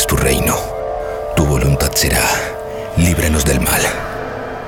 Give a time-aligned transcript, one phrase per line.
[0.00, 0.56] es tu reino,
[1.36, 2.24] tu voluntad será.
[2.96, 3.82] Líbranos del mal.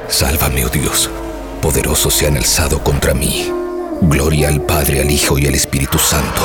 [0.06, 1.08] Sálvame, oh Dios.
[1.62, 3.50] Poderosos se han alzado contra mí.
[4.02, 6.42] Gloria al Padre, al Hijo y al Espíritu Santo.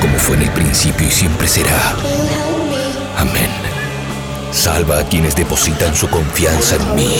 [0.00, 1.94] Como fue en el principio y siempre será.
[3.16, 3.50] Amén.
[4.50, 7.14] Salva a quienes depositan su confianza en mí.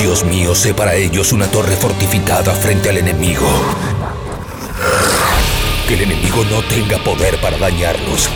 [0.00, 3.48] Dios mío, sé para ellos una torre fortificada frente al enemigo.
[5.88, 8.30] Que el enemigo no tenga poder para dañarlos.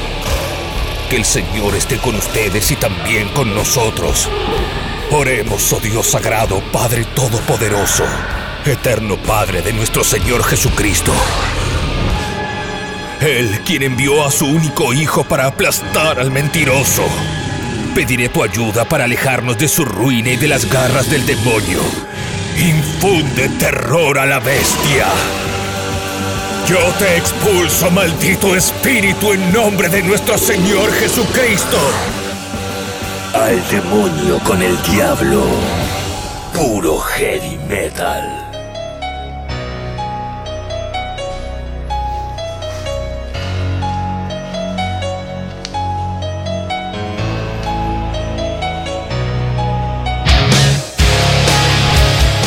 [1.12, 4.30] Que el Señor esté con ustedes y también con nosotros.
[5.10, 8.06] Oremos, oh Dios sagrado, Padre Todopoderoso,
[8.64, 11.12] eterno Padre de nuestro Señor Jesucristo.
[13.20, 17.04] Él quien envió a su único Hijo para aplastar al mentiroso.
[17.94, 21.82] Pediré tu ayuda para alejarnos de su ruina y de las garras del demonio.
[22.56, 25.08] Infunde terror a la bestia.
[26.66, 31.78] Yo te expulso, maldito espíritu, en nombre de nuestro Señor Jesucristo.
[33.34, 35.44] Al demonio con el diablo.
[36.54, 38.41] Puro heavy metal.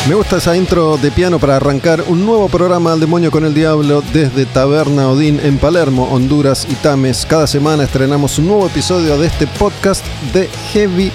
[0.08, 3.54] Me gusta esa intro de piano para arrancar un nuevo programa al demonio con el
[3.54, 7.26] diablo desde Taberna Odín en Palermo, Honduras y Tames.
[7.28, 11.10] Cada semana estrenamos un nuevo episodio de este podcast de heavy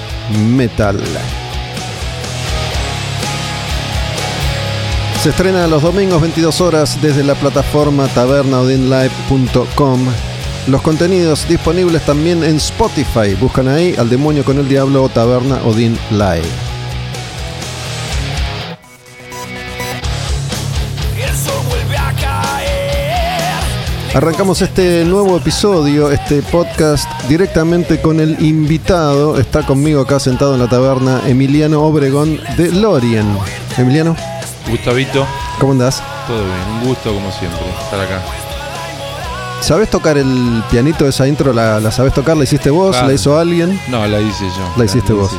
[0.45, 0.99] metal.
[5.23, 10.05] Se estrena los domingos 22 horas desde la plataforma tabernaodinlive.com.
[10.67, 13.35] Los contenidos disponibles también en Spotify.
[13.39, 16.70] Buscan ahí al demonio con el diablo o Taberna Odin Live.
[24.13, 29.39] Arrancamos este nuevo episodio, este podcast directamente con el invitado.
[29.39, 33.25] Está conmigo acá sentado en la taberna Emiliano Obregón de Lorien.
[33.77, 34.17] Emiliano.
[34.69, 35.25] Gustavito.
[35.59, 36.03] ¿Cómo andás?
[36.27, 38.21] Todo bien, un gusto como siempre estar acá.
[39.61, 41.53] ¿Sabes tocar el pianito de esa intro?
[41.53, 42.35] ¿La, la sabes tocar?
[42.35, 43.01] ¿La hiciste vos?
[43.01, 43.79] ¿La hizo alguien?
[43.87, 44.73] No, la hice yo.
[44.75, 45.31] La hiciste vos.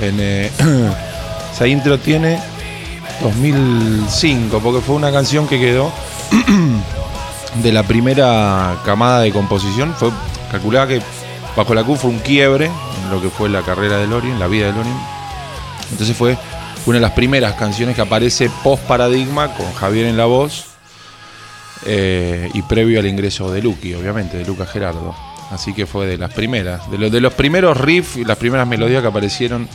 [0.00, 0.50] En, eh,
[1.54, 2.40] esa intro tiene
[3.22, 5.92] 2005, porque fue una canción que quedó
[7.54, 9.94] de la primera camada de composición.
[9.94, 10.10] Fue
[10.50, 11.02] calculada que
[11.56, 14.46] Bajo la Q fue un quiebre en lo que fue la carrera de Lorien, la
[14.46, 14.96] vida de Lorien.
[15.90, 16.38] Entonces fue
[16.86, 20.66] una de las primeras canciones que aparece post paradigma con Javier en la voz
[21.86, 25.14] eh, y previo al ingreso de Lucky, obviamente, de Lucas Gerardo.
[25.50, 28.68] Así que fue de las primeras, de, los de los primeros riffs y las primeras
[28.68, 29.68] melodías que aparecieron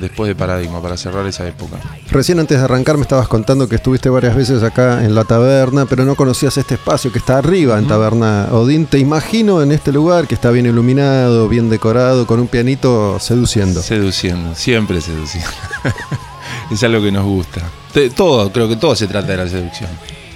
[0.00, 1.76] después de Paradigma, para cerrar esa época.
[2.10, 5.86] Recién antes de arrancar me estabas contando que estuviste varias veces acá en la taberna,
[5.86, 8.86] pero no conocías este espacio que está arriba en Taberna Odín.
[8.86, 13.82] Te imagino en este lugar que está bien iluminado, bien decorado, con un pianito seduciendo.
[13.82, 15.50] Seduciendo, siempre seduciendo.
[16.70, 17.62] es algo que nos gusta.
[18.14, 19.90] Todo, creo que todo se trata de la seducción.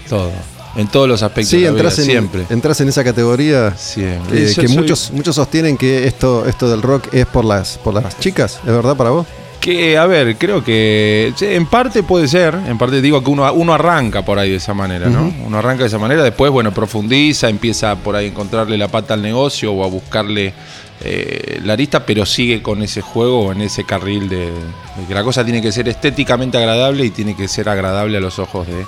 [0.09, 0.31] Todo.
[0.77, 2.47] En todos los aspectos sí, entras en, siempre.
[2.49, 4.55] Entras en esa categoría siempre.
[4.55, 8.61] que muchos, muchos sostienen que esto, esto del rock es por las, por las chicas,
[8.61, 9.27] ¿es verdad para vos?
[9.61, 13.75] Que, a ver, creo que en parte puede ser, en parte digo que uno, uno
[13.75, 15.33] arranca por ahí de esa manera, ¿no?
[15.45, 19.13] Uno arranca de esa manera, después, bueno, profundiza, empieza por ahí a encontrarle la pata
[19.13, 20.55] al negocio o a buscarle
[21.03, 25.15] eh, la arista, pero sigue con ese juego o en ese carril de, de, que
[25.15, 28.67] la cosa tiene que ser estéticamente agradable y tiene que ser agradable a los ojos
[28.67, 28.87] de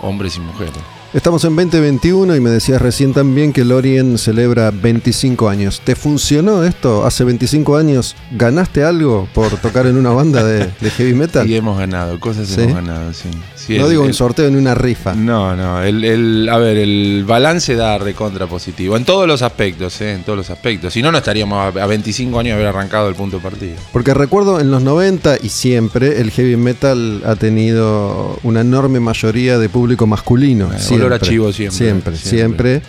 [0.00, 0.74] hombres y mujeres.
[1.16, 5.80] Estamos en 2021 y me decías recién también que Lorien celebra 25 años.
[5.82, 7.06] ¿Te funcionó esto?
[7.06, 11.48] ¿Hace 25 años ganaste algo por tocar en una banda de, heavy metal?
[11.48, 13.30] Y hemos ganado, cosas hemos ganado, sí.
[13.68, 15.14] No digo un sorteo ni una rifa.
[15.14, 15.82] No, no.
[15.82, 18.96] El, a ver, el balance da recontra positivo.
[18.96, 20.12] En todos los aspectos, ¿eh?
[20.12, 20.92] En todos los aspectos.
[20.92, 23.76] Si no, no estaríamos a 25 años de haber arrancado el punto de partida.
[23.92, 29.58] Porque recuerdo en los 90 y siempre el heavy metal ha tenido una enorme mayoría
[29.58, 30.70] de público masculino.
[30.78, 32.16] siempre, siempre, siempre.
[32.16, 32.82] Siempre,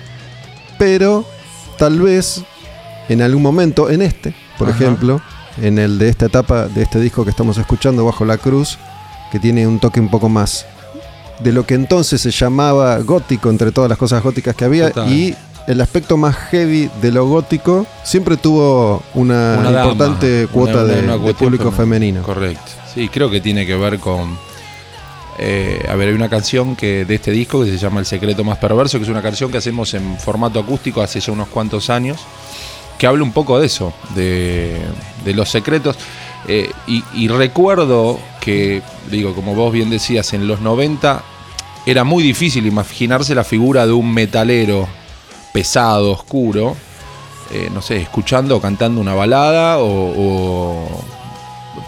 [0.78, 1.26] Pero
[1.78, 2.44] tal vez
[3.10, 5.22] en algún momento, en este, por ejemplo,
[5.62, 8.78] en el de esta etapa de este disco que estamos escuchando, Bajo la Cruz,
[9.32, 10.66] que tiene un toque un poco más
[11.40, 15.36] de lo que entonces se llamaba gótico entre todas las cosas góticas que había y
[15.68, 22.24] el aspecto más heavy de lo gótico siempre tuvo una, importante cuota de, público femenino.
[22.24, 22.72] Correcto.
[22.94, 24.38] Sí, creo que tiene que ver con.
[25.40, 28.44] Eh, a ver, hay una canción que de este disco que se llama El secreto
[28.44, 31.90] más perverso, que es una canción que hacemos en formato acústico hace ya unos cuantos
[31.90, 32.18] años,
[32.98, 34.82] que habla un poco de eso, de,
[35.26, 35.98] de los secretos.
[36.48, 41.22] Eh, y, recuerdo que, digo, como vos bien decías, en los 90
[41.86, 44.88] era muy difícil imaginarse la figura de un metalero
[45.54, 46.76] pesado, oscuro,
[47.52, 50.88] eh, no sé, escuchando o cantando una balada o,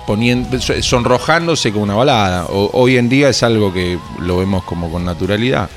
[0.06, 2.46] poniendo, sonrojándose con una balada.
[2.50, 5.70] Hoy en día es algo que lo vemos como con naturalidad.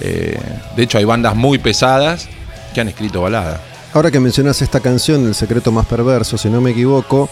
[0.00, 0.38] Eh,
[0.74, 2.28] de hecho, hay bandas muy pesadas
[2.74, 3.60] que han escrito baladas.
[3.94, 7.28] Ahora que mencionas esta canción, El secreto más perverso, si no me equivoco,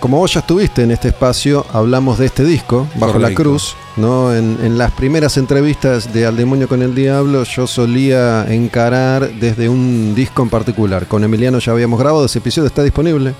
[0.00, 3.34] como vos ya estuviste en este espacio, hablamos de este disco, Bajo la.
[3.34, 4.34] Cruz, ¿no?
[4.34, 9.68] En, en las primeras entrevistas de Al Demonio con el Diablo, yo solía encarar desde
[9.68, 11.06] un disco en particular.
[11.06, 13.34] Con Emiliano ya habíamos grabado, ese episodio está disponible,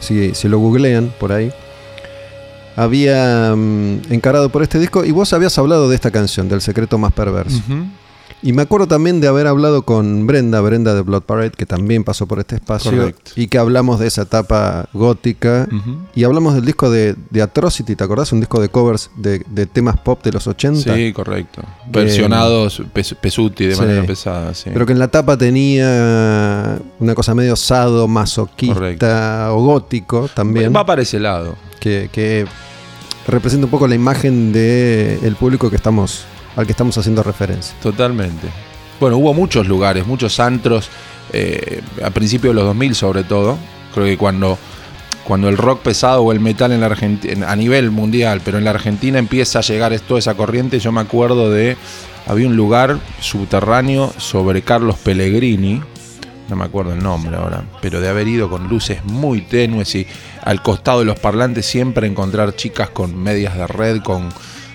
[0.00, 1.50] si, si lo googlean por ahí.
[2.76, 6.98] Había mm, encarado por este disco y vos habías hablado de esta canción, del secreto
[6.98, 7.60] más perverso.
[8.42, 12.04] Y me acuerdo también de haber hablado con Brenda, Brenda de Blood Parade, que también
[12.04, 13.30] pasó por este espacio, Correcto.
[13.36, 15.66] y que hablamos de esa etapa gótica.
[16.14, 18.32] Y hablamos del disco de, de Atrocity, ¿te acordás?
[18.32, 20.94] Un disco de covers de, de temas pop de los 80.
[20.94, 21.62] Sí, correcto.
[21.90, 23.80] Versionados pes- pesuti de Sí.
[23.80, 24.68] manera pesada, sí.
[24.72, 29.06] Pero que en la tapa tenía una cosa medio sado, masoquista Correcto.
[29.56, 31.54] o gótico también, Va para ese lado.
[31.80, 32.46] que, que
[33.26, 36.24] representa un poco la imagen del público que estamos,
[36.56, 37.74] al que estamos haciendo referencia.
[37.82, 38.48] Totalmente.
[39.00, 40.88] Bueno, hubo muchos lugares, muchos antros,
[41.32, 43.58] eh, a principios de los 2000 sobre todo.
[43.92, 44.58] Creo que cuando,
[45.24, 48.64] cuando el rock pesado o el metal en la Argentina, a nivel mundial, pero en
[48.64, 51.76] la Argentina empieza a llegar toda esa corriente, yo me acuerdo de,
[52.26, 55.80] había un lugar subterráneo sobre Carlos Pellegrini,
[56.48, 60.06] no me acuerdo el nombre ahora, pero de haber ido con luces muy tenues y
[60.42, 64.28] al costado de los parlantes siempre encontrar chicas con medias de red, con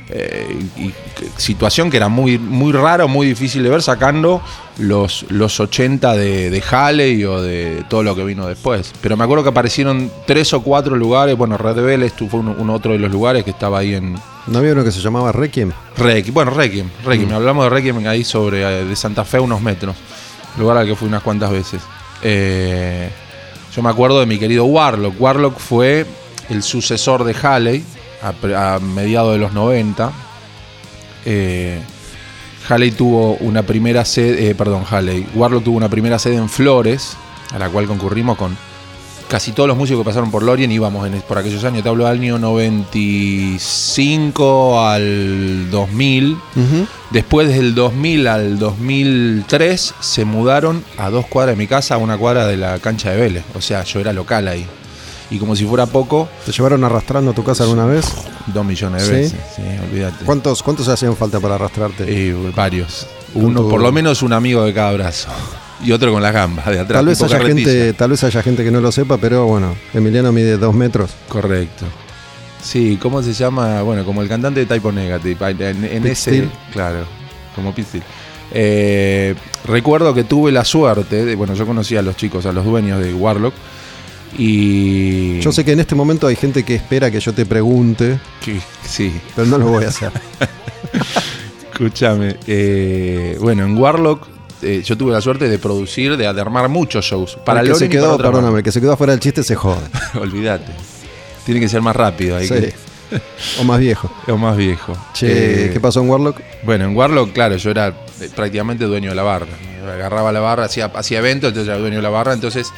[0.09, 0.93] eh, y-
[1.37, 4.41] situación que era muy, muy rara, muy difícil de ver, sacando
[4.77, 8.91] los, los 80 de, de Halley o de todo lo que vino después.
[9.01, 12.73] Pero me acuerdo que aparecieron tres o cuatro lugares, bueno, Red Vélez fue uno, uno
[12.73, 14.15] otro de los lugares que estaba ahí en,
[14.47, 15.71] ¿No había uno que se llamaba Requiem?
[15.97, 17.31] Requiem, bueno, Requiem, Requiem.
[17.33, 19.95] Hablamos de Requiem ahí sobre eh, de Santa Fe unos metros.
[20.57, 21.81] Lugar al que fui unas cuantas veces.
[22.23, 23.09] Eh,
[23.75, 25.21] yo me acuerdo de mi querido Warlock.
[25.21, 26.05] Warlock fue
[26.49, 27.83] el sucesor de Halley
[28.21, 30.11] a, mediados de los 90.
[31.25, 31.81] Eh,
[32.67, 35.27] Halley tuvo una primera sede, eh, perdón, Halley.
[35.35, 37.15] Warlock tuvo una primera sede en Flores,
[37.51, 38.57] a la cual concurrimos con
[39.29, 40.71] casi todos los músicos que pasaron por Lorien.
[40.71, 46.33] Íbamos en, por aquellos años, te hablo del año 95 al 2000.
[46.33, 46.87] Ujú.
[47.11, 52.17] Después del 2000 al 2003 se mudaron a dos cuadras de mi casa, a una
[52.17, 53.45] cuadra de la cancha de Vélez.
[53.55, 54.65] O sea, yo era local ahí.
[55.31, 58.05] Y como si fuera poco, ¿Te llevaron arrastrando a tu casa alguna vez?
[58.47, 59.39] dos millones de veces.
[59.55, 60.25] Sí, olvídate.
[60.25, 62.03] ¿Cuántos, ¿Cuántos hacían falta para arrastrarte?
[62.07, 63.05] Eh, varios.
[63.35, 65.29] Uno, tu- por lo menos un amigo de cada brazo.
[65.81, 66.97] Y otro con las gambas de atrás.
[66.99, 67.69] tal, vez haya carretilla.
[67.71, 71.11] gente, tal vez haya gente que no lo sepa, pero bueno, Emiliano mide dos metros.
[71.29, 71.85] Correcto.
[72.61, 73.81] Sí, ¿cómo se llama?
[73.83, 75.37] Bueno, como el cantante de Typo Negative.
[75.51, 76.49] En, en Pete ese.
[76.73, 77.05] Claro,
[77.55, 78.03] como Steele.
[78.51, 79.35] Eh,
[79.65, 82.99] recuerdo que tuve la suerte, de, bueno, yo conocía a los chicos, a los dueños
[83.01, 83.53] de Warlock.
[84.37, 85.39] Y.
[85.41, 88.61] Yo sé que en este momento hay gente que espera que yo te pregunte, que-
[88.87, 90.11] sí, pero no lo voy a hacer.
[91.71, 92.35] escúchame.
[92.47, 94.27] eh, bueno, en Warlock
[94.61, 97.37] eh, yo tuve la suerte de producir, de, de armar muchos shows.
[97.45, 99.55] Para el que se Loren quedó, perdóname, el que se quedó afuera del chiste se
[99.55, 99.85] jode.
[100.19, 100.71] Olvídate.
[101.45, 102.53] Tiene que ser más rápido, hay Sí.
[102.55, 102.73] que-
[103.59, 104.11] O más viejo.
[104.27, 104.95] o más viejo.
[105.13, 106.41] Che, Eh, ¿qué pasó en Warlock?
[106.63, 107.95] Bueno, en Warlock, claro, yo era
[108.35, 109.47] prácticamente dueño de la barra.
[109.91, 112.71] Agarraba la barra, hacía, hacía eventos, entonces era dueño de la barra, entonces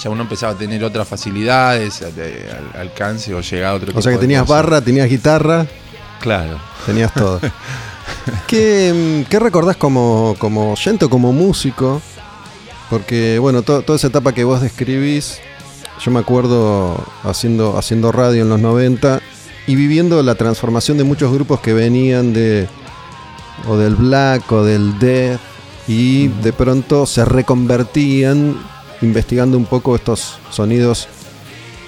[0.00, 4.12] ya uno empezaba a tener otras facilidades, al alcance o llegaba a otro O sea
[4.12, 5.66] que tenías barra, tenías guitarra,
[6.20, 6.58] Claro.
[6.86, 7.40] tenías todo.
[8.46, 12.00] ¿Qué, mm, qué recordás como, como oyente o como músico?
[12.90, 15.38] Porque, bueno, to- toda esa etapa que vos describís,
[16.04, 19.20] yo me acuerdo haciendo, haciendo radio en los 90
[19.66, 22.68] y viviendo la transformación de muchos grupos que venían de
[23.68, 25.38] o del black o del death
[25.86, 28.56] y de pronto se reconvertían
[29.02, 31.08] investigando un poco estos sonidos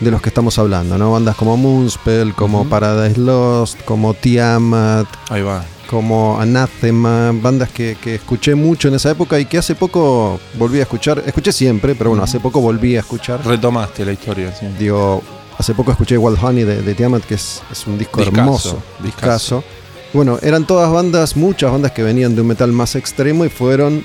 [0.01, 1.13] de los que estamos hablando, ¿no?
[1.13, 2.65] Bandas como Moonspell, como.
[2.69, 5.65] Paradise Lost, como Tiamat, Ahí va.
[5.89, 10.79] como Anathema, bandas que, que escuché mucho en esa época y que hace poco volví
[10.81, 13.47] a escuchar, escuché siempre, pero bueno, hace poco volví a escuchar.
[13.47, 14.67] Retomaste la historia, sí.
[14.79, 15.23] Digo,
[15.57, 18.83] hace poco escuché Wild Honey de, de Tiamat, que es, es un disco Discazo, hermoso,
[19.03, 19.65] discazo.
[20.13, 24.05] Bueno, eran todas bandas, muchas bandas que venían de un metal más extremo y fueron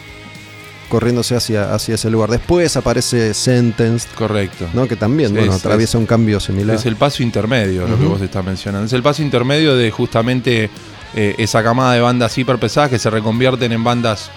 [0.89, 2.29] corriéndose hacia, hacia ese lugar.
[2.29, 4.67] Después aparece Sentenced, Correcto.
[4.73, 4.87] ¿no?
[4.87, 6.75] que también Sí, bueno, es- atraviesa un cambio similar.
[6.75, 8.85] Es el paso intermedio, lo que vos estás mencionando.
[8.87, 10.69] Es el paso intermedio de justamente
[11.15, 14.29] eh, esa camada de bandas hiper pesadas que se reconvierten en bandas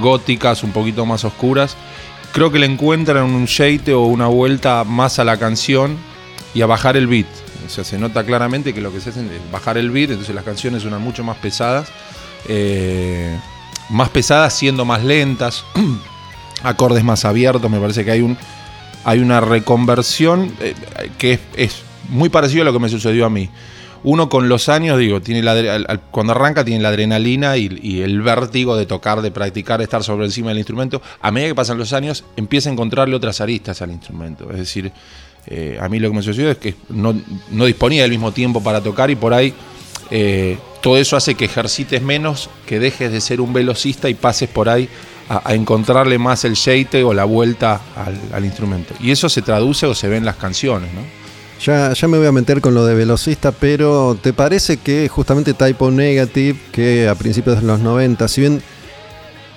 [0.00, 1.76] góticas, un poquito más oscuras.
[2.32, 5.96] Creo que le encuentran un shade o una vuelta más a la canción
[6.54, 7.26] y a bajar el beat.
[7.66, 10.34] O sea, se nota claramente que lo que se hace es bajar el beat, entonces
[10.34, 11.88] las canciones suenan mucho más pesadas.
[12.48, 13.38] eh,
[13.88, 15.64] más pesadas siendo más lentas.
[16.62, 18.36] acordes más abiertos, me parece que hay un
[19.04, 20.74] hay una reconversión eh,
[21.18, 23.48] que es, es muy parecido a lo que me sucedió a mí
[24.02, 28.76] uno con los años, digo, tiene la, cuando arranca tiene la adrenalina y, el vértigo
[28.76, 31.02] de tocar, de practicar, de estar sobre encima del instrumento.
[31.20, 34.50] A medida que pasan los años, empieza a encontrarle otras aristas al instrumento.
[34.50, 34.92] Es decir,
[35.46, 37.14] eh, a mí lo que me sucedió es que no,
[37.66, 39.52] disponía del mismo tiempo para tocar y por ahí
[40.10, 44.48] eh, todo eso hace que ejercites menos, que dejes de ser un velocista y pases
[44.48, 44.88] por ahí
[45.28, 48.94] a, encontrarle más el sheite o la vuelta al, al instrumento.
[49.00, 51.02] Y eso se traduce o se ve en las canciones, ¿no?
[51.64, 55.54] Ya, ya me voy a meter con lo de velocista, pero ¿te parece que justamente
[55.54, 58.62] Typo Negative, que a principios de los 90, si bien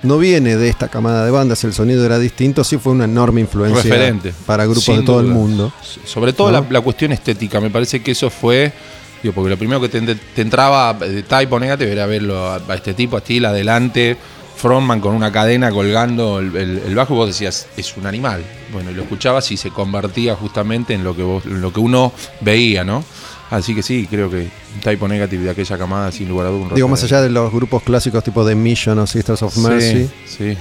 [0.03, 3.41] no viene de esta camada de bandas, el sonido era distinto, sí fue una enorme
[3.41, 5.71] influencia para grupos de todo el mundo.
[6.05, 8.73] Sobre todo la, cuestión estética, me parece que eso fue,
[9.21, 12.93] digo, porque lo primero que te, entraba de Typo Negative era verlo a, a este
[12.93, 14.17] tipo, a Steel, adelante,
[14.61, 18.43] frontman con una cadena colgando el, bajo y vos decías, es un animal.
[18.71, 22.13] Bueno, y lo escuchabas y se convertía justamente en lo que, vos, lo que uno
[22.41, 23.03] veía, ¿no?
[23.49, 24.49] Así que sí, creo que
[24.81, 26.75] typo negative de aquella camada, sin lugar a dudas.
[26.75, 30.09] Digo, más allá de los grupos clásicos tipo The Mission o Sisters of Mercy.
[30.25, 30.57] Sí, sí,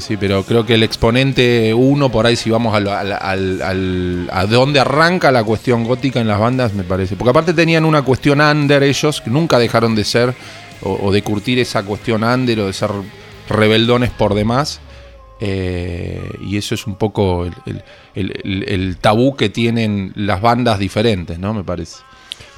[0.00, 5.32] sí, pero creo que el exponente uno, por ahí si vamos al, a dónde arranca
[5.32, 7.16] la cuestión gótica en las bandas, me parece.
[7.16, 10.34] Porque aparte tenían una cuestión under ellos, que nunca dejaron de ser,
[10.82, 12.90] o, o de curtir esa cuestión under o de ser
[13.48, 14.80] rebeldones por demás.
[15.44, 17.50] Eh, y eso es un poco
[18.14, 21.52] el, tabú que tienen las bandas diferentes, ¿no?
[21.52, 21.96] Me parece.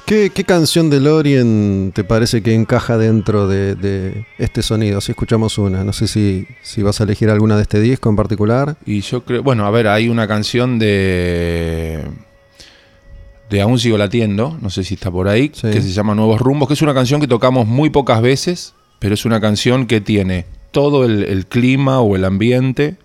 [0.05, 5.01] ¿Qué, canción de Lorien te parece que encaja dentro de, este sonido?
[5.01, 8.15] Si escuchamos una, no sé si, si, vas a elegir alguna de este disco en
[8.15, 8.77] particular.
[8.85, 12.03] Y yo creo, bueno, a ver, hay una canción de
[13.49, 16.67] de Aún sigo latiendo, no sé si está por ahí, que se llama Nuevos Rumbos,
[16.67, 20.45] que es una canción que tocamos muy pocas veces, pero es una canción que tiene
[20.71, 22.97] todo el, clima o el ambiente,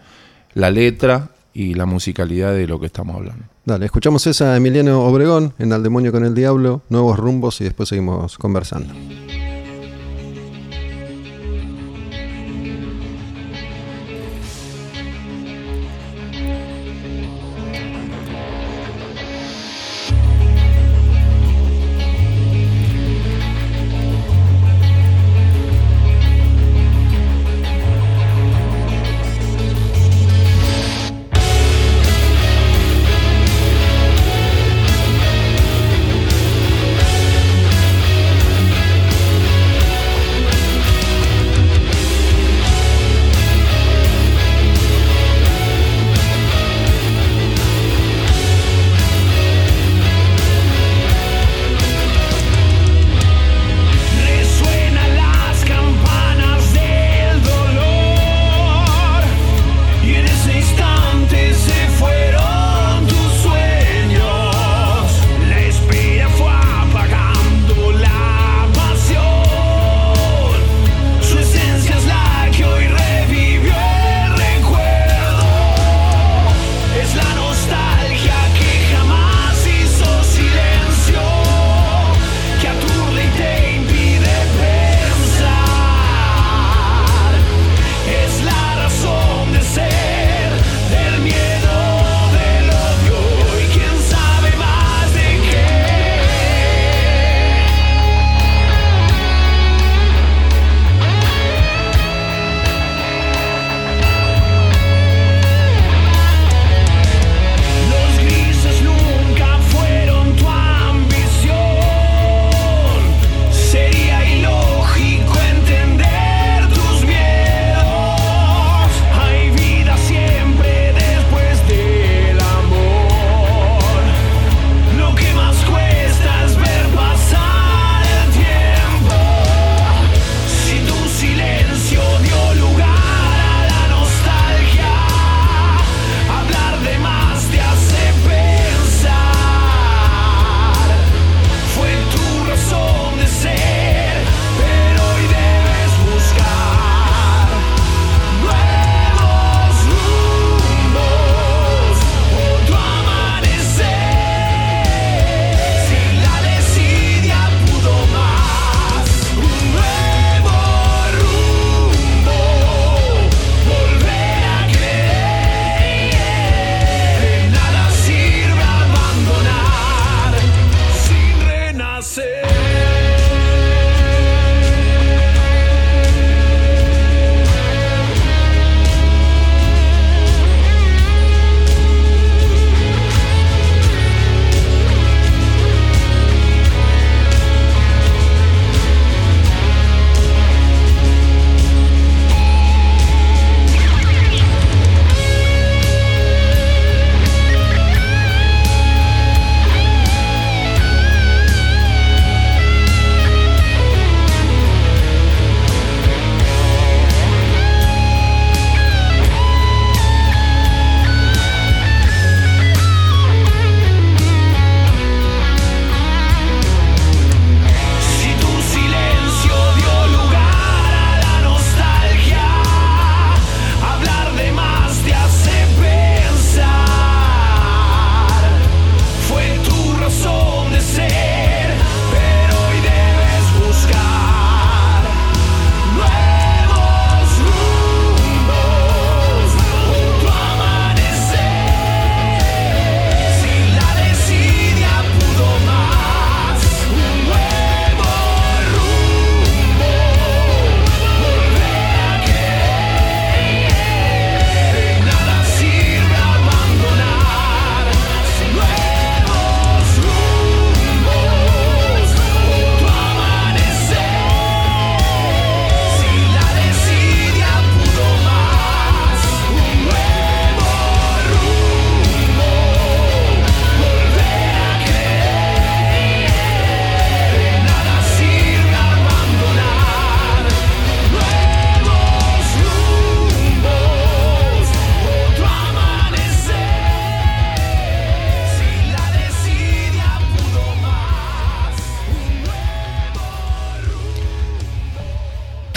[0.55, 3.45] la letra y la musicalidad de lo que estamos hablando.
[3.65, 7.89] Dale, escuchamos esa Emiliano Obregón en Al Demonio con el Diablo, nuevos rumbos y después
[7.91, 8.95] seguimos conversando.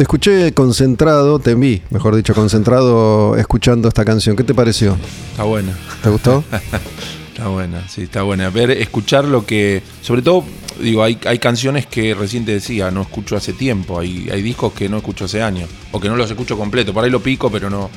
[0.04, 4.36] Te escuché concentrado, te vi, mejor dicho, concentrado escuchando esta canción.
[4.36, 4.98] ¿Qué te pareció?
[5.32, 5.72] Está buena.
[6.02, 6.44] ¿Te gustó?
[7.32, 8.50] Está buena, sí, está buena.
[8.50, 9.82] Ver, escuchar lo que.
[10.02, 10.44] Sobre todo,
[10.82, 13.98] digo, hay, hay canciones que recién te decía, no escucho hace tiempo.
[13.98, 15.70] Hay, hay discos que no escucho hace años.
[15.94, 16.94] O que no los escucho completo.
[16.94, 17.90] Por ahí lo pico, pero no,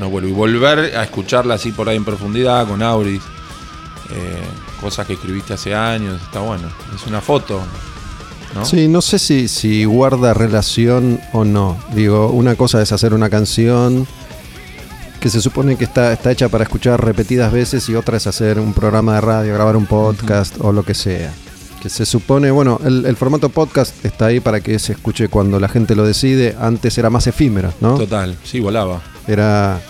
[0.00, 0.30] no vuelvo.
[0.30, 3.20] Y volver a escucharla así por ahí en profundidad, con Auris.
[3.20, 4.42] eh,
[4.80, 6.68] cosas que escribiste hace años, está bueno.
[6.96, 7.60] Es una foto.
[8.54, 8.64] ¿No?
[8.64, 11.76] Sí, no sé si, si guarda relación o no.
[11.94, 14.06] Digo, una cosa es hacer una canción
[15.20, 18.60] que se supone que está, está hecha para escuchar repetidas veces y otra es hacer
[18.60, 21.32] un programa de radio, grabar un podcast o lo que sea.
[21.82, 25.60] Que se supone, bueno, el, el formato podcast está ahí para que se escuche cuando
[25.60, 26.56] la gente lo decide.
[26.60, 27.96] Antes era más efímero, ¿no?
[27.96, 29.00] Total, sí, volaba.
[29.26, 29.80] Era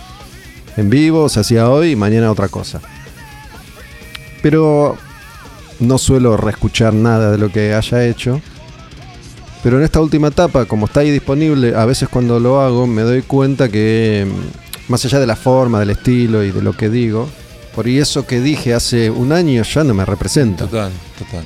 [0.76, 2.80] en vivo, se hacía hoy y mañana otra cosa.
[4.42, 4.96] Pero
[5.80, 8.40] no suelo reescuchar nada de lo que haya hecho.
[9.62, 13.02] Pero en esta última etapa, como está ahí disponible, a veces cuando lo hago me
[13.02, 16.88] doy cuenta que, mm, más allá de la forma, del estilo y de lo que
[16.88, 17.28] digo,
[17.74, 20.64] por ahí eso que dije hace un año ya no me representa.
[20.66, 21.44] Total, total.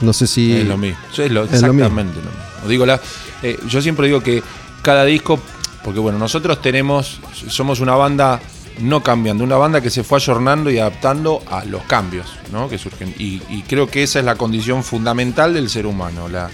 [0.00, 0.52] No sé si...
[0.52, 0.98] Es lo mismo.
[1.12, 1.86] Sí, es lo- es lo mismo.
[1.86, 2.68] exactamente lo mismo.
[2.68, 3.00] Digo, la,
[3.42, 4.42] eh, yo siempre digo que
[4.82, 5.40] cada disco,
[5.82, 8.40] porque bueno, nosotros tenemos, somos una banda
[8.80, 12.68] no cambiando, una banda que se fue ayornando y adaptando a los cambios ¿no?
[12.68, 13.14] que surgen.
[13.18, 16.50] Y, y creo que esa es la condición fundamental del ser humano, la,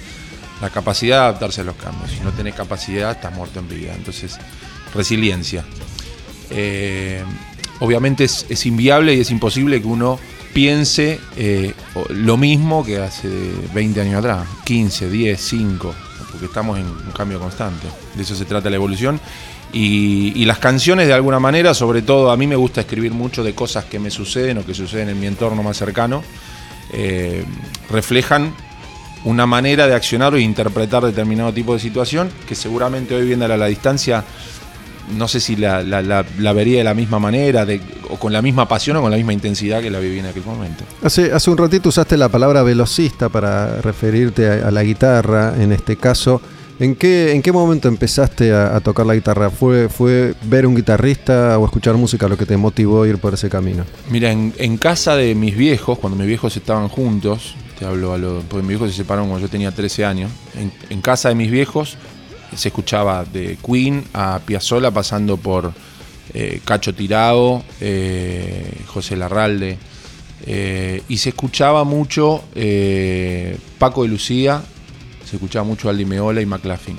[0.73, 2.11] capacidad de adaptarse a los cambios.
[2.11, 3.95] Si no tenés capacidad, estás muerto en vida.
[3.95, 4.39] Entonces,
[4.95, 5.63] resiliencia.
[6.49, 7.23] Eh,
[7.81, 10.19] obviamente es, inviable y es imposible que uno
[10.55, 11.75] piense eh,
[12.09, 13.29] lo mismo que hace
[13.75, 15.95] 20 años atrás, 15, 10, 5,
[16.31, 17.87] porque estamos en un cambio constante.
[18.15, 19.21] De eso se trata la evolución.
[19.77, 23.55] Y, las canciones, de alguna manera, sobre todo a mí me gusta escribir mucho de
[23.55, 26.23] cosas que me suceden o que suceden en mi entorno más cercano,
[26.93, 27.45] eh,
[27.91, 28.55] reflejan
[29.25, 33.57] una manera de accionar o interpretar determinado tipo de situación que seguramente hoy viéndola a
[33.59, 34.23] la distancia
[35.17, 35.83] no sé si la
[36.55, 39.33] vería de la misma manera de- o con la misma pasión o con la misma
[39.35, 40.85] intensidad que la viví en aquel momento.
[41.03, 45.73] Hace, hace un ratito usaste la palabra velocista para referirte a, a la guitarra, en
[45.73, 46.41] este caso.
[46.79, 49.51] ¿En qué, en qué momento empezaste a, tocar la guitarra?
[49.51, 53.35] ¿Fue, ¿Fue ver un guitarrista o escuchar música lo que te motivó a ir por
[53.35, 53.85] ese camino?
[54.11, 58.41] Mira, en, casa de mis viejos, cuando mis viejos estaban juntos, te hablo a lo,
[58.41, 61.51] porque mis viejos se separaron cuando yo tenía 13 años, en, en casa de mis
[61.51, 61.97] viejos
[62.57, 65.73] se escuchaba de Queen a Piazzolla pasando por
[66.33, 69.79] eh, Cacho Tirado, eh, José Larralde,
[70.47, 74.63] eh, y se escuchaba mucho eh, Paco de Lucía,
[75.25, 76.97] se escuchaba mucho Aldi Meola y McLaughlin.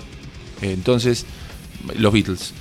[0.62, 1.26] Eh, entonces,
[1.98, 2.54] los Beatles.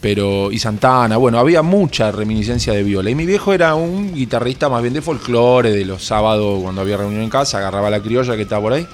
[0.00, 3.10] Pero, y Santana, bueno, había mucha reminiscencia de viola.
[3.10, 6.96] Y mi viejo era un guitarrista más bien de folclore, de los sábados cuando había
[6.96, 8.86] reunión en casa, agarraba la criolla que estaba por ahí.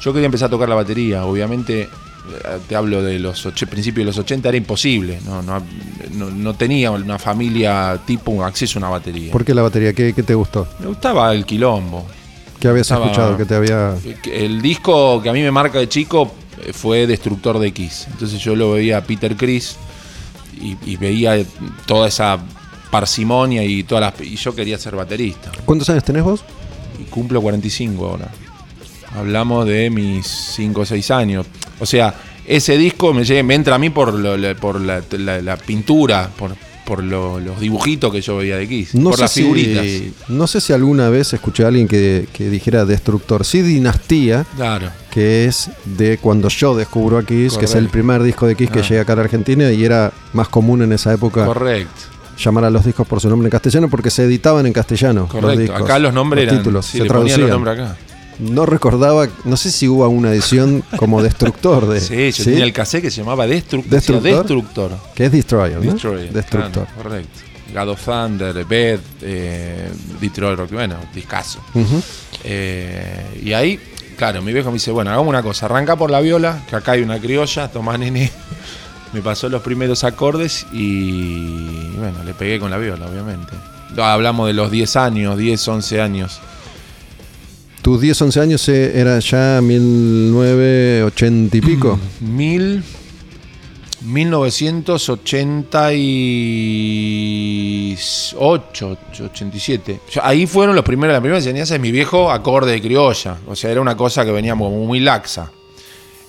[0.00, 1.88] Yo quería empezar a tocar la batería, obviamente, eh,
[2.66, 5.62] te hablo de los principios de los 80, era imposible, no, no,
[6.14, 9.30] no- no tenía una familia tipo acceso a una batería.
[9.32, 9.92] ¿Por qué la batería?
[9.92, 10.66] ¿Qué, qué te gustó?
[10.80, 12.06] Me gustaba el quilombo.
[12.60, 13.94] ¿Qué habías Estaba- escuchado que te había...?
[14.32, 16.32] El disco que a mí me marca de chico
[16.64, 18.06] eh, fue Destructor de Kiss.
[18.10, 19.76] Entonces yo lo veía a Peter Chris
[20.60, 21.36] y, y veía
[21.86, 22.38] toda esa
[22.90, 25.52] parsimonia y todas las y yo quería ser baterista.
[25.64, 26.40] ¿Cuántos años tenés vos?
[27.00, 28.28] Y cumplo 45 ahora.
[29.14, 31.46] Hablamos de mis 5 o 6 años.
[31.80, 32.14] O sea,
[32.46, 35.56] ese disco me, llega- me entra a mí por, lo- la- por la, la- la
[35.56, 36.54] pintura, por,
[36.88, 39.84] por lo- los dibujitos que yo veía de Kiss, No por las figuritas.
[39.84, 43.44] si, no sé si alguna vez escuché a alguien que, que dijera Destructor.
[43.44, 44.88] Sí, Dinastía, Claro.
[45.10, 48.70] que es de cuando yo descubro a Kiss, que es el primer disco de Kiss
[48.70, 48.88] que Ah.
[48.88, 51.90] llega acá a la Argentina y era más común en esa época Correcto.
[52.38, 55.22] llamar a los discos por su nombre en castellano porque se editaban en castellano.
[55.22, 55.60] los Correcto.
[55.60, 56.62] discos, acá los nombres los eran.
[56.64, 57.40] títulos, sí, se traducían.
[57.42, 57.96] los nombres acá.
[58.38, 62.00] No recordaba, no sé si hubo una edición como Destructor de.
[62.00, 63.90] Sí, yo tenía el cassette que se llamaba Destructor.
[63.90, 64.32] ¿Destructor?
[64.32, 64.90] Destructor.
[65.14, 65.92] Que es Destroyer, ¿no?
[65.92, 66.84] Destroyer, Destructor.
[66.86, 67.40] claro, correcto.
[67.74, 71.60] God of Thunder, Beth, eh, Detroit Rock, bueno, discazo.
[71.74, 72.02] Ujú.
[72.44, 73.78] Eh, y ahí,
[74.16, 76.92] claro, mi viejo me dice, bueno, hagamos una cosa, arranca por la viola, que acá
[76.92, 78.30] hay una criolla, toma nene.
[79.12, 83.54] Me pasó los primeros acordes y bueno, le pegué con la viola, obviamente.
[83.96, 86.40] Hablamos de los 10 años, 10, 11 años.
[87.82, 91.98] Tus 10, 11 años eh, era ya 1980 y pico.
[92.20, 92.82] Mil,
[97.94, 100.00] 1988, 87.
[100.10, 103.36] Yo- ahí fueron los primeros, la primera enseñanza de mi viejo acorde de criolla.
[103.46, 105.50] O sea, era una cosa que venía como muy laxa.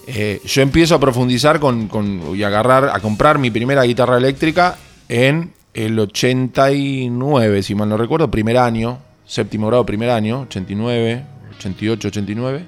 [0.08, 4.78] Eh, yo empiezo a profundizar con, con- y agarrar, a comprar mi primera guitarra eléctrica
[5.08, 11.24] en el 89, si mal no recuerdo, primer año, séptimo grado, primer año, 89,
[11.60, 12.66] 88, 89.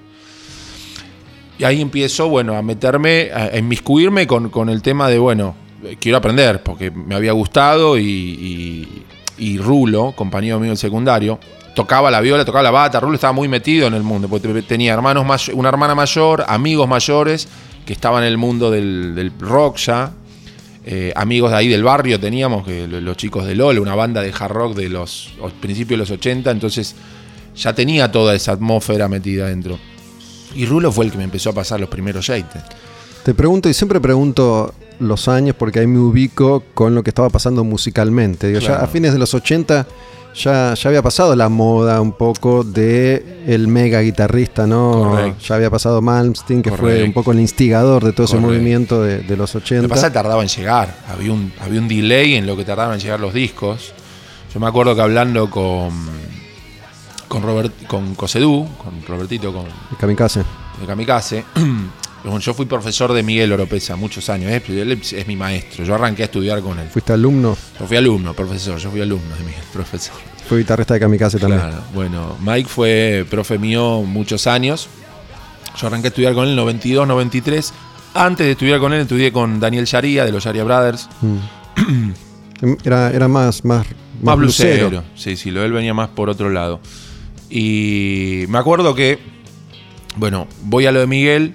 [1.59, 5.95] y ahí empiezo, bueno, a meterme, a inmiscuirme con, con el tema de, bueno, eh,
[5.99, 11.39] quiero aprender, porque me había gustado y, y- Rulo, compañero mío del secundario,
[11.75, 14.61] tocaba la viola, tocaba la bata, Rulo estaba muy metido en el mundo, porque te-
[14.61, 17.47] tenía hermanos may- una hermana mayor, amigos mayores,
[17.85, 20.11] que estaban en el mundo del, rock ya,
[20.85, 24.21] eh, amigos de ahí del barrio teníamos, que lo- los chicos de LOL, una banda
[24.21, 26.95] de hard rock de los principios de los 80, entonces
[27.55, 29.77] ya tenía toda esa atmósfera metida dentro.
[30.55, 32.61] Y Rulo fue el que me empezó a pasar los primeros yates.
[33.23, 37.29] Te pregunto y siempre pregunto los años porque ahí me ubico con lo que estaba
[37.29, 38.47] pasando musicalmente.
[38.47, 39.87] Digo, ya a fines de los 80
[40.33, 45.35] ya, ya había pasado la moda un poco de el mega guitarrista, ¿no?
[45.39, 49.19] Ya había pasado Malmsteen, que fue un poco el instigador de todo ese movimiento de,
[49.19, 50.07] de los Lo que pasa 80.
[50.07, 50.95] que tardaba en llegar.
[51.09, 53.93] Había un, había un delay en lo que tardaban en llegar los discos.
[54.53, 55.91] Yo me acuerdo que hablando con,
[57.31, 59.97] con, Robert, con Cosedú, con Robertito, con El
[60.85, 61.45] Kamikaze.
[62.41, 64.51] yo fui profesor de Miguel Oropesa muchos años.
[64.51, 64.61] ¿eh?
[64.67, 65.85] Él es, mi maestro.
[65.85, 66.89] Yo arranqué a estudiar con él.
[66.89, 68.77] Fuiste alumno, Yo fui alumno, profesor.
[68.79, 70.17] Yo fui alumno de Miguel, profesor.
[70.45, 71.61] fue guitarrista de Kamikaze también.
[71.61, 74.89] Claro, bueno, Mike fue profe mío muchos años.
[75.77, 77.73] Yo arranqué a estudiar con él en 92, 93.
[78.13, 81.07] Antes de estudiar con él, estudié con Daniel Sharia, de los Sharia Brothers.
[81.21, 82.11] Mm.
[82.83, 83.87] Era, era más, más,
[84.21, 85.03] Más blusero.
[85.15, 86.79] Sí, sí, lo de él venía más por otro lado.
[87.51, 89.19] Y me acuerdo que,
[90.15, 91.51] bueno, voy a lo de Miguel,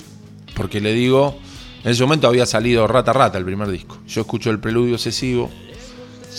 [0.54, 1.38] porque le digo,
[1.82, 3.98] en ese momento había salido Rata Rata, el primer disco.
[4.06, 5.50] Yo escucho el preludio excesivo.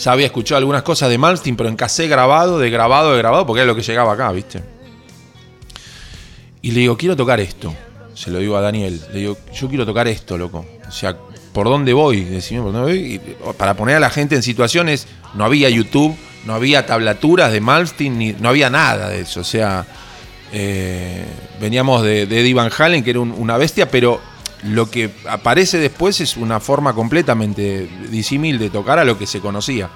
[0.00, 3.46] Ya había escuchado algunas cosas de Malmsteen, pero en cassette grabado, de grabado, de grabado,
[3.46, 4.62] porque era lo que llegaba acá, ¿viste?
[6.62, 7.74] Y le digo, quiero tocar esto.
[8.14, 9.00] Se lo digo a Daniel.
[9.12, 10.64] Le digo, yo quiero tocar esto, loco.
[10.88, 11.16] O sea,
[11.52, 12.22] ¿por dónde voy?
[12.22, 13.14] Decime, ¿por dónde voy?
[13.14, 13.18] Y
[13.54, 18.18] para poner a la gente en situaciones, no había YouTube, no había tablaturas de Malmsteen,
[18.18, 19.40] ni, no había nada de eso.
[19.40, 19.84] O sea,
[20.52, 21.24] eh,
[21.60, 24.20] veníamos de, de Eddie Van Halen, que era un- una bestia, pero
[24.64, 29.40] lo que aparece después es una forma completamente disímil de tocar a lo que se
[29.40, 29.88] conocía.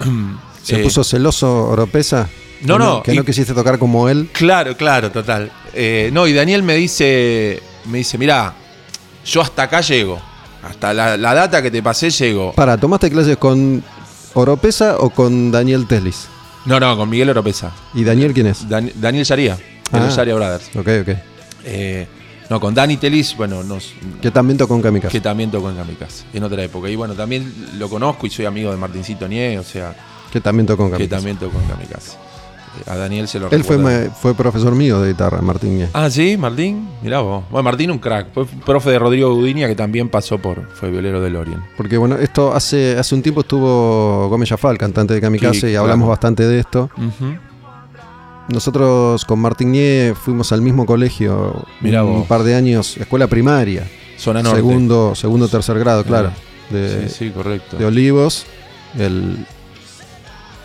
[0.62, 2.28] ¿Se Eh, puso celoso Oropesa?
[2.62, 4.30] No, no, Que y- no quisiste tocar como él.
[4.32, 5.52] Claro, claro, total.
[5.74, 8.54] Eh, no, y Daniel me dice, me dice, mirá,
[9.26, 10.18] yo hasta acá llego.
[10.62, 12.52] Hasta la, la data que te pasé llego.
[12.54, 13.84] Para, ¿tomaste clases con
[14.34, 16.26] Oropesa o con Daniel Telis?
[16.66, 17.72] No, no, con Miguel Oropesa.
[17.94, 18.68] ¿Y Daniel quién es?
[18.68, 19.62] Dan- Daniel Sharia, de
[19.98, 20.00] Ah.
[20.00, 20.68] los Sharia Brothers.
[20.76, 21.16] Ok, ok.
[21.64, 22.06] Eh,
[22.50, 25.12] no, con Dani Telis, bueno, nos, Que también tocó en Kamikaze.
[25.12, 26.88] que también tocó en Kamikaze, en otra época.
[26.90, 29.94] Y bueno, también lo conozco y soy amigo de Martincito Nie, o sea,
[30.32, 31.16] Que también tocó en que Kamikaze.
[31.16, 32.12] también tocó en Kamikaze.
[32.86, 35.88] A Daniel se lo Él fue, fue profesor mío de guitarra, Martín Ñe.
[35.92, 36.88] Ah, sí, Martín.
[37.02, 37.44] Mirá vos.
[37.50, 38.32] Bueno, Martín un crack.
[38.32, 40.68] Fue profe de Rodrigo Gudinia que también pasó por.
[40.74, 41.62] Fue violero de Lorien.
[41.76, 45.74] Porque bueno, esto hace, hace un tiempo estuvo Gómez Jafal, cantante de Kamikaze, Sí, y
[45.76, 46.10] hablamos claro.
[46.10, 46.90] bastante de esto.
[48.48, 52.26] Nosotros con Martín Ñe fuimos al mismo colegio Mirá un vos.
[52.26, 54.58] par de años, escuela primaria, Zona norte.
[54.58, 56.30] segundo, segundo, tercer grado, claro,
[56.70, 57.78] Sí, sí, correcto.
[57.78, 58.44] de Olivos,
[58.98, 59.46] el,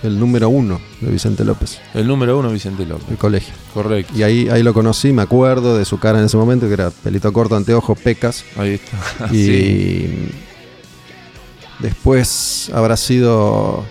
[0.04, 3.10] el número uno de Vicente López, El número uno, Vicente López.
[3.10, 3.54] el colegio.
[3.74, 4.14] Correcto.
[4.16, 6.90] Y ahí, ahí lo conocí, me acuerdo de su cara en ese momento, que era
[6.92, 8.44] pelito corto, anteojos, pecas.
[8.58, 8.98] Ahí está.
[9.34, 10.30] Y Sí.
[11.80, 13.84] después habrá sido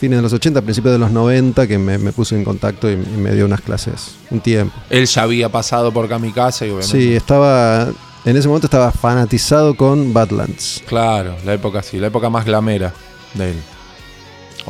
[0.00, 2.94] fines de los 80, principios de los 90, que me, me puse en contacto y,
[2.94, 4.74] y me dio unas clases un tiempo.
[4.90, 6.98] Él ya había pasado por Kamikaze y obviamente.
[7.00, 7.88] Sí, estaba.
[8.24, 10.82] En ese momento estaba fanatizado con Badlands.
[10.86, 12.92] Claro, la época sí, la época más glamera
[13.34, 13.56] de él.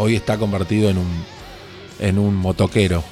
[0.01, 1.09] Hoy está convertido en un.
[1.99, 3.03] en un motoquero.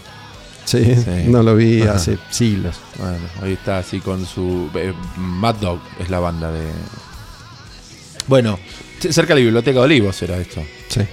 [0.65, 1.25] Sí, Sí.
[1.27, 1.93] no lo vi Ajá.
[1.95, 2.77] hace siglos.
[2.99, 4.69] Bueno, hoy está así con su.
[4.75, 6.65] eh, Mad Dog es la banda de.
[8.27, 8.59] Bueno,
[8.99, 10.63] cerca de la biblioteca de Olivos era esto.
[10.89, 11.01] Sí.
[11.01, 11.09] ¿eh?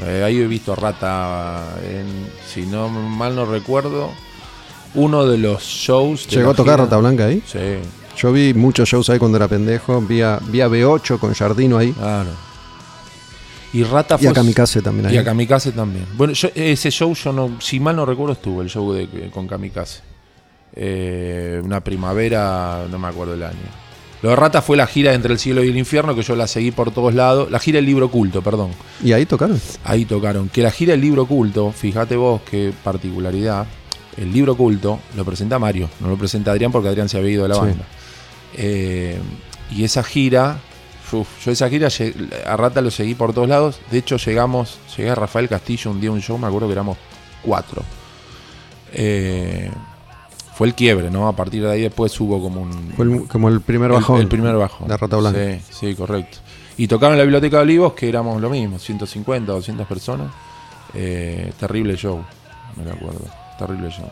[0.00, 2.06] Eh, ahí he visto Rata en,
[2.52, 4.10] si no mal no recuerdo,
[4.94, 6.26] uno de los shows.
[6.28, 6.84] de ¿Llegó a tocar gira.
[6.84, 7.42] Rata Blanca ahí?
[7.46, 7.58] Sí,
[8.18, 10.00] Yo vi muchos shows ahí cuando era pendejo.
[10.02, 11.92] Vi a, vi a B8 con Jardino ahí.
[11.92, 12.30] claro.
[13.74, 15.14] Y Rata Y a Kamikaze también ahí.
[15.14, 16.06] Y a Kamikaze también.
[16.16, 19.46] Bueno, yo- ese show yo no, si mal no recuerdo, estuvo el show de, con
[19.46, 20.00] Kamikaze.
[20.76, 23.58] Eh, una primavera, no me acuerdo el año.
[24.22, 26.46] Lo de Rata fue la gira entre el cielo y el infierno, que yo la
[26.46, 27.50] seguí por todos lados.
[27.50, 28.70] La gira del libro oculto, perdón.
[29.02, 29.60] ¿Y ahí tocaron?
[29.84, 30.48] Ahí tocaron.
[30.48, 33.66] Que la gira del libro oculto, fíjate vos qué particularidad.
[34.16, 37.42] El libro oculto lo presenta Mario, no lo presenta Adrián porque Adrián se había ido
[37.42, 37.60] de la Sí.
[37.60, 37.84] banda.
[38.56, 39.18] Eh,
[39.72, 40.58] y esa gira,
[41.20, 41.88] uf, yo esa gira
[42.46, 43.80] a Rata lo seguí por todos lados.
[43.90, 46.96] De hecho, llegamos, llegué a Rafael Castillo un día un show, me acuerdo que éramos
[47.42, 47.82] cuatro.
[48.92, 49.70] Eh,
[50.54, 51.26] fue el quiebre, ¿no?
[51.26, 52.92] A partir de ahí después hubo como un.
[52.96, 54.20] Fue el- como el primer bajón.
[54.20, 54.86] El, primer bajón.
[54.88, 55.38] de Rata Blanca.
[55.38, 56.38] Sí, sí, correcto.
[56.76, 60.30] Y tocaron en la Biblioteca de Olivos, que éramos lo mismo, 150, 200 personas.
[60.92, 62.24] Eh, terrible show,
[62.76, 63.26] me lo acuerdo.
[63.58, 64.08] Terrible show.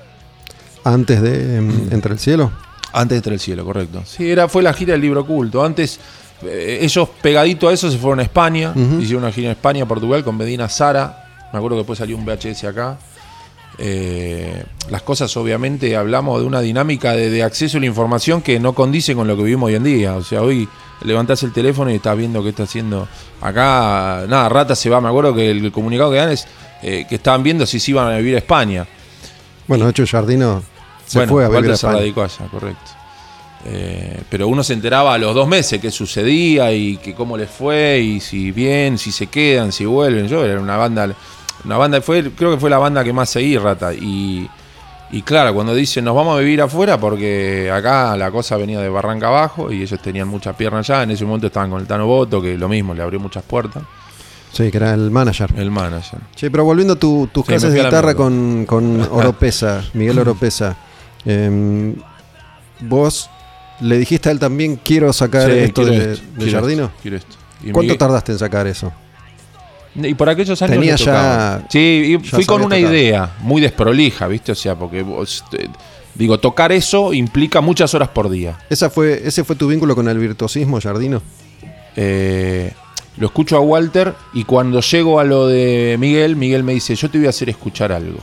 [0.84, 2.50] Antes de em, Entre el Cielo.
[2.92, 4.02] Antes de Entre el Cielo, correcto.
[4.04, 5.64] Sí, era, fue la gira del libro oculto.
[5.64, 5.98] Antes,
[6.46, 8.72] ellos pegadito a eso se fueron a España.
[9.00, 11.24] Hicieron una gira en España, Portugal, con Medina Sara.
[11.52, 12.98] Me acuerdo que después salió un VHS acá.
[13.78, 18.60] Eh, las cosas, obviamente, hablamos de una dinámica de, de acceso a la información que
[18.60, 20.14] no condice con lo que vivimos hoy en día.
[20.14, 20.68] O sea, hoy
[21.04, 23.08] levantás el teléfono y estás viendo qué está haciendo.
[23.40, 25.00] Acá, nada, Rata se va.
[25.00, 26.46] Me acuerdo que el, comunicado que dan es
[26.82, 28.86] eh, que estaban viendo si se iban a vivir a España.
[29.66, 30.62] Bueno, de hecho, Jardino
[31.06, 31.98] se bueno, fue a vivir a se España.
[31.98, 33.01] radicó allá, correcto.
[33.64, 37.48] Eh, pero uno se enteraba a los dos meses qué sucedía y que cómo les
[37.48, 40.26] fue y si bien, si se quedan, si vuelven.
[40.26, 41.08] Yo era una banda,
[41.64, 43.94] una banda fue, creo que fue la banda que más seguí, Rata.
[43.94, 44.48] Y,
[45.12, 48.88] y claro, cuando dicen nos vamos a vivir afuera porque acá la cosa venía de
[48.88, 51.04] barranca abajo y ellos tenían muchas piernas allá.
[51.04, 53.84] En ese momento estaban con el Tano Boto, que lo mismo, le abrió muchas puertas.
[54.52, 55.50] Sí, que era el manager.
[55.56, 56.18] El manager.
[56.34, 60.76] Che, pero volviendo a tu- tus Sí, clases de guitarra con, con Oropesa, Miguel Oropesa,
[61.24, 61.94] em,
[62.80, 63.30] vos
[63.82, 66.84] le dijiste a él también, quiero sacar Sí, esto quiero de, esto, de quiero Jardino.
[66.84, 67.36] esto, quiero esto.
[67.64, 68.92] Y ¿Cuánto tardaste en sacar eso?
[69.94, 71.58] Y por aquellos años Tenía tocaba.
[71.60, 72.92] ya- Sí, y ya fui con una tocar.
[72.94, 74.52] idea muy desprolija, ¿viste?
[74.52, 75.44] O sea, porque vos,
[76.14, 78.58] digo, tocar eso implica muchas horas por día.
[78.70, 81.20] Esa fue, ¿Ese fue tu vínculo con el virtuosismo, Jardino?
[81.94, 82.72] Eh,
[83.18, 87.10] lo escucho a Walter y cuando llego a lo de Miguel, Miguel me dice, yo
[87.10, 88.18] te voy a hacer escuchar algo.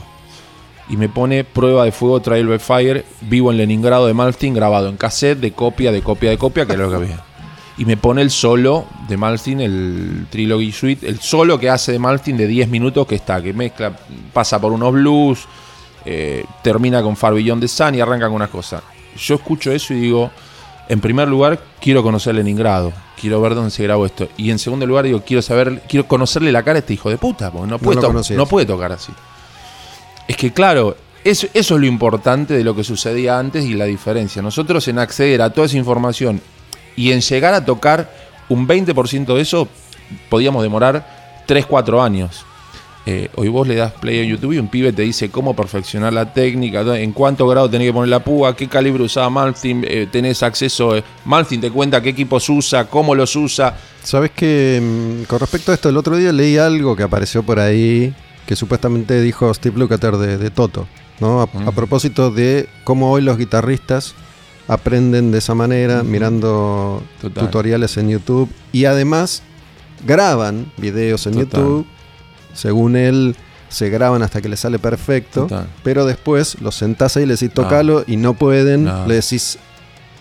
[0.90, 4.88] Y me pone prueba de fuego Trial by Fire, vivo en Leningrado de Malmsteen, grabado
[4.88, 7.24] en cassette, de copia, de copia, de copia, que era lo que había.
[7.78, 11.98] Y me pone el solo de Malmsteen, el Trilogy Suite, el solo que hace de
[11.98, 13.96] Malmsteen de 10 minutos que está, que mezcla,
[14.32, 15.46] pasa por unos blues,
[16.04, 18.82] eh, termina con Far Beyond the Sun y arranca con unas cosas.
[19.16, 20.30] Yo escucho eso y digo,
[20.88, 24.28] en primer lugar, quiero conocer Leningrado, quiero ver dónde se grabó esto.
[24.36, 27.16] Y en segundo lugar, digo, quiero saber, quiero conocerle la cara a este hijo de
[27.16, 28.36] puta, porque no puede, conocías.
[28.36, 29.12] no puede tocar así.
[30.30, 34.40] Es que claro, eso, es lo importante de lo que sucedía antes y la diferencia.
[34.40, 36.40] Nosotros en acceder a toda esa información
[36.94, 38.08] y en llegar a tocar
[38.48, 39.66] un 20% de eso,
[40.28, 42.46] podíamos demorar 3, 4 años.
[43.06, 46.12] Eh, hoy vos le das play en YouTube y un pibe te dice cómo perfeccionar
[46.12, 50.06] la técnica, en cuánto grado tenés que poner la púa, qué calibre usaba Malmsteen, eh,
[50.12, 53.76] tenés acceso, eh, Malmsteen te cuenta qué equipos usa, cómo los usa.
[54.04, 57.58] Sabes que mm, con respecto a esto, el otro día leí algo que apareció por
[57.58, 58.14] ahí
[58.46, 60.86] que supuestamente dijo Steve Lukather de, de Toto,
[61.20, 61.40] ¿no?
[61.42, 64.14] A, a propósito de cómo hoy los guitarristas
[64.68, 67.44] aprenden de esa manera, mirando Total.
[67.46, 69.42] tutoriales en YouTube y además
[70.06, 71.60] graban videos en Total.
[71.60, 71.86] YouTube.
[72.54, 73.36] Según él,
[73.68, 75.68] se graban hasta que les sale perfecto, Total.
[75.84, 79.06] pero después los sentás ahí y le decís tocalo y no pueden, No.
[79.06, 79.58] le decís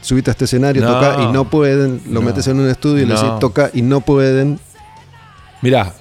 [0.02, 0.94] subite a este escenario, No.
[0.94, 4.02] toca y no pueden, lo metes en un estudio y le decís toca y no
[4.02, 4.60] pueden.
[5.62, 5.94] Mirá,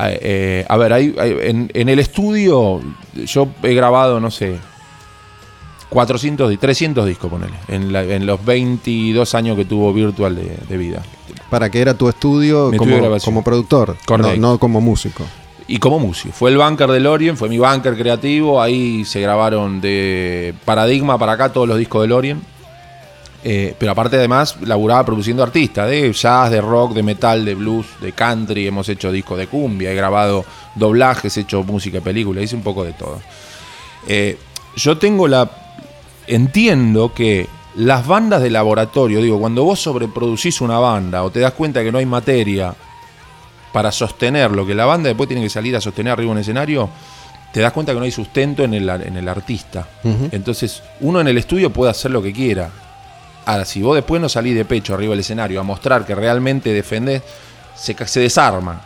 [0.00, 2.80] eh, eh, a ver, hay- hay- en, en el estudio
[3.14, 4.56] yo he grabado, no sé,
[5.90, 10.56] 400, di- 300 discos, ponele, en, la- en los 22 años que tuvo Virtual de,
[10.68, 11.02] de vida.
[11.50, 12.90] Para que era tu estudio Mi como,
[13.24, 13.96] como productor,
[14.40, 15.24] no, no como músico.
[15.68, 16.34] Y como músico.
[16.34, 18.60] Fue el bunker de Lorien, fue mi bunker creativo.
[18.60, 22.42] Ahí se grabaron de Paradigma para acá todos los discos de Lorien.
[23.46, 27.86] Eh, pero aparte, además, laburaba produciendo artistas de jazz, de rock, de metal, de blues,
[28.00, 28.66] de country.
[28.66, 32.62] Hemos hecho discos de cumbia, he grabado doblajes, he hecho música y película, hice un
[32.62, 33.20] poco de todo.
[34.08, 34.38] Eh,
[34.76, 35.50] yo tengo la.
[36.26, 41.52] Entiendo que las bandas de laboratorio, digo, cuando vos sobreproducís una banda o te das
[41.52, 42.74] cuenta que no hay materia
[43.74, 46.40] para sostener lo que la banda después tiene que salir a sostener arriba en un
[46.40, 46.88] escenario,
[47.52, 49.86] te das cuenta que no hay sustento en el, en el artista.
[50.32, 52.70] Entonces, uno en el estudio puede hacer lo que quiera.
[53.46, 56.72] Ahora, si vos después no salís de pecho arriba del escenario a mostrar que realmente
[56.72, 57.22] defendés,
[57.76, 58.80] se, se desarma.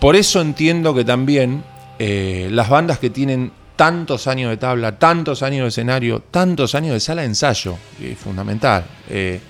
[0.00, 1.62] Por eso entiendo que también
[1.98, 6.92] eh, las bandas que tienen tantos años de tabla, tantos años de escenario, tantos años
[6.92, 9.40] de sala de ensayo, que es fundamental, eh,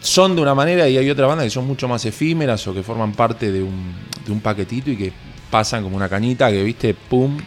[0.00, 2.82] son de una manera y hay otras bandas que son mucho más efímeras o que
[2.82, 5.12] forman parte de un, de un paquetito y que
[5.50, 7.38] pasan como una cañita que, viste, pum,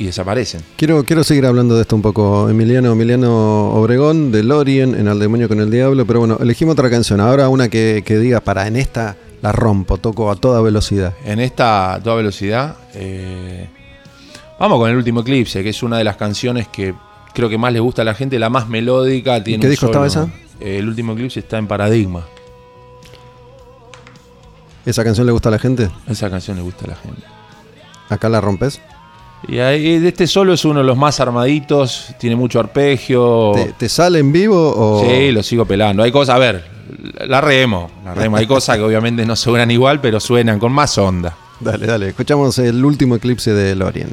[0.00, 0.62] y desaparecen.
[0.76, 2.48] Quiero, quiero seguir hablando de esto un poco.
[2.48, 6.06] Emiliano, Emiliano Obregón, de Lorien, en Al Demonio con el Diablo.
[6.06, 7.20] Pero bueno, elegimos otra canción.
[7.20, 11.12] Ahora una que, que diga, para, en esta la rompo, toco a toda velocidad.
[11.24, 13.68] En esta a toda velocidad, eh,
[14.58, 16.94] vamos con el último eclipse, que es una de las canciones que
[17.34, 19.44] creo que más le gusta a la gente, la más melódica.
[19.44, 20.30] Tiene qué disco estaba esa?
[20.60, 22.24] Eh, el último eclipse está en Paradigma.
[24.86, 25.90] ¿Esa canción le gusta a la gente?
[26.08, 27.22] Esa canción le gusta a la gente.
[28.08, 28.80] ¿Acá la rompes?
[29.48, 33.52] Y ahí, este solo es uno de los más armaditos, tiene mucho arpegio.
[33.54, 35.04] ¿Te, te sale en vivo o.?
[35.08, 36.02] Sí, lo sigo pelando.
[36.02, 36.64] Hay cosas, a ver,
[37.26, 38.36] la remo, la remo.
[38.36, 41.36] Hay cosas que obviamente no suenan igual, pero suenan con más onda.
[41.60, 42.08] Dale, dale.
[42.08, 44.10] Escuchamos el último eclipse de Lorien.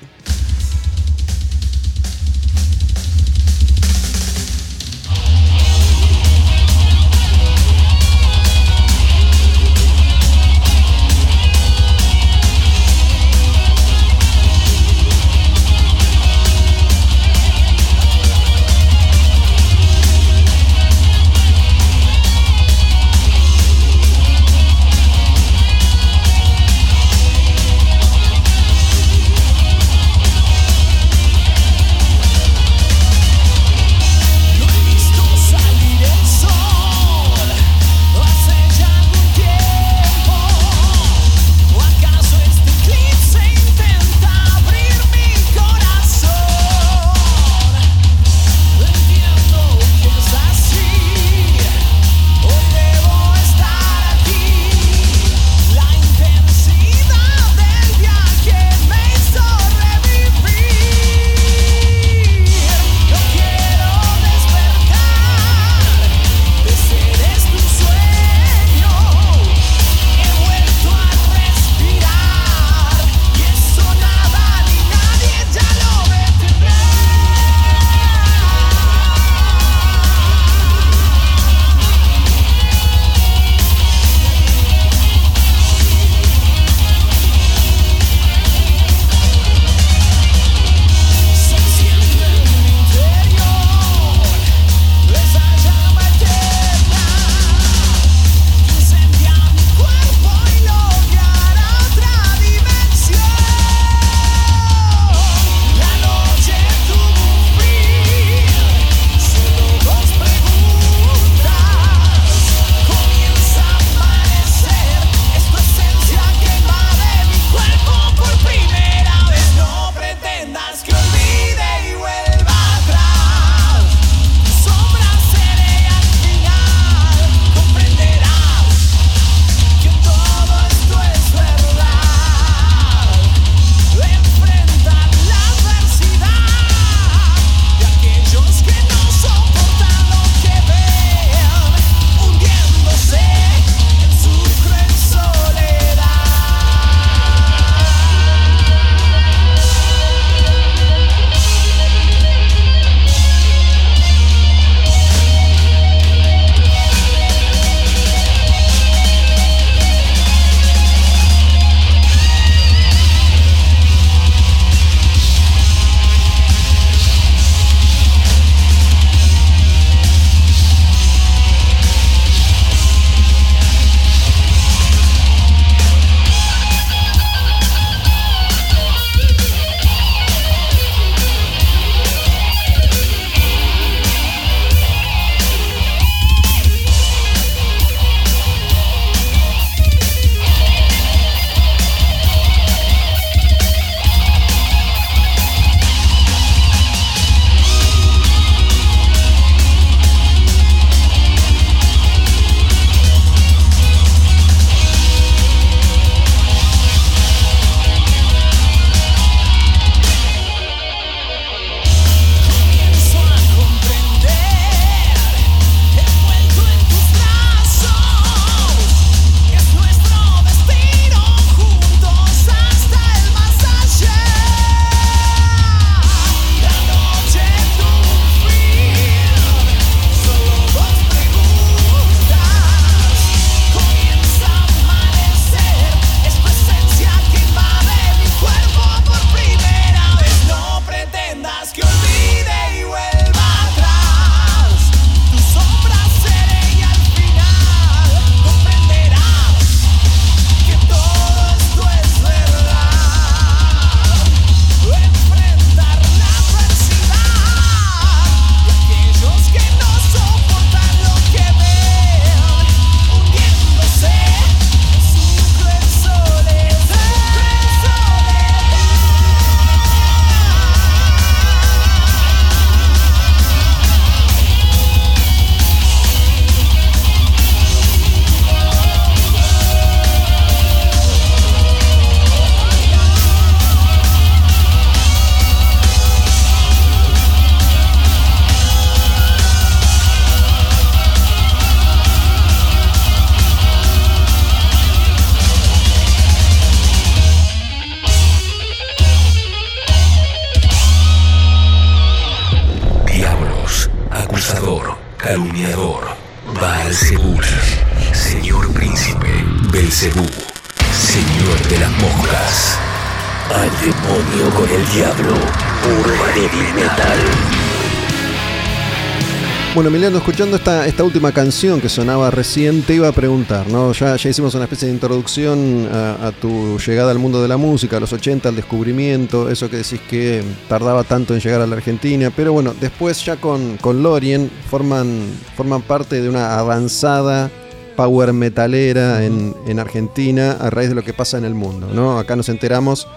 [320.27, 323.93] Escuchando esta, esta última canción que sonaba recién, te iba a preguntar, ¿no?
[323.93, 327.55] Ya, ya hicimos una especie de introducción a, a tu llegada al mundo de la
[327.55, 331.65] música, a los 80, al descubrimiento, eso que decís que tardaba tanto en llegar a
[331.65, 335.21] la Argentina, pero bueno, después ya con, con Lorien forman,
[335.55, 337.49] forman parte de una avanzada
[337.95, 342.19] power metalera en, en Argentina a raíz de lo que pasa en el mundo, ¿no?
[342.19, 343.07] Acá nos enteramos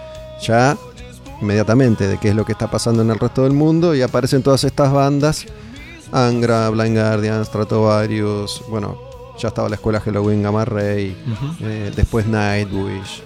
[0.40, 0.76] ya
[1.42, 4.44] inmediatamente de qué es lo que está pasando en el resto del mundo y aparecen
[4.44, 5.46] todas estas bandas
[6.12, 8.96] Angra, Blind Guardian, Stratovarius, bueno,
[9.38, 11.16] ya estaba la escuela Halloween Gamma Ray,
[11.60, 13.22] eh, después Nightwish.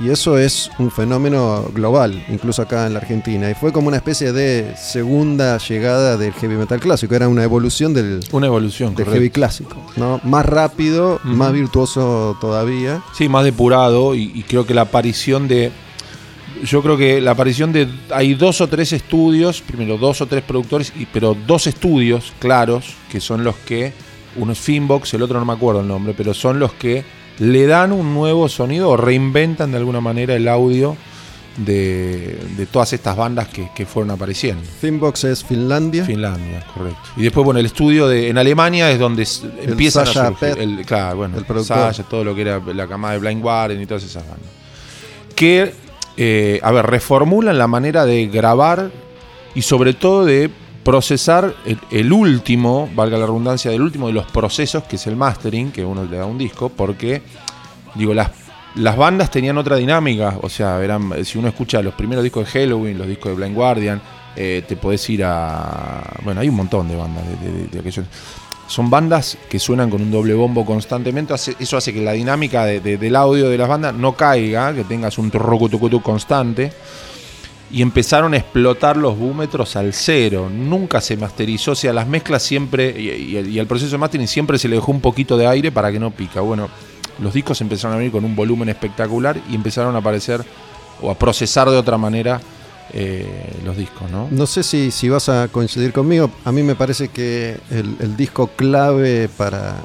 [0.00, 3.50] Y eso es un fenómeno global, incluso acá en la Argentina.
[3.50, 7.16] Y fue como una especie de segunda llegada del heavy metal clásico.
[7.16, 9.76] Era una evolución del, Una evolución, del heavy clásico.
[9.96, 10.20] ¿no?
[10.22, 13.02] Más rápido, más virtuoso todavía.
[13.12, 15.72] Sí, más depurado y, y creo que la aparición de...
[16.64, 17.88] Yo creo que la aparición de...
[18.10, 22.94] Hay dos o tres estudios, primero dos o tres productores, y, pero dos estudios claros,
[23.10, 23.92] que son los que...
[24.36, 27.02] Uno es Finbox, el otro no me acuerdo el nombre, pero son los que
[27.38, 30.96] le dan un nuevo sonido o reinventan de alguna manera el audio
[31.56, 34.62] de, de todas estas bandas que, que fueron apareciendo.
[34.80, 36.04] Finbox es Finlandia.
[36.04, 37.00] Finlandia, correcto.
[37.16, 39.26] Y después, bueno, el estudio de, en Alemania es donde
[39.62, 40.54] El empiezan Sasha a surgir.
[40.54, 41.78] Pet, el, claro, bueno, el productor.
[41.78, 44.50] Sasha, todo lo que era la camada de Blind Guardian y todas esas bandas.
[45.34, 45.72] Que,
[46.20, 48.90] eh, a ver, reformulan la manera de grabar
[49.54, 50.50] y sobre todo de
[50.82, 51.54] procesar
[51.92, 55.84] el, último, valga la redundancia, del último de los procesos, que es el mastering, que
[55.84, 57.22] uno le da un disco, porque,
[57.94, 58.30] digo, las,
[58.74, 62.60] las bandas tenían otra dinámica, o sea, eran, si uno escucha los primeros discos de
[62.60, 64.02] Halloween, los discos de Blind Guardian,
[64.34, 66.02] eh, te podés ir a...
[66.24, 67.22] Bueno, hay un montón de bandas
[67.70, 68.06] de aquellos...
[68.68, 72.80] Son bandas que suenan con un doble bombo constantemente, eso hace que la dinámica de-
[72.80, 76.70] de- del audio de las bandas no caiga, que tengas un turrucutucutú constante
[77.70, 80.50] y empezaron a explotar los búmetros al cero.
[80.54, 83.08] Nunca se masterizó, o sea, las mezclas siempre, y,
[83.38, 85.90] y- y al proceso de mastering siempre se le dejó un poquito de aire para
[85.90, 86.42] que no pica.
[86.42, 86.68] Bueno,
[87.20, 90.44] los discos empezaron a venir con un volumen espectacular y empezaron a aparecer
[91.00, 92.38] o a procesar de otra manera
[92.92, 93.26] eh,
[93.64, 94.28] los discos, ¿no?
[94.30, 96.30] No sé si, si vas a coincidir conmigo.
[96.44, 99.76] A mí me parece que el, el disco clave para,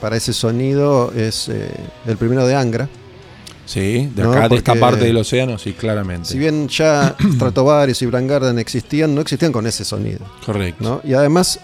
[0.00, 1.70] para ese sonido es eh,
[2.06, 2.88] el primero de Angra.
[3.66, 6.28] Sí, de No, acá, de esta parte del océano, sí, claramente.
[6.28, 10.26] Si bien ya Stratovarius y Blind Guardian existían, no existían con ese sonido.
[10.44, 10.82] Correcto.
[10.82, 11.00] ¿no?
[11.08, 11.60] Y además,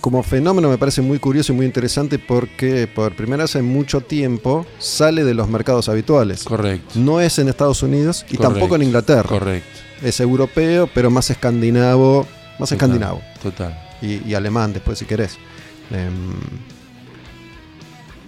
[0.00, 4.00] como fenómeno me parece muy curioso y muy interesante porque por primera vez en mucho
[4.00, 6.42] tiempo sale de los mercados habituales.
[6.42, 6.94] Correcto.
[6.96, 8.48] No es en Estados Unidos y Correcto.
[8.54, 9.28] tampoco en Inglaterra.
[9.28, 9.68] Correcto.
[10.02, 12.26] Es europeo, pero más escandinavo,
[12.58, 13.22] más Total, escandinavo.
[13.42, 13.78] Total.
[14.02, 15.38] y, y alemán después si querés.
[15.90, 16.34] Em,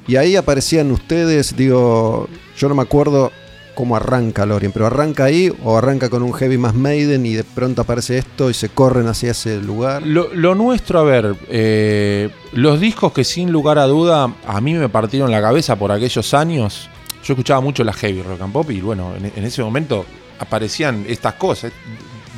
[0.07, 3.31] y ahí aparecían ustedes, digo, yo no me acuerdo
[3.75, 7.45] cómo arranca Lorien, pero arranca ahí o arranca con un heavy más Maiden y de
[7.45, 10.05] pronto aparece esto y se corren hacia ese lugar.
[10.05, 14.75] Lo, lo nuestro, a ver, eh, los discos que sin lugar a duda a mí
[14.75, 16.91] me partieron la cabeza por aquellos años.
[17.25, 20.05] Yo escuchaba mucho la heavy rock and pop y bueno, en, en ese momento
[20.41, 21.71] aparecían estas cosas,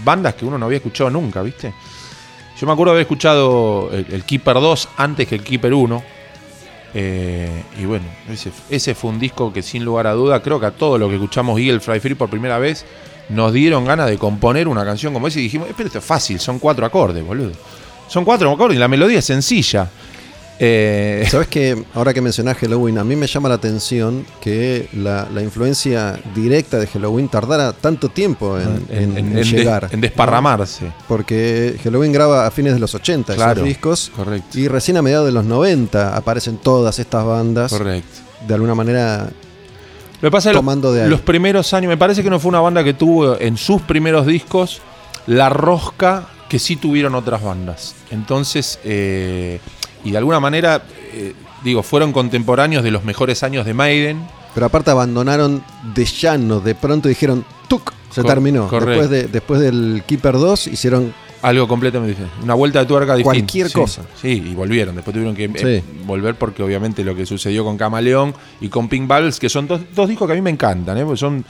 [0.04, 1.72] bandas que uno no había escuchado nunca, ¿viste?
[2.60, 6.02] Yo me acuerdo haber escuchado el, Keeper 2 antes que el Keeper 1.
[6.94, 8.04] eh, y bueno,
[8.68, 11.14] ese, fue un disco que sin lugar a duda, creo que a todo lo que
[11.14, 12.84] escuchamos Eagle Fly Free por primera vez,
[13.28, 16.04] nos dieron ganas de componer una canción como esa y dijimos, "Eh, pero esto es
[16.04, 17.52] fácil, son cuatro acordes, boludo.
[18.08, 19.88] Son cuatro acordes y la melodía es sencilla.
[20.64, 25.26] Eh, Sabes que ahora que mencionás Halloween, a mí me llama la atención que la,
[25.34, 29.88] la influencia directa de Halloween tardara tanto tiempo en, en- en des- llegar.
[29.90, 30.92] en desparramarse.
[31.08, 34.12] Porque Halloween graba a fines de los 80 Claro, esos discos.
[34.14, 34.56] correcto.
[34.56, 37.72] Y recién a mediados de los 90 aparecen todas estas bandas.
[37.72, 38.20] Correcto.
[38.46, 39.30] De alguna manera
[40.20, 42.84] Lo que pasa es que los primeros años, me parece que no fue una banda
[42.84, 44.80] que tuvo en sus primeros discos
[45.26, 47.96] la rosca que sí tuvieron otras bandas.
[48.12, 49.58] Entonces, eh,
[50.04, 50.82] y de alguna manera,
[51.14, 51.34] eh,
[51.64, 54.22] digo, fueron contemporáneos de los mejores años de Maiden.
[54.54, 55.62] Pero aparte abandonaron
[55.94, 57.92] de llano, de pronto dijeron, ¡tuc!
[58.10, 58.68] Se Cor- terminó.
[58.68, 58.90] correcto.
[58.90, 62.36] Después, de, después del Keeper 2 hicieron Algo completamente diferente.
[62.44, 63.24] Una vuelta de tuerca distinta.
[63.38, 64.02] Cualquier Sí, cosa.
[64.20, 64.94] Sí, y volvieron.
[64.94, 69.08] Después tuvieron que eh, volver porque obviamente lo que sucedió con Camaleón y con Pink
[69.08, 71.04] Bubbles, que son dos, dos discos que a mí me encantan, ¿eh?
[71.04, 71.42] porque son,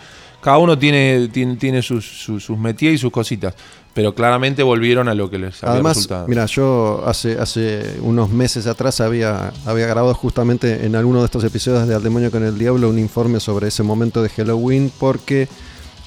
[0.43, 3.55] cada uno tiene, tiene, tiene sus, sus, sus métiers y sus cositas.
[3.95, 6.27] Pero claramente volvieron a lo que les había Además, resultado.
[6.27, 11.45] mira, yo hace, hace unos meses atrás había, había grabado justamente en alguno de estos
[11.45, 15.47] episodios de Al Demonio con el Diablo un informe sobre ese momento de Halloween porque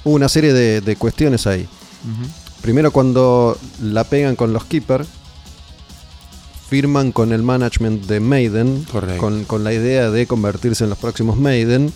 [0.03, 1.67] hubo una serie de, de cuestiones ahí.
[2.61, 5.05] Primero cuando la pegan con los Keeper,
[6.67, 8.85] firman con el management de Maiden,
[9.19, 11.93] con, con la idea de convertirse en los próximos Maiden,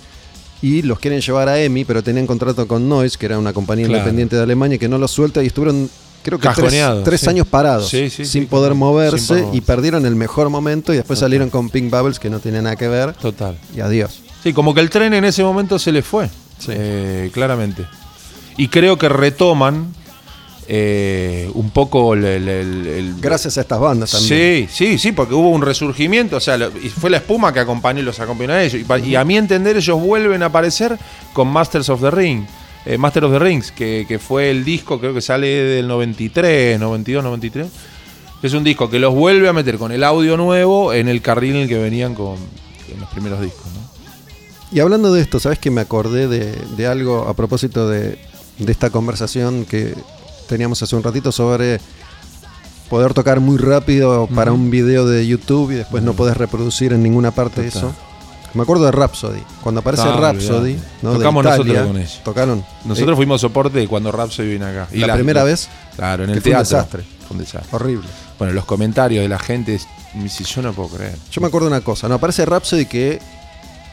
[0.61, 3.85] y los quieren llevar a EMI, pero tenían contrato con Noise, que era una compañía
[3.87, 3.99] Claro.
[3.99, 5.89] independiente de Alemania, que no los suelta y estuvieron,
[6.21, 7.29] creo que tres, Cajoneados, tres sí.
[7.29, 10.97] años parados, Sí, sí, sin poder sin moverse, poder y perdieron el mejor momento, y
[10.97, 11.27] después Total.
[11.27, 13.57] salieron con Pink Bubbles, que no tenía nada que ver, Total.
[13.75, 14.21] y adiós.
[14.43, 16.27] Sí, como que el tren en ese momento se le fue.
[16.59, 16.71] Sí.
[16.71, 17.85] Eh, claramente.
[18.57, 19.93] Y creo que retoman
[20.71, 24.67] eh, un poco el, el- el- el- Gracias a estas bandas también.
[24.69, 27.59] Sí, sí, sí, porque hubo un resurgimiento, o sea, lo- y fue la espuma que
[27.59, 28.83] acompañó y los acompañó a ellos.
[29.03, 30.95] Y, a mi entender, ellos vuelven a aparecer
[31.33, 32.43] con Masters of the Ring,
[32.85, 36.79] eh, Master of the Rings, que, que fue el disco, creo que sale del 93,
[36.79, 37.67] 92, 93.
[38.39, 41.23] que Es un disco que los vuelve a meter con el audio nuevo en el
[41.23, 42.35] carril en el que venían con
[42.93, 43.79] en los primeros discos, ¿no?
[44.71, 48.19] Y hablando de esto, ¿sabes que me acordé de, de algo a propósito de,
[48.59, 49.95] de esta conversación que
[50.49, 51.79] teníamos hace un ratito sobre
[52.89, 57.03] poder tocar muy rápido para un video de YouTube y después no podés reproducir en
[57.03, 57.67] ninguna parte Total.
[57.89, 57.95] eso?
[58.55, 59.43] Me acuerdo de Rhapsody.
[59.61, 62.21] Cuando aparece Ah, Rhapsody, Tocamos Italia, nosotros con ellos.
[62.23, 62.65] Tocaron.
[62.83, 64.87] Nosotros Eh, fuimos soporte cuando Rhapsody vino acá.
[64.93, 67.03] La primera vez, Claro, en el fue un desastre.
[67.27, 67.69] Fue un desastre.
[67.75, 68.07] horrible.
[68.39, 69.79] Bueno, los comentarios de la gente,
[70.15, 71.15] dice, yo no puedo creer.
[71.31, 72.07] Yo me acuerdo de una cosa.
[72.09, 73.19] No, aparece Rhapsody que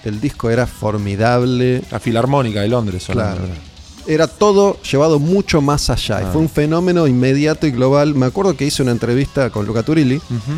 [0.05, 1.83] el disco era formidable.
[1.91, 3.43] La Filarmónica de Londres, Claro.
[4.07, 6.21] Era todo llevado mucho más allá.
[6.21, 6.31] Y Ah.
[6.33, 8.15] fue un fenómeno inmediato y global.
[8.15, 10.17] Me acuerdo que hice una entrevista con Luca Turilli.
[10.17, 10.53] Ujú.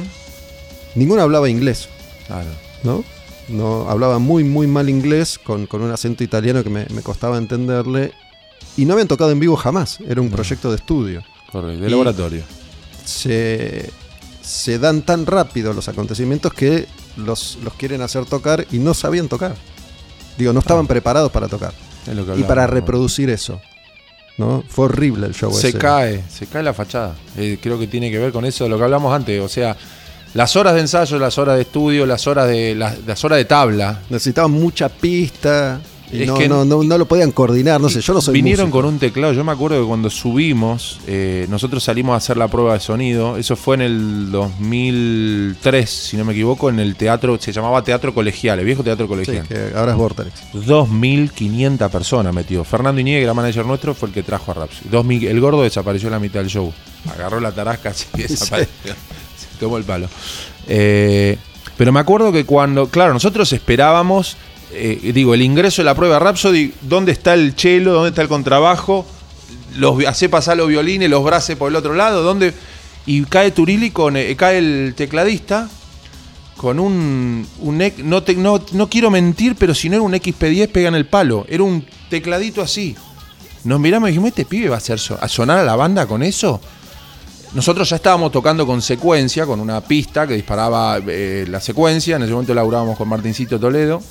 [0.94, 1.88] Ninguno hablaba inglés,
[2.26, 2.48] Claro.
[2.82, 3.04] ¿no?
[3.48, 7.38] No, hablaba muy, muy mal inglés, con, con un acento italiano que me, me costaba
[7.38, 8.12] entenderle.
[8.76, 9.98] Y no habían tocado en vivo jamás.
[10.06, 10.34] Era un No.
[10.36, 11.22] proyecto de estudio.
[11.50, 12.42] Correcto, de Y- laboratorio.
[13.04, 13.90] Se,
[14.42, 16.86] se dan tan rápido los acontecimientos que
[17.16, 19.54] los, los quieren hacer tocar y no sabían tocar.
[20.36, 21.72] Digo, no estaban preparados para tocar.
[22.08, 23.60] Es lo que Y para reproducir eso.
[24.38, 24.64] ¿no?
[24.68, 25.78] Fue horrible el show Se ese.
[25.78, 27.14] cae, se cae la fachada.
[27.36, 29.40] Eh, creo que tiene que ver con eso de lo que hablamos antes.
[29.40, 29.76] O sea,
[30.34, 33.44] las horas de ensayo, las horas de estudio, las horas de, las, las horas de
[33.44, 34.00] tabla.
[34.08, 35.80] Necesitaban mucha pista.
[36.10, 38.32] Y Es no, que- no, no, no lo podían coordinar, no sé, yo no soy
[38.34, 38.78] Vinieron músico.
[38.78, 39.32] con un teclado.
[39.34, 43.36] Yo me acuerdo que cuando subimos, eh, nosotros salimos a hacer la prueba de sonido.
[43.36, 48.14] Eso fue en el 2003, si no me equivoco, en el teatro, se llamaba Teatro
[48.14, 49.46] Colegial, el viejo Teatro Sí, Colegial.
[49.46, 50.30] que ahora es Vortex.
[50.54, 52.64] 2.500 personas metió.
[52.64, 54.66] Fernando Iñigue, que era manager nuestro, fue el que trajo a.
[54.90, 56.72] 2000 el gordo desapareció en la mitad del show.
[57.12, 58.92] Agarró la tarasca así y desapareció.
[58.92, 60.08] Se tomó el palo.
[60.66, 61.36] Eh,
[61.76, 64.36] pero me acuerdo que cuando, claro, nosotros esperábamos,
[64.72, 67.92] eh, digo, el ingreso de la prueba Rhapsody, ¿dónde está el chelo?
[67.94, 69.06] ¿Dónde está el contrabajo?
[69.76, 72.52] Los, hace pasar los violines, los braces por el otro lado, ¿dónde?
[73.06, 75.68] Y cae Turilli con, eh, cae el tecladista
[76.56, 80.68] con un, un no, te- no, no quiero mentir, pero si no era un XP10
[80.70, 81.46] pega en el palo.
[81.48, 82.96] Era un tecladito así.
[83.64, 86.22] Nos miramos y dijimos, ¿este pibe va a, hacer a sonar a la banda con
[86.22, 86.60] eso?
[87.54, 92.16] Nosotros ya estábamos tocando con secuencia, con una pista que disparaba eh, la secuencia.
[92.16, 94.02] En ese momento laburábamos con Martincito Toledo.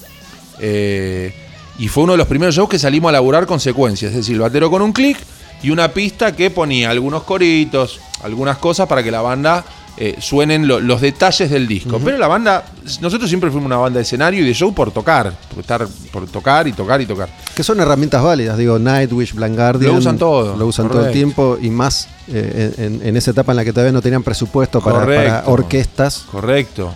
[0.60, 1.34] Eh,
[1.80, 4.08] y fue uno de los primeros shows que salimos a laburar con secuencia.
[4.10, 5.18] Es decir, batero con un clic
[5.62, 9.64] y una pista que ponía algunos coritos, algunas cosas para que la banda
[10.00, 12.00] eh, suenen lo- los detalles del disco.
[12.04, 12.66] Pero la banda,
[13.02, 16.28] nosotros siempre fuimos una banda de escenario y de show por tocar, por, estar, por
[16.28, 17.30] tocar y tocar y tocar.
[17.56, 19.92] Que son herramientas válidas, digo, Nightwish, Blind Guardian.
[19.94, 23.52] Lo usan todo, Lo usan todo el tiempo y más eh, en, en esa etapa
[23.54, 25.32] en la que todavía no tenían presupuesto para, Correcto.
[25.32, 26.94] para orquestas, Correcto.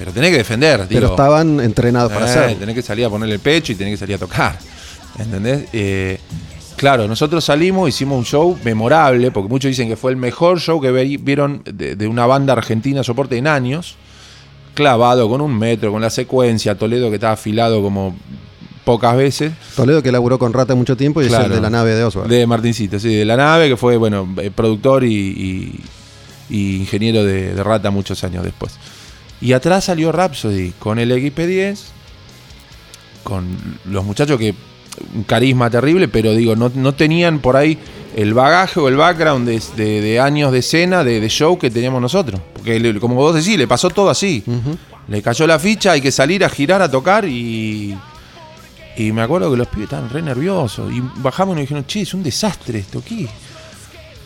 [0.00, 1.10] Pero tenés que defender, pero digo.
[1.12, 2.56] estaban entrenados para Eh, hacerlo.
[2.56, 4.58] Tenés que salir a ponerle el pecho y tenés que salir a tocar.
[5.18, 5.64] ¿Entendés?
[5.74, 6.18] Eh,
[6.76, 10.80] claro, nosotros salimos, hicimos un show memorable, porque muchos dicen que fue el mejor show
[10.80, 13.96] que vieron de, de una banda argentina soporte en años.
[14.72, 18.16] Clavado con un metro, con la secuencia, Toledo que estaba afilado como
[18.84, 19.52] pocas veces.
[19.76, 22.30] Toledo que laburó con Rata mucho tiempo y es el de la nave de Oswald.
[22.30, 25.80] De Martincito, sí, de la nave, que fue, bueno, eh, productor y, y-
[26.52, 28.72] y ingeniero de, de Rata muchos años después.
[29.40, 31.78] Y atrás salió Rhapsody con el XP10,
[33.24, 33.46] con
[33.86, 34.54] los muchachos que
[35.14, 37.78] un carisma terrible, pero digo, no, no tenían por ahí
[38.16, 41.70] el bagaje o el background de, de- de años de escena, de, de show que
[41.70, 42.40] teníamos nosotros.
[42.54, 44.42] Porque le- como vos decís, le pasó todo así.
[45.08, 47.96] Le cayó la ficha, hay que salir a girar, a tocar y.
[48.96, 50.92] Y me acuerdo que los pibes estaban re nerviosos.
[50.92, 53.22] Y bajamos y nos dijeron, che, es un desastre esto aquí.
[53.24, 53.30] Yo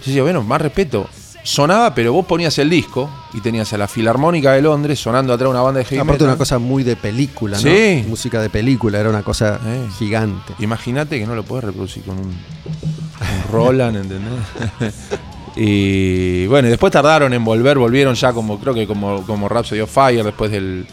[0.06, 1.08] decía, bueno, más respeto.
[1.46, 5.50] Sonaba, pero vos ponías el disco y tenías a la Filarmónica de Londres sonando atrás
[5.50, 6.28] una banda de heavy Aparte metal.
[6.28, 7.62] una cosa muy de película, ¿no?
[7.62, 8.02] Sí.
[8.08, 9.86] Música de película, era una cosa Eh.
[9.98, 10.54] gigante.
[10.58, 14.32] Imagínate que no lo puedes reproducir con un, un Roland, ¿entendés?
[15.56, 19.80] y bueno, y después tardaron en volver, volvieron ya como, creo que como, como Rhapsody
[19.80, 20.86] of Fire después del,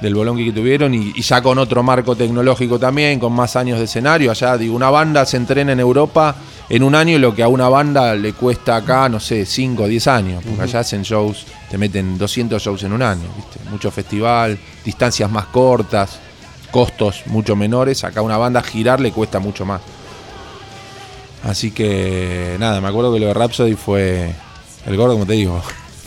[0.00, 3.78] del bolón que tuvieron y, y ya con otro marco tecnológico también, con más años
[3.78, 4.30] de escenario.
[4.30, 6.34] Allá, digo, una banda se entrena en Europa
[6.68, 9.86] en un año lo que a una banda le cuesta acá, no sé, 5 o
[9.86, 10.44] 10 años.
[10.44, 13.58] Porque allá hacen shows, te meten 200 shows en un año, ¿viste?
[13.70, 16.18] Mucho festival, distancias más cortas,
[16.70, 18.04] costos mucho menores.
[18.04, 19.80] Acá una banda girar le cuesta mucho más.
[21.44, 24.32] Así que nada, me acuerdo que lo de Rhapsody fue
[24.86, 25.62] el gordo, como te digo.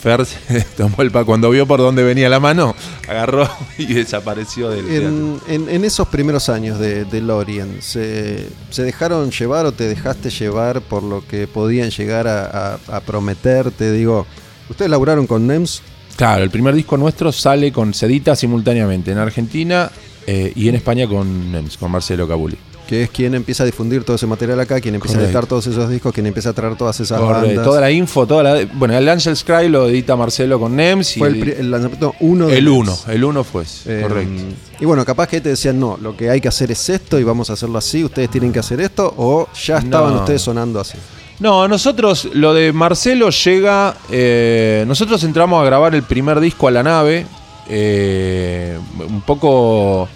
[0.08, 2.74] Fer se tomó el pa cuando vio por dónde venía la mano,
[3.08, 4.88] agarró y desapareció del.
[4.90, 9.84] En, en- en esos primeros años de, de Lorien, ¿se, se dejaron llevar o te
[9.84, 13.92] dejaste llevar por lo que podían llegar a, a- a prometerte?
[13.92, 14.26] Digo,
[14.70, 15.82] ustedes laburaron con NEMS,
[16.16, 19.88] Claro, el primer disco nuestro sale con Sedita simultáneamente en Argentina
[20.26, 22.56] eh, y en España con Nems, con Marcelo Cabuli.
[22.88, 25.26] Que es quien empieza a difundir todo ese material acá, quien empieza Correcto.
[25.26, 27.64] a editar todos esos discos, quien empieza a traer todas esas Correcto, bandas.
[27.66, 28.66] Toda la info, toda la.
[28.72, 32.46] Bueno, el Angel's Cry lo edita Marcelo con Nems y Fue el, el lanzamiento uno
[32.46, 32.76] de el NEMS.
[32.78, 34.42] uno, el uno fue, Eh, correcto.
[34.80, 37.24] Y bueno, capaz que te decían, no, lo que hay que hacer es esto y
[37.24, 40.20] vamos a hacerlo así, ustedes tienen que hacer esto, o ya estaban No.
[40.20, 40.96] ustedes sonando así.
[41.40, 43.94] No, nosotros, lo de Marcelo llega.
[44.10, 47.26] eh, nosotros entramos a grabar el primer disco a la nave.
[47.70, 50.08] eh, un poco.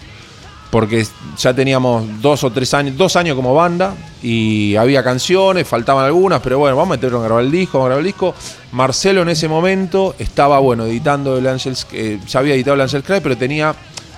[0.72, 1.06] Porque
[1.38, 3.94] ya teníamos dos o tres años, dos años como banda.
[4.22, 7.98] Y había canciones, faltaban algunas, pero bueno, vamos a meterlo a grabar el disco, grabar
[8.00, 8.34] el disco.
[8.72, 11.86] Marcelo en ese momento estaba, bueno, editando el Angels.
[11.92, 13.74] eh, ya había editado el Angels Cry, pero tenía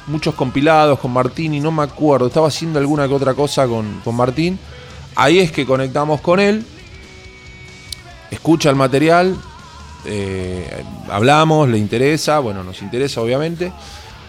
[0.07, 2.29] muchos compilados con Martín y no me acuerdo.
[2.29, 4.59] Estaba haciendo alguna que otra cosa con, con Martín.
[5.17, 6.65] Ahí es que conectamos con él
[8.35, 9.37] escucha el material,
[10.05, 13.73] eh, hablamos, le interesa, bueno, nos interesa obviamente,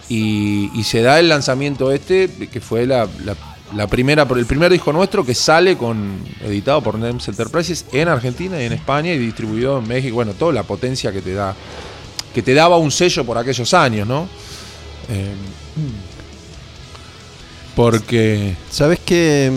[0.08, 3.36] y, se da el lanzamiento este, que fue la, la-
[3.74, 8.62] la primera, el primer disco nuestro que sale con editado por Nems Enterprises en Argentina
[8.62, 11.52] y en España y distribuido en México, bueno, toda la potencia que te da,
[12.32, 14.28] que te daba un sello por aquellos años, ¿no?
[15.08, 15.34] Eh,
[17.74, 19.50] porque Sabes que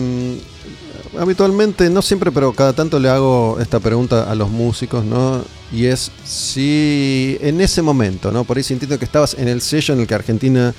[1.14, 5.42] mm, habitualmente, no siempre, pero cada tanto le hago esta pregunta a los músicos, ¿no?
[5.72, 8.44] Y es si en ese momento, ¿no?
[8.44, 10.74] Por ahí sintiendo que estabas en el sello en el que Argentina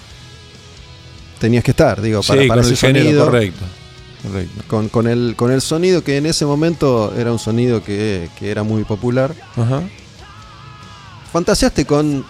[1.40, 3.26] tenías que estar, digo, para, sí, para con ese el género, sonido.
[3.26, 3.66] correcto.
[4.24, 4.64] correcto.
[4.68, 8.52] Con, con el, con el sonido que en ese momento era un sonido que, que
[8.52, 9.34] era muy popular.
[9.56, 9.82] Ajá.
[11.32, 12.26] ¿Fantaseaste con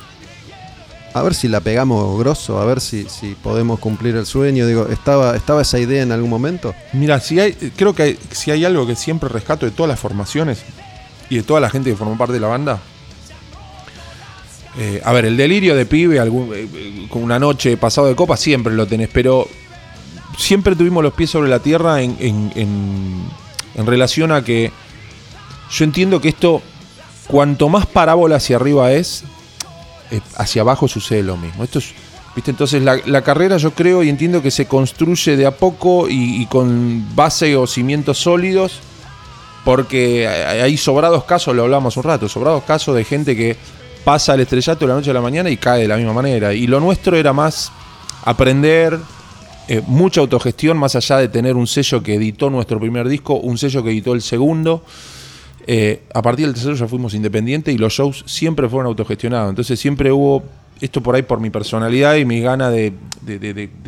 [1.13, 4.65] a ver si la pegamos grosso, a ver si, si podemos cumplir el sueño?
[4.67, 6.73] Digo, ¿estaba, ¿estaba esa idea en algún momento?
[6.93, 9.99] Mira, si hay, creo que hay- si hay algo que siempre rescato de todas las
[9.99, 10.59] formaciones
[11.31, 12.79] y de toda la gente que formó parte de la banda.
[14.77, 18.15] eh, a ver, el delirio de pibe, algún, eh, eh, con una noche pasado de
[18.15, 19.47] copa, siempre lo tenés, pero
[20.37, 24.71] siempre tuvimos los pies sobre la tierra en, en- en- relación a que
[25.71, 26.61] yo entiendo que esto,
[27.27, 29.23] cuanto más parábola hacia arriba es,
[30.35, 31.63] hacia abajo sucede lo mismo.
[31.63, 31.93] Esto es,
[32.35, 32.51] ¿viste?
[32.51, 36.41] Entonces la, la carrera yo creo y entiendo que se construye de a poco y,
[36.41, 38.79] y con base o cimientos sólidos,
[39.63, 43.55] porque hay sobrados casos, lo hablamos un rato, sobrados casos de gente que
[44.03, 46.53] pasa el estrellato de la noche a la mañana y cae de la misma manera.
[46.53, 47.71] Y lo nuestro era más
[48.25, 48.97] aprender,
[49.67, 53.57] eh, mucha autogestión, más allá de tener un sello que editó nuestro primer disco, un
[53.57, 54.83] sello que editó el segundo.
[55.67, 59.49] Eh, a partir del tercero ya fuimos independientes y los shows siempre fueron autogestionados.
[59.51, 60.43] Entonces siempre hubo,
[60.79, 62.93] esto por ahí por mi personalidad y mi gana de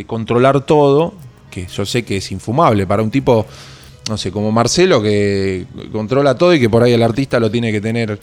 [0.05, 1.15] controlar todo,
[1.49, 3.47] que yo sé que es infumable para un tipo,
[4.10, 7.72] no sé, como Marcelo, que controla todo y que por ahí el artista lo tiene
[7.72, 8.20] que tener.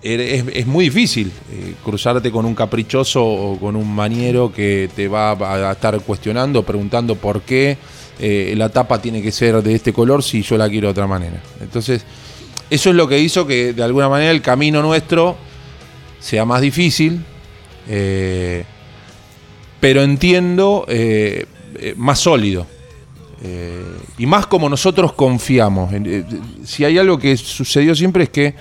[0.00, 5.08] Es, es muy difícil eh, cruzarte con un caprichoso o con un maniero que te
[5.08, 7.76] va a estar cuestionando, preguntando por qué
[8.20, 11.08] eh, la tapa tiene que ser de este color si yo la quiero de otra
[11.08, 11.42] manera.
[11.60, 12.04] Entonces,
[12.70, 15.36] eso es lo que hizo que de alguna manera el camino nuestro
[16.20, 17.24] sea más difícil,
[17.88, 18.64] eh,
[19.80, 20.86] pero entiendo
[21.96, 22.66] más sólido.
[23.42, 23.84] Eh,
[24.18, 25.92] y más como nosotros confiamos.
[25.92, 26.24] Eh,
[26.64, 28.54] si hay algo que sucedió siempre es que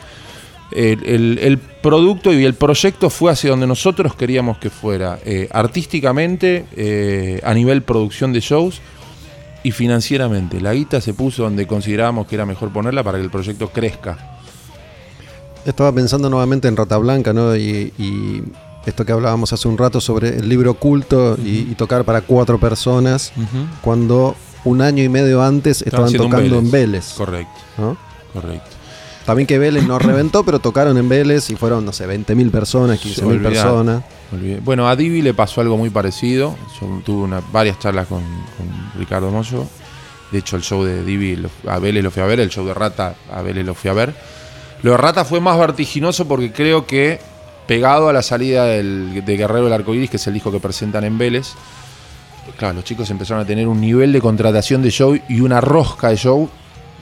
[0.72, 5.48] el, el- el producto y el proyecto fue hacia donde nosotros queríamos que fuera, eh,
[5.52, 8.82] artísticamente, eh, a nivel producción de shows
[9.64, 10.62] y financieramente.
[10.62, 14.18] La guita se puso donde considerábamos que era mejor ponerla para que el proyecto crezca.
[15.66, 17.56] Estaba pensando nuevamente en Rata Blanca, ¿no?
[17.56, 18.44] Y, y
[18.86, 22.58] esto que hablábamos hace un rato sobre el libro oculto y, y tocar para cuatro
[22.58, 23.34] personas,
[23.82, 24.36] cuando
[24.68, 27.14] un año y medio antes estaban tocando en Vélez.
[27.18, 27.98] Correcto, ¿no?
[28.34, 28.70] correcto.
[29.26, 33.00] También que Vélez no reventó, pero tocaron en Vélez y fueron, no sé, 20.000 personas,
[33.04, 33.50] 15.000 olvidá.
[33.50, 34.04] personas.
[34.32, 34.60] Olvidé.
[34.62, 36.56] Bueno, a Divi le pasó algo muy parecido.
[36.80, 38.68] Yo tuve una- varias charlas con, con
[39.00, 39.66] Ricardo Moyo.
[40.32, 42.66] De hecho, el show de Divi lo- a Vélez lo fui a ver, el show
[42.66, 44.14] de Rata a Vélez lo fui a ver.
[44.84, 47.20] Lo de Rata fue más vertiginoso porque creo que
[47.68, 51.04] pegado a la salida del- de Guerrero del Arcoiris, que es el disco que presentan
[51.04, 51.50] en Vélez.
[52.58, 56.10] Claro, los chicos empezaron a tener un nivel de contratación de show y una rosca
[56.10, 56.50] de show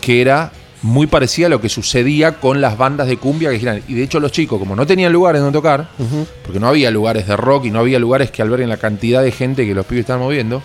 [0.02, 3.82] que era muy parecida a lo que sucedía con las bandas de cumbia que giran.
[3.88, 5.89] Y de hecho los chicos, como no tenían lugares donde tocar,
[6.43, 9.32] porque no había lugares de rock y no había lugares que alberguen la cantidad de
[9.32, 10.62] gente que los pibes estaban moviendo,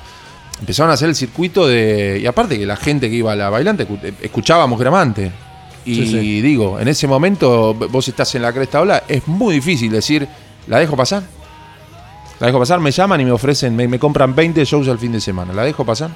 [0.59, 2.19] empezaron a hacer el circuito de...
[2.23, 5.31] Y aparte que la gente que iba a la bailante, escu- escuchábamos Gramante.
[5.87, 6.41] Y Sí, sí.
[6.43, 10.29] digo, en ese momento vos estás en la cresta ola, es muy difícil decir,
[10.67, 11.23] ¿la dejo pasar?
[12.41, 15.13] La dejo pasar, me llaman y me ofrecen, me, me compran 20 shows al fin
[15.13, 15.53] de semana.
[15.53, 16.11] ¿La dejo pasar?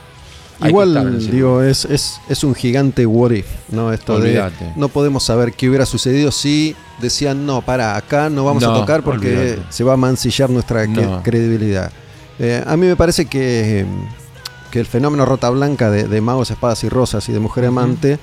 [0.60, 3.92] Hay Igual, digo, es, es, es un gigante what if, ¿no?
[3.92, 4.64] Esto Olvídate.
[4.66, 8.72] de no podemos saber qué hubiera sucedido si decían, no, para, acá no vamos a
[8.72, 11.22] tocar porque se va a mancillar nuestra No.
[11.22, 11.90] credibilidad.
[12.38, 13.84] Eh, a mí me parece que,
[14.70, 18.18] que el fenómeno Rota Blanca de, de Magos, Espadas y Rosas y de Mujer Amante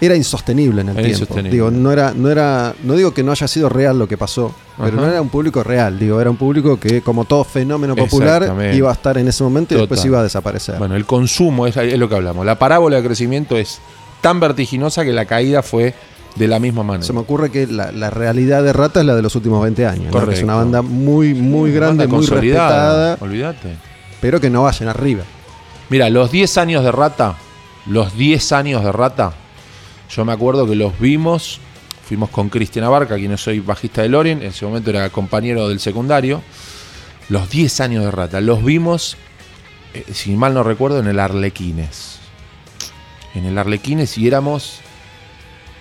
[0.00, 1.40] era insostenible en el Era tiempo.
[1.42, 4.54] Digo, no era, no era, no digo que no haya sido real lo que pasó,
[4.76, 4.96] pero Ajá.
[4.96, 8.90] no era un público real, digo, era un público que como todo fenómeno popular iba
[8.90, 10.76] a estar en ese momento y después iba a desaparecer.
[10.78, 12.44] Bueno, el consumo es, es lo que hablamos.
[12.44, 13.78] La parábola de crecimiento es
[14.20, 15.94] tan vertiginosa que la caída fue
[16.34, 17.06] de la misma manera.
[17.06, 19.86] Se me ocurre que la, la realidad de Rata es la de los últimos 20
[19.86, 20.04] años.
[20.06, 20.10] ¿no?
[20.10, 20.44] Que es Correcto.
[20.44, 23.76] una banda muy, muy grande, muy respetada, Olvídate.
[24.20, 25.22] pero que no vayan arriba.
[25.88, 27.36] Mira, los 10 años de Rata,
[27.86, 29.32] los 10 años de Rata,
[30.10, 31.60] yo me acuerdo que los vimos,
[32.04, 35.68] fuimos con Cristian Abarca, quien no soy bajista de Lorien, en ese momento era compañero
[35.68, 36.42] del secundario,
[37.28, 39.16] los 10 años de Rata, los vimos,
[39.94, 42.18] eh, si mal no recuerdo, en el Arlequines.
[43.34, 44.80] En el Arlequines y éramos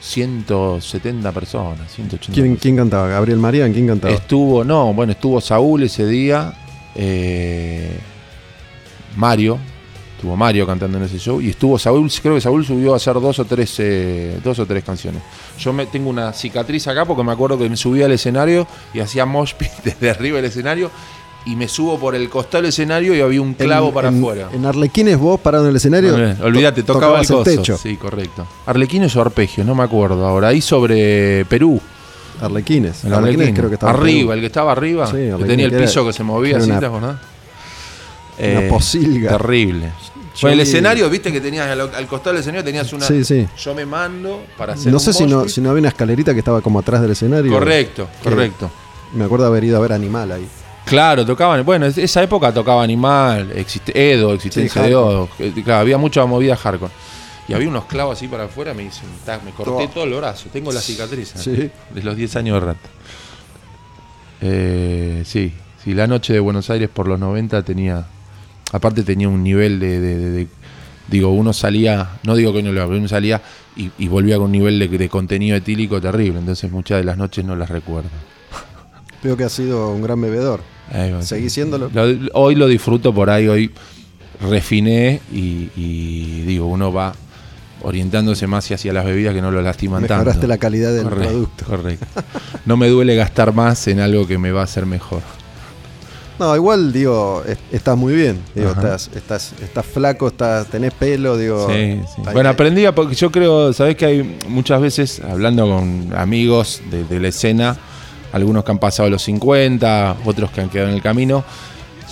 [0.01, 2.61] 170 personas, 180 ¿Quién, personas.
[2.61, 3.07] quién cantaba?
[3.07, 3.73] ¿Gabriel Marián?
[3.73, 4.13] ¿Quién cantaba?
[4.13, 6.53] Estuvo, no, bueno, estuvo Saúl ese día,
[6.95, 7.97] eh,
[9.15, 9.59] Mario,
[10.25, 13.13] estuvo Mario cantando en ese show, y estuvo Saúl, creo que Saúl subió a hacer
[13.13, 15.21] dos o tres, eh, dos o tres canciones.
[15.59, 18.99] Yo me tengo una cicatriz acá porque me acuerdo que me subí al escenario y
[19.01, 20.89] hacía mosh pit desde arriba del escenario
[21.45, 24.17] y me subo por el costado del escenario y había un clavo En- para en-
[24.17, 24.49] afuera.
[24.51, 26.11] En Arlequines vos parado en el escenario.
[26.13, 27.43] Bueno, olvídate, to- tocaba el coso.
[27.43, 27.77] techo.
[27.77, 28.47] Sí, correcto.
[28.65, 30.47] Arlequines o arpegios, no me acuerdo ahora.
[30.47, 31.79] Ahí sobre Perú.
[32.41, 33.03] Arlequines.
[33.05, 35.77] El Arlequines creo que estaba arriba, el que estaba arriba, Sí, que tenía el que
[35.77, 37.15] era- piso que se movía así, una- ¿te acordás?
[38.37, 39.37] Una posilga.
[39.37, 39.91] Terrible.
[40.41, 43.05] Con el escenario, viste que tenías al, al costado del escenario tenías una.
[43.05, 43.47] Sí, sí.
[43.57, 44.91] Yo me mando para hacer.
[44.91, 47.11] No un sé si no, si no había una escalerita que estaba como atrás del
[47.11, 47.51] escenario.
[47.51, 48.69] Correcto, correcto.
[49.13, 50.47] Me acuerdo haber ido a ver Animal ahí.
[50.85, 51.63] Claro, tocaban.
[51.65, 54.95] Bueno, es- esa época tocaba Animal, existe, Edo, existencia Sí, de.
[54.95, 55.29] Odo.
[55.39, 56.91] Eh, Claro, había mucha movida hardcore.
[57.47, 59.89] Y había unos clavos así para afuera, me dicen, "Ta, me corté Oh.
[59.93, 61.31] todo el brazo, tengo la cicatriz.
[61.35, 61.69] Sí.
[61.93, 62.89] De los 10 años de rata.
[64.41, 68.05] Eh, sí, sí, la noche de Buenos Aires por los 90 tenía.
[68.75, 69.99] Aparte tenía un nivel de.
[69.99, 70.47] de- de- de-
[71.07, 72.09] digo, uno salía.
[72.23, 73.41] No digo que no lo haga, pero uno salía
[73.75, 76.39] y, y volvía con un nivel de, de contenido etílico terrible.
[76.39, 78.09] Entonces muchas de las noches no las recuerdo.
[79.23, 80.61] Veo que has sido un gran bebedor.
[81.21, 81.89] ¿Seguís siéndolo?
[81.93, 83.71] Lo- hoy lo disfruto por ahí, hoy
[84.41, 87.13] refiné y, y digo, uno va
[87.81, 90.47] orientándose más hacia las bebidas que no lo lastiman Mejoraste tanto.
[90.47, 91.65] la calidad del Correcto, producto.
[91.65, 92.05] Correcto.
[92.65, 95.21] No me duele gastar más en algo que me va a hacer mejor.
[96.37, 98.39] No, igual, digo, es- estás muy bien.
[98.53, 101.67] Digo, estás, estás, estás flaco, estás, tenés pelo, digo.
[101.71, 102.21] Sí, sí.
[102.33, 107.05] Bueno, aprendí a, porque yo creo, sabés que hay muchas veces, hablando con amigos de,
[107.05, 107.77] de la escena,
[108.33, 111.43] algunos que han pasado los 50, otros que han quedado en el camino,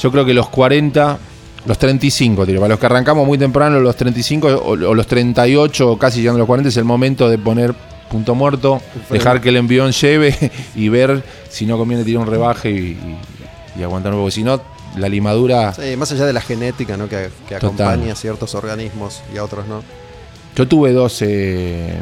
[0.02, 1.18] yo creo que los 40,
[1.66, 5.92] los 35, digo, para los que arrancamos muy temprano, los 35 o, o los 38,
[5.92, 7.74] o casi llegando a los 40, es el momento de poner
[8.10, 10.34] punto muerto, dejar que el envión lleve
[10.76, 13.18] y ver si no conviene tirar un rebaje y, y-
[13.78, 14.32] y aguantar un poco.
[14.32, 14.62] Si no,
[14.98, 15.74] la limadura...
[15.74, 17.08] Sí, más allá de la genética, ¿no?
[17.10, 19.84] Que, acompaña a ciertos organismos y a otros no.
[20.56, 21.96] Yo tuve dos, eh,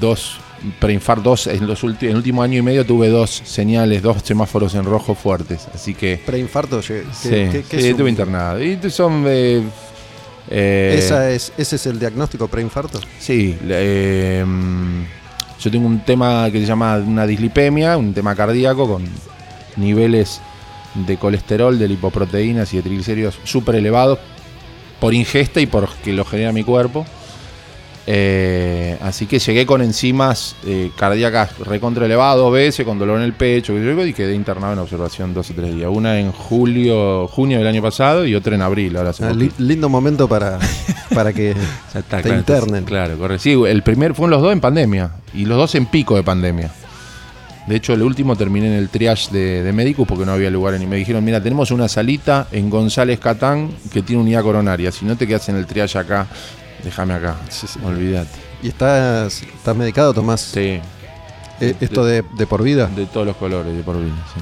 [0.00, 0.38] dos
[1.48, 4.84] en, los ulti- en el último año y medio tuve dos señales, dos semáforos en
[4.84, 8.62] rojo fuertes, así que Preinfarto, ¿qué, sí, qué- qué sí, es un- tuve internado.
[8.62, 9.62] Y son, eh,
[10.48, 13.00] eh, Esa es, ese es el diagnóstico preinfarto.
[13.18, 15.02] sí, mm,
[15.60, 19.04] yo tengo un tema que se llama una dislipemia, un tema cardíaco con
[19.76, 20.40] niveles
[20.94, 24.18] de colesterol, de lipoproteínas y de triglicéridos súper elevados
[25.00, 27.04] por ingesta y por que lo genera mi cuerpo.
[28.04, 33.22] Eh, así que llegué con enzimas eh, cardíacas recontra elevadas dos veces, con dolor en
[33.24, 35.88] el pecho, y quedé internado en observación dos o tres días.
[35.88, 38.96] Una en julio, junio del año pasado y otra en abril.
[38.96, 40.58] Ahora Ah, li- lindo momento para,
[41.14, 41.52] para que
[41.94, 42.84] está, te claro, internen.
[42.84, 43.42] Claro, correcto.
[43.44, 46.72] Sí, el primer fueron los dos en pandemia y los dos en pico de pandemia.
[47.66, 50.80] De hecho, el último terminé en el triage de, de médicos porque no había lugar.
[50.80, 54.90] Y me dijeron, mira, tenemos una salita en González Catán que tiene unidad coronaria.
[54.90, 56.26] Si no te quedas en el triage acá,
[56.82, 57.36] déjame acá.
[57.48, 57.78] Sí, sí.
[57.84, 58.30] Olvídate.
[58.62, 60.40] ¿Y estás, estás medicado, Tomás?
[60.40, 60.80] Sí.
[61.60, 62.88] Eh, ¿Esto de, de por vida?
[62.88, 64.40] De todos los colores, de por vida, sí.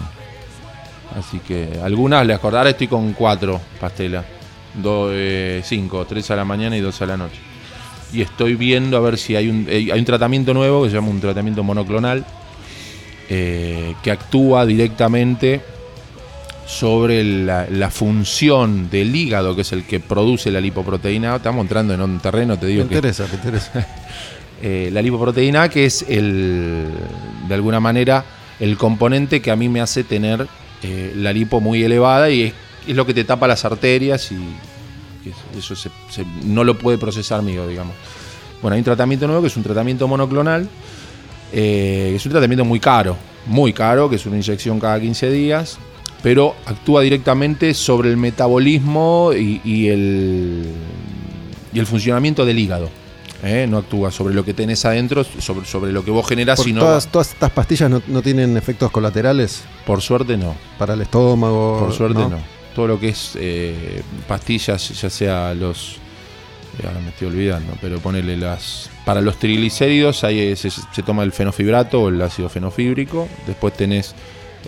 [1.19, 2.61] Así que algunas les acordar.
[2.61, 4.25] Ahora estoy con cuatro pastelas.
[4.75, 7.41] Do, eh, cinco, tres a la mañana y dos a la noche.
[8.13, 10.95] Y estoy viendo a ver si hay un, eh, hay un tratamiento nuevo que se
[10.95, 12.25] llama un tratamiento monoclonal
[13.31, 15.61] eh, que actúa directamente
[16.67, 21.37] sobre la, la función del hígado, que es el que produce la lipoproteína.
[21.37, 23.87] Estamos entrando en un terreno, te Me digo que interesa, me interesa.
[24.63, 26.87] eh, la lipoproteína, que es el,
[27.49, 28.25] de alguna manera
[28.61, 30.47] el componente que a mí me hace tener
[30.83, 32.53] eh, la lipo muy elevada y es,
[32.87, 34.37] es lo que te tapa las arterias y
[35.25, 37.95] que eso se- se- no lo puede procesar mío, digamos.
[38.63, 40.69] Bueno, hay un tratamiento nuevo que es un tratamiento monoclonal,
[41.53, 45.79] eh, es un tratamiento muy caro, muy caro, que es una inyección cada 15 días,
[46.23, 50.65] pero actúa directamente sobre el metabolismo y, y el,
[51.73, 52.91] y el funcionamiento del hígado.
[53.43, 53.67] ¿eh?
[53.67, 56.81] No actúa sobre lo que tenés adentro, sobre, sobre lo que vos generás, sino.
[56.81, 60.55] todas, todas estas pastillas no, no tienen efectos colaterales Por suerte no.
[60.79, 61.79] para el estómago.
[61.81, 62.39] Por suerte no.
[62.75, 65.97] Todo lo que es eh, pastillas, ya sea los.
[66.79, 68.90] eh, ahora me estoy olvidando, pero ponele las.
[69.05, 73.27] Para los triglicéridos ahí eh, se, se toma el fenofibrato o el ácido fenofíbrico.
[73.47, 74.15] Después tenés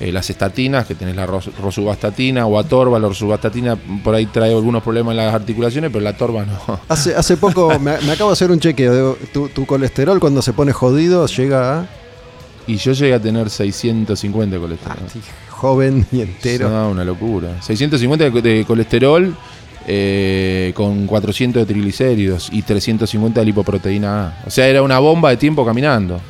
[0.00, 2.98] eh, las estatinas, que tenés la ros- rosuvastatina o atorva.
[2.98, 6.80] La rosuvastatina por ahí trae algunos problemas en las articulaciones, pero la atorva no.
[6.88, 9.18] Hace, hace poco me, me acabo de hacer un chequeo.
[9.32, 11.86] Tu, tu colesterol cuando se pone jodido llega a
[12.66, 14.96] Y yo llegué a tener 650 de colesterol.
[15.12, 15.20] sí,
[15.50, 16.70] joven y entero.
[16.70, 17.60] No, una locura.
[17.60, 19.36] 650 de, de colesterol
[19.86, 24.42] eh, con 400 de triglicéridos y 350 de lipoproteína A.
[24.46, 26.20] O sea, era una bomba de tiempo caminando.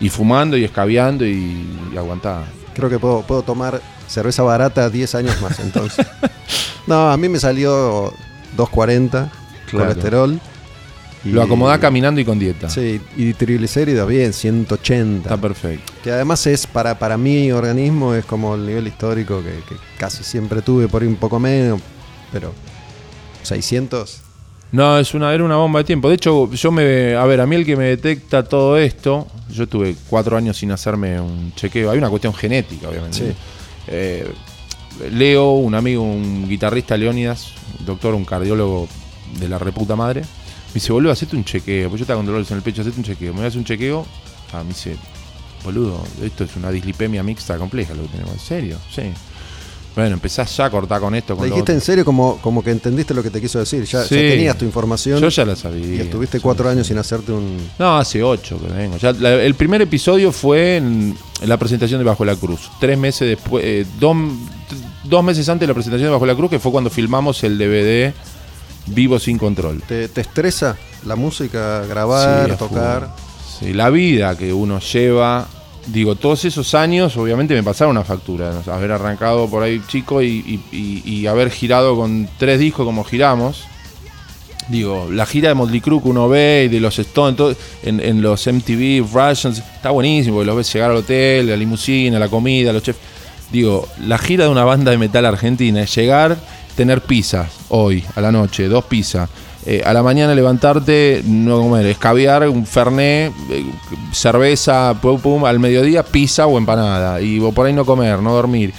[0.00, 2.44] Y fumando y escabeando y, y aguantaba.
[2.74, 6.06] Creo que puedo, puedo tomar cerveza barata 10 años más entonces.
[6.86, 8.12] no, a mí me salió
[8.56, 9.30] 240
[9.70, 9.86] Claro.
[9.88, 10.40] colesterol.
[11.24, 12.68] y- Lo acomodaba caminando y con dieta.
[12.70, 15.22] Sí, y triglicéridos bien, 180.
[15.28, 15.92] Está perfecto.
[16.04, 20.22] Que además es para, para mi organismo es como el nivel histórico que, que casi
[20.22, 21.80] siempre tuve, por ahí un poco menos,
[22.36, 22.52] pero
[23.42, 24.20] 600.
[24.72, 26.08] No, es una, era una bomba de tiempo.
[26.08, 27.14] De hecho, yo me.
[27.14, 30.70] A ver, a mí el que me detecta todo esto, yo tuve cuatro años sin
[30.70, 31.90] hacerme un chequeo.
[31.90, 33.18] Hay una cuestión genética, obviamente.
[33.18, 33.34] Sí.
[33.86, 34.30] Eh,
[35.12, 37.52] Leo, un amigo, un guitarrista Leónidas,
[37.86, 38.88] doctor, un cardiólogo
[39.38, 41.88] de la reputa madre, me dice, boludo, hacete un chequeo.
[41.88, 43.32] Pues yo estaba con dolores en el pecho, hacete un chequeo.
[43.32, 44.04] Me voy a hacer un chequeo.
[44.52, 44.96] Ah, me dice,
[45.64, 48.32] boludo, esto es una dislipemia mixta compleja lo que tenemos.
[48.34, 48.78] ¿En serio?
[48.94, 49.12] Sí.
[49.96, 51.32] Bueno, empezás ya a cortar con esto.
[51.32, 53.82] ¿Lo Con lo dijiste en serio como, como que entendiste lo que te quiso decir?
[53.84, 55.86] Ya, tenías tu información Yo ya la sabía.
[55.96, 57.56] y estuviste cuatro años sin hacerte un...
[57.78, 58.98] No, hace ocho que vengo.
[58.98, 62.70] Ya la- el primer episodio fue en, en la presentación de Bajo la Cruz.
[62.78, 64.14] Tres meses después, eh, dos,
[65.04, 67.56] dos meses antes de la presentación de Bajo la Cruz, que fue cuando filmamos el
[67.56, 68.12] DVD
[68.88, 69.82] Vivo sin Control.
[69.88, 70.76] ¿Te, te estresa
[71.06, 73.14] la música, grabar, Sí, tocar?
[73.58, 75.48] Sí, la vida que uno lleva.
[75.86, 78.52] Digo, todos esos años obviamente me pasaron una factura.
[78.66, 83.04] Haber arrancado por ahí chico y, y- y- y haber girado con tres discos como
[83.04, 83.64] giramos.
[84.68, 88.00] Digo, la gira de Motley Crue que uno ve y de los Stones todo- en,
[88.00, 92.28] en los MTV Russians está buenísimo, porque los ves llegar al hotel, la limusina, la
[92.28, 92.98] comida, los chefs.
[93.52, 96.36] Digo, la gira de una banda de metal argentina es llegar,
[96.74, 99.30] tener pizzas hoy, a la noche, dos pizzas.
[99.68, 103.64] Eh, a la mañana levantarte, no comer, escabiar, un fernet, eh,
[104.12, 107.20] cerveza, pum, pum, al mediodía, pizza o empanada.
[107.20, 108.72] Y vos por ahí no comer, no dormir.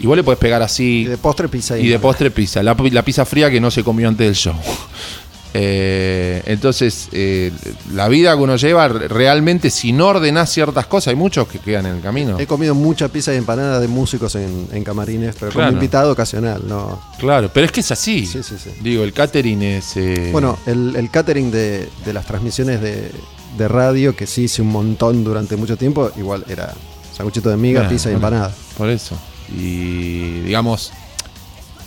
[0.00, 1.02] Y vos le podés pegar así.
[1.02, 1.78] Y de postre pizza.
[1.78, 4.54] Y de postre pizza, la, la pizza fría que no se comió antes del show.
[5.54, 7.50] Eh, entonces, eh,
[7.94, 11.86] la vida que uno lleva, realmente, si no ordenás ciertas cosas, hay muchos que quedan
[11.86, 12.38] en el camino.
[12.38, 15.68] He comido mucha pizza y empanada de músicos en, en camarines, pero Claro.
[15.68, 17.00] como invitado ocasional, ¿no?
[17.18, 18.26] Claro, pero es que es así.
[18.26, 18.70] Sí, sí, sí.
[18.82, 19.96] Digo, el catering es.
[19.96, 23.10] eh, Bueno, el, el catering de, de las transmisiones de,
[23.56, 26.74] de radio, que sí hice un montón durante mucho tiempo, igual era
[27.16, 28.54] sanguchito de miga, pizza y bueno, empanada.
[28.76, 29.16] Por eso.
[29.56, 30.92] Y digamos,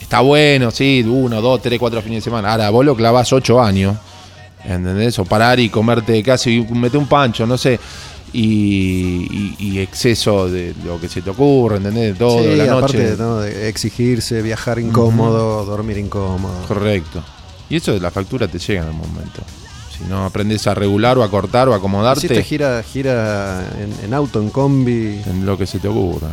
[0.09, 2.51] está bueno, sí, uno, dos, tres, cuatro fines de semana.
[2.51, 3.95] Ahora, vos lo clavás ocho años,
[4.65, 5.19] ¿entendés?
[5.19, 7.79] O parar y comerte casi, meter un pancho, no sé.
[8.33, 12.13] Y, y- y exceso de lo que se te ocurre, ¿entendés?
[12.13, 12.97] De todo, sí, la noche.
[13.11, 13.37] aparte ¿no?
[13.41, 16.59] de exigirse, viajar incómodo, dormir incómodo.
[16.67, 17.21] Correcto.
[17.69, 19.41] Y eso de la factura te llega en el momento.
[19.95, 24.05] Si no aprendes a regular o a cortar o a acomodarte Hiciste gira, gira en,
[24.05, 25.21] en auto, en combi.
[25.25, 26.29] en lo que se te ocurra.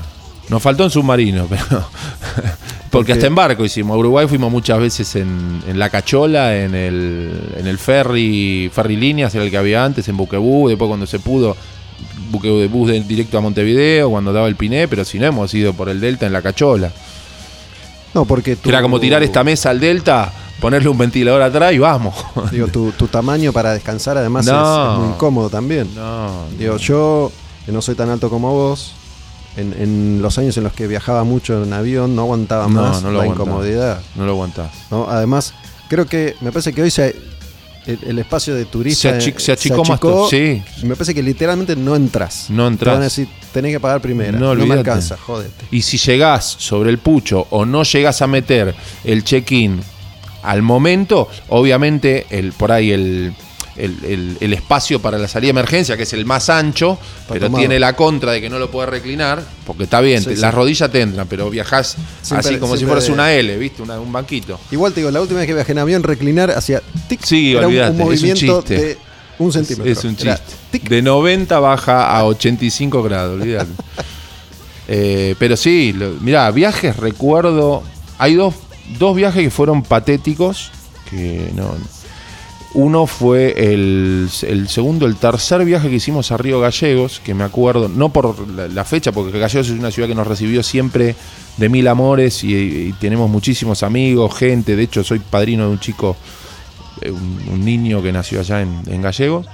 [0.49, 1.85] Nos faltó en submarino, pero.
[2.91, 3.95] Porque hasta en barco hicimos.
[3.95, 8.97] A Uruguay fuimos muchas veces en, en La Cachola, en el, en el ferry, ferry
[8.97, 10.69] líneas, era el que había antes, en Buquebú.
[10.69, 11.57] Después, cuando se pudo,
[12.31, 14.87] Buquebú de- directo a Montevideo, cuando daba el Piné.
[14.89, 16.91] Pero si no, hemos ido por el Delta en La Cachola.
[18.15, 21.79] No, porque tú, era como tirar esta mesa al Delta, ponerle un ventilador atrás y
[21.79, 22.15] vamos.
[22.51, 24.93] Digo, tu, tu tamaño para descansar además No.
[24.95, 25.89] es, muy incómodo también.
[25.95, 27.31] No, Digo, yo,
[27.67, 28.93] que no soy tan alto como vos,
[29.57, 33.03] en, en los años en los que viajaba mucho en avión, no aguantaba No, más
[33.03, 34.01] no la incomodidad.
[34.15, 34.71] no lo aguantás.
[34.91, 35.09] ¿no?
[35.09, 35.55] Además,
[35.89, 37.17] creo que me parece que hoy se,
[37.87, 40.01] el, el espacio de turista Se achi- se achicó más
[40.31, 40.63] sí.
[40.83, 42.47] Me parece que literalmente no entras.
[42.51, 42.95] No Te entrás.
[42.95, 44.39] van a decir, tenés que pagar primero.
[44.39, 45.65] No, No, me alcanza, jódete.
[45.71, 49.81] Y si llegás sobre el pucho o no llegás a meter el check-in
[50.43, 53.35] al momento, obviamente el, por ahí el,
[53.79, 56.99] el- el- el espacio para la salida de emergencia, que es el más ancho,
[57.29, 60.35] pero tiene la contra de que no lo puedes reclinar, porque está bien, Sí, te-
[60.37, 60.41] sí.
[60.43, 63.83] las rodillas te entran, pero viajás Siempre- así como si fueras una L, ¿viste?
[63.83, 64.59] Una- un banquito.
[64.71, 67.67] Igual te digo, la última vez que viajé en avión, reclinar hacia tic, Sí, era
[67.69, 68.75] un- un, es un movimiento chiste.
[68.77, 68.99] de
[69.39, 69.93] un centímetro.
[69.93, 70.41] Es un chiste.
[70.89, 73.71] De 90 baja a 85 grados, olvídate.
[74.89, 77.83] Eh, pero sí, lo- mirá, viajes recuerdo.
[78.19, 78.55] Hay dos,
[78.99, 80.71] dos viajes que fueron patéticos.
[81.11, 81.75] Que no.
[82.75, 82.81] No.
[82.81, 84.29] Uno fue el,
[84.69, 88.85] segundo, el tercer viaje que hicimos a Río Gallegos, que me acuerdo, no por la,
[88.85, 91.15] fecha, porque Gallegos es una ciudad que nos recibió siempre
[91.57, 94.77] de mil amores y, tenemos muchísimos amigos, gente.
[94.77, 96.17] De hecho, soy padrino de un chico,
[97.01, 99.47] eh, un, niño que nació allá en, en Gallegos.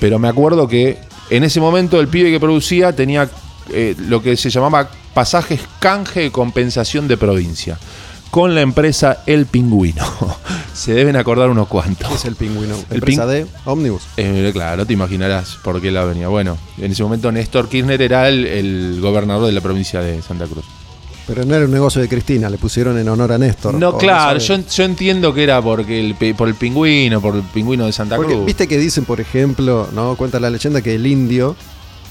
[0.00, 0.98] Pero me acuerdo que
[1.30, 3.30] en ese momento el pibe que producía tenía
[3.72, 7.78] eh, lo que se llamaba pasajes canje de compensación de provincia
[8.30, 10.04] con la empresa El Pingüino.
[10.72, 12.08] se deben acordar unos cuantos.
[12.08, 12.74] ¿Qué es el pingüino?
[12.90, 14.02] El Empresa ping- de Omnibus.
[14.16, 16.28] Eh, claro, te imaginarás por qué la venía.
[16.28, 20.46] Bueno, en ese momento Néstor Kirchner era el, el gobernador de la provincia de Santa
[20.46, 20.64] Cruz.
[21.26, 23.74] Pero no era un negocio de Cristina, le pusieron en honor a Néstor.
[23.74, 27.92] No, claro, yo, entiendo que era porque el, por el pingüino, por el pingüino de
[27.92, 28.46] Santa Porque Cruz.
[28.46, 31.54] viste que dicen, por ejemplo, no cuenta la leyenda que el indio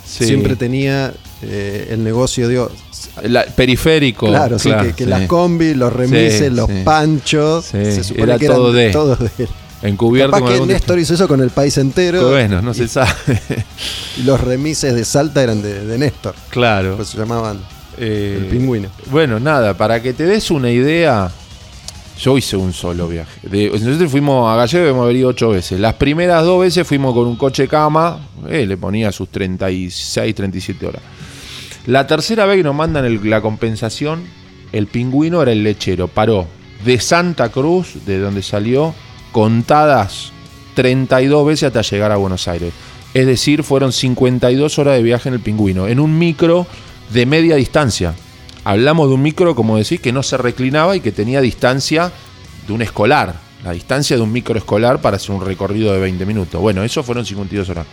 [0.10, 0.26] Sí.
[0.26, 2.72] siempre tenía eh, el negocio, digo,
[3.24, 4.26] La- periférico.
[4.28, 5.10] claro, sí, que, que sí.
[5.10, 9.30] las combis, los remises, los panchos, se supone era que eran todo de- todos de
[9.38, 9.49] él.
[9.82, 12.28] Encubierto Capaz con que algún Néstor hizo eso con el país entero.
[12.30, 13.12] Bueno, no y, se sabe.
[14.18, 16.36] y los remises de Salta eran de, de Néstor.
[16.49, 16.95] claro.
[16.97, 17.60] Pues se llamaban
[17.97, 18.89] Eh, el pingüino.
[19.12, 21.32] Bueno, nada, para que te des una idea,
[22.22, 23.47] yo hice un solo viaje.
[23.47, 25.80] De- nosotros fuimos a Gallego hemos venido ocho veces.
[25.80, 30.86] Las primeras dos veces fuimos con un coche cama, eh, le ponía sus 36, 37
[30.86, 31.01] horas.
[31.86, 34.22] La tercera vez que nos mandan la compensación,
[34.72, 36.07] el pingüino era el lechero.
[36.07, 36.45] Paró
[36.86, 38.93] de Santa Cruz, de donde salió,
[39.32, 40.32] contadas
[40.76, 42.74] 32 veces hasta llegar a Buenos Aires.
[43.13, 46.67] Es decir, fueron 52 horas de viaje en el pingüino, en un micro
[47.11, 48.13] de media distancia.
[48.64, 52.12] Hablamos de un micro, como decís, que no se reclinaba y que tenía distancia
[52.68, 53.36] de un escolar.
[53.64, 56.62] La distancia de un micro escolar para hacer un recorrido de 20 minutos.
[56.62, 57.86] Bueno, eso fueron 52 horas.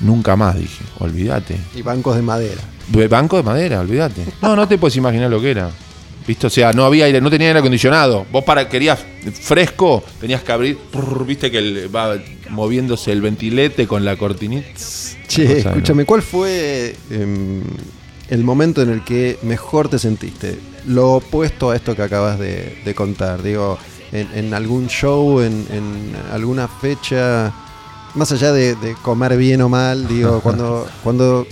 [0.00, 0.84] Nunca más, dije.
[0.98, 1.56] Olvídate.
[1.74, 2.60] Y bancos de madera.
[2.88, 4.24] De Banco de madera, olvídate.
[4.42, 5.70] No, no te puedes imaginar lo que era.
[6.26, 6.46] ¿Viste?
[6.46, 8.26] O sea, no había aire, no tenía aire acondicionado.
[8.30, 8.98] Vos para querías
[9.40, 12.16] fresco, tenías que abrir, prrr, viste que el- va
[12.50, 14.68] moviéndose el ventilete con la cortinita.
[15.28, 17.62] Che, escúchame, ¿cuál fue em,
[18.30, 20.58] el momento en el que mejor te sentiste?
[20.86, 23.42] Lo opuesto a esto que acabas de, de contar.
[23.42, 23.78] Digo,
[24.12, 27.52] en, en algún show, en, en alguna fecha,
[28.14, 31.46] más allá de, de comer bien o mal, digo, cuando, cuando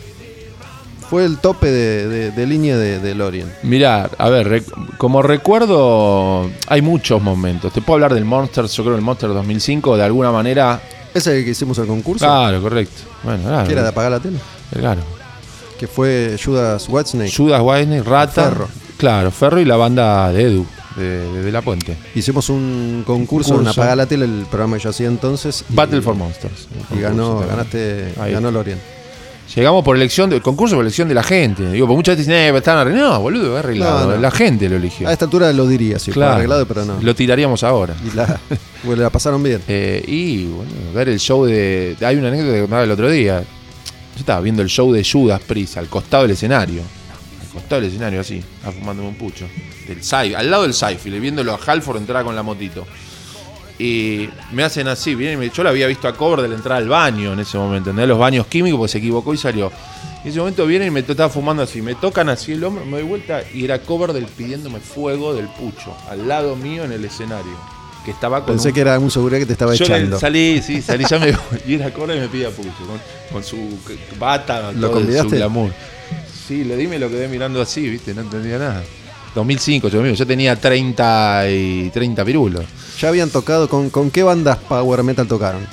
[1.11, 3.53] fue el tope de, de- de línea de, Lorien.
[3.63, 7.73] Mirá, a ver, rec- como recuerdo, hay muchos momentos.
[7.73, 10.81] Te puedo hablar del Monster, yo creo el Monster 2005, de alguna manera.
[11.13, 12.25] ¿Ese es el que hicimos el concurso?
[12.25, 13.03] Claro, correcto.
[13.23, 13.67] Bueno, claro.
[13.67, 14.39] que era de apagar la tele?
[14.73, 15.03] Claro.
[15.83, 17.35] Que fue Judas Whitesnake.
[17.37, 18.45] Judas Weisner, Rata.
[18.45, 18.69] Ferro.
[18.99, 20.65] Claro, Ferro y la banda de Edu,
[20.95, 21.03] de,
[21.33, 21.97] de- de La Puente.
[22.15, 23.67] Hicimos un concurso, en.
[23.67, 25.65] Apagar la tele, el programa que yo hacía entonces.
[25.69, 26.69] y- Battle for Monsters.
[26.97, 28.33] Y ganó, ganaste, Ahí.
[28.33, 28.79] ganó Lorien.
[29.57, 31.69] Llegamos por elección, del concurso por elección de la gente.
[31.73, 33.15] Digo, porque muchas veces dicen, eh, están arreglados.
[33.15, 34.09] No, boludo, arreglado.
[34.11, 34.21] No, no.
[34.23, 35.09] La gente lo eligió.
[35.09, 36.35] A esta altura lo diría, sí, Claro.
[36.37, 36.99] arreglado, pero no.
[37.03, 37.97] Lo tiraríamos ahora.
[38.09, 38.39] Y la,
[38.85, 39.61] bueno, la pasaron bien.
[39.67, 41.97] Eh, y bueno, ver el show de.
[42.03, 43.43] Hay una anécdota que contaba el otro día.
[44.15, 46.83] Yo estaba viendo el show de Judas Priest al costado del escenario.
[47.41, 49.49] Al costado del escenario, así, estaba fumándome un pucho.
[49.87, 52.87] Del Sai, al lado del Saifi, viéndolo a Halford entrar con la motito.
[53.79, 57.33] Y me hacen así, vienen yo lo había visto a cover de la al baño
[57.33, 58.09] en ese momento, ¿entendés?
[58.09, 59.73] Los baños químicos, porque se equivocó y salió.
[60.23, 62.93] En ese momento vienen y me estaba fumando así, me tocan así el hombro, me
[62.93, 67.05] doy vuelta y era cover del pidiéndome fuego del pucho, al lado mío en el
[67.05, 67.72] escenario.
[68.05, 70.19] Que estaba con Pensé un que era un seguridad que te estaba yo echando.
[70.19, 71.33] salí, sí, salí, ya me
[71.67, 73.01] y era corre y me pide a Pucho, con,
[73.33, 73.57] con su
[74.19, 75.73] bata, ¿Lo todo su glamour.
[76.49, 78.83] Sí, le di me lo quedé mirando así, viste, no entendía nada.
[79.37, 82.65] 2005, yo, amigo, yo tenía 30 y 30 pirulos.
[83.01, 85.67] Ya habían tocado, con, ¿con qué bandas Power Metal tocaron?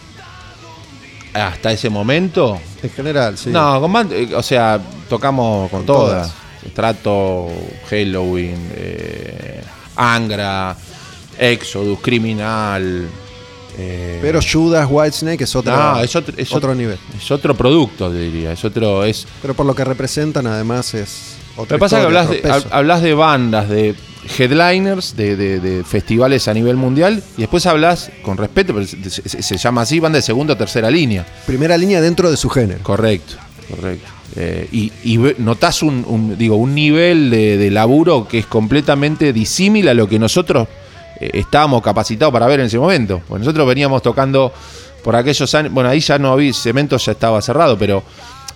[1.33, 3.49] Hasta ese momento, En general, sí.
[3.49, 6.31] no, con band- eh, o sea, tocamos con, Con todas.
[6.31, 6.73] todas.
[6.73, 7.47] Trato,
[7.89, 9.61] Halloween, eh,
[9.95, 10.75] Angra,
[11.39, 13.07] Exodus, Criminal.
[13.77, 16.97] eh, Pero Judas Whitesnake es otro, no, es otro, es otro otro- nivel.
[17.17, 18.51] Es otro producto, diría.
[18.51, 19.03] Es otro.
[19.03, 22.29] Es, Pero por lo que representan, además, es otra Lo que pasa es que hablas
[22.29, 23.95] de, hablas de bandas, de
[24.37, 29.57] headliners, de, de- de festivales a nivel mundial, y después hablas, con respeto, pero se,
[29.57, 31.25] llama así, banda de segunda o tercera línea.
[31.45, 32.81] Primera línea dentro de su género.
[32.83, 33.35] Correcto,
[33.69, 34.07] correcto.
[34.35, 34.67] Eh,
[35.03, 39.93] y, notás un, un- digo, un nivel de, de laburo que es completamente disímil a
[39.95, 40.67] lo que nosotros
[41.19, 43.21] eh, estábamos capacitados para ver en ese momento.
[43.27, 44.51] Pues nosotros veníamos tocando
[45.03, 48.03] por aquellos años, bueno, ahí ya no había, Cemento ya estaba cerrado, pero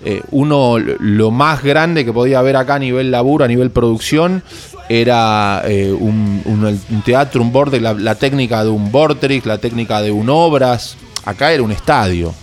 [0.04, 4.44] eh, uno, lo más grande que podía haber acá a nivel laburo, a nivel producción,
[4.90, 10.30] era eh, un, teatro, un borde, la, técnica de un Vortrix, la técnica de un
[10.30, 10.98] Obras.
[11.26, 12.34] Acá era un estadio.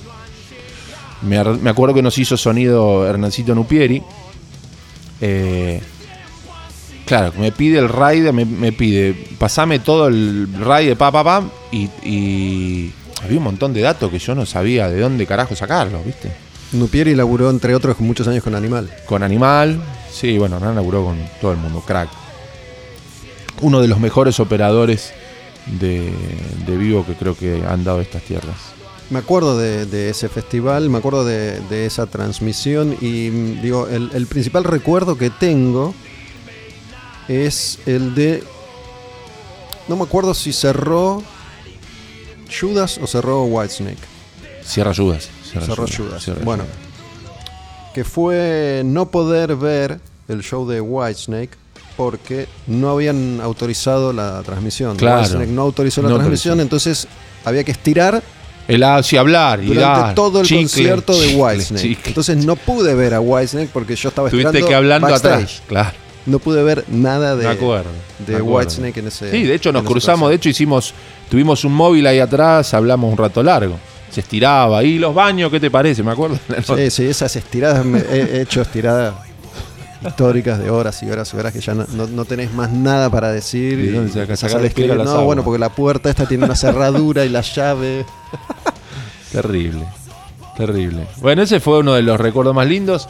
[1.21, 4.03] Me, me acuerdo que nos hizo sonido Hernancito Nupieri.
[5.21, 5.83] Eh,
[7.11, 11.25] claro, me pide el raid, me, me pide, pasame todo el raid de pa, pa,
[11.25, 11.43] pa,
[11.73, 16.05] y, y había un montón de datos que yo no sabía de dónde carajo sacarlos,
[16.07, 16.31] ¿viste?
[16.71, 18.89] Nupieri laburó, entre otros, muchos años con Animal.
[19.07, 19.83] Con Animal,
[20.13, 22.09] sí, bueno, Hernán laburó con todo el mundo, crack.
[23.61, 25.13] Uno de los mejores operadores
[25.81, 26.13] de,
[26.65, 28.57] de vivo que creo que han dado estas tierras.
[29.11, 34.11] Me acuerdo de, de ese festival, me acuerdo de, de esa transmisión y digo, el,
[34.15, 35.93] el principal recuerdo que tengo
[37.31, 38.43] es el de...
[39.89, 41.23] No me acuerdo si cerró
[42.61, 43.99] Judas o cerró Whitesnake.
[44.65, 45.29] Cierra Judas.
[45.49, 46.23] Cierra Cerró Judas, Judas.
[46.25, 47.93] cierra Bueno, Judas.
[47.95, 51.51] que fue no poder ver el show de Whitesnake
[51.97, 54.97] porque no habían autorizado la transmisión.
[54.97, 55.23] Claro.
[55.23, 56.63] Whitesnake no autorizó la No transmisión, autorizó.
[56.93, 57.09] entonces
[57.45, 58.23] había que estirar
[58.69, 61.83] El sí, hablar y durante dar, todo el chicle, concierto de Whitesnake.
[61.83, 62.03] chicle.
[62.09, 65.35] Entonces no pude ver a Whitesnake porque yo estaba Tuviste esperando que hablando backstage.
[65.35, 65.63] atrás.
[65.67, 65.91] Claro.
[66.27, 67.47] No pude ver nada de,
[68.27, 68.43] de.
[68.43, 70.93] Whitesnake en ese Sí, de hecho nos cruzamos, de hecho hicimos,
[71.31, 73.77] tuvimos un móvil ahí atrás, hablamos un rato largo.
[74.11, 74.83] Se estiraba.
[74.85, 76.03] ¿Y los baños qué te parece?
[76.03, 76.39] Me acuerdo.
[76.77, 79.15] Sí, sí, esas estiradas, me- he he hecho estiradas
[80.07, 83.09] históricas de horas y horas y horas que ya no, no- no tenés más nada
[83.11, 83.79] para decir.
[83.79, 85.27] ¿Y dónde saca- empezás a sacarle describir, piedra a las No, aguas?
[85.27, 88.05] bueno, porque la puerta esta tiene una cerradura y la llave.
[89.33, 89.85] Terrible.
[90.57, 91.07] Terrible.
[91.21, 93.09] Bueno, ese fue uno de los recuerdos más lindos.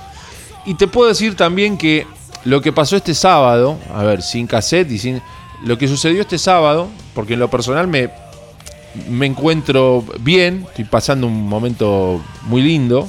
[0.67, 2.07] Y te puedo decir también que
[2.45, 5.23] lo que pasó este sábado, a ver, sin cassette y sin.
[5.65, 8.09] Lo que sucedió este sábado, porque en lo personal me,
[9.09, 13.07] me encuentro bien, estoy pasando un momento muy lindo,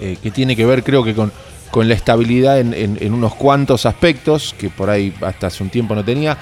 [0.00, 1.30] eh, que tiene que ver creo que con,
[1.70, 5.68] con la estabilidad en, en- en unos cuantos aspectos, que por ahí hasta hace un
[5.70, 6.38] tiempo no tenía.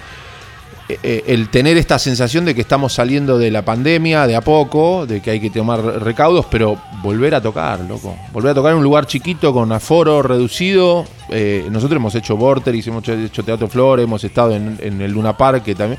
[0.92, 4.40] Eh, eh, el tener esta sensación de que estamos saliendo de la pandemia de a
[4.42, 8.14] poco, de que hay que tomar recaudos, pero volver a tocar, loco.
[8.32, 11.06] Volver a tocar en un lugar chiquito con aforo reducido.
[11.30, 15.36] Eh, nosotros hemos hecho Vorterix, hemos hecho- Teatro Flor, hemos estado en, en el Luna
[15.36, 15.98] Park que también.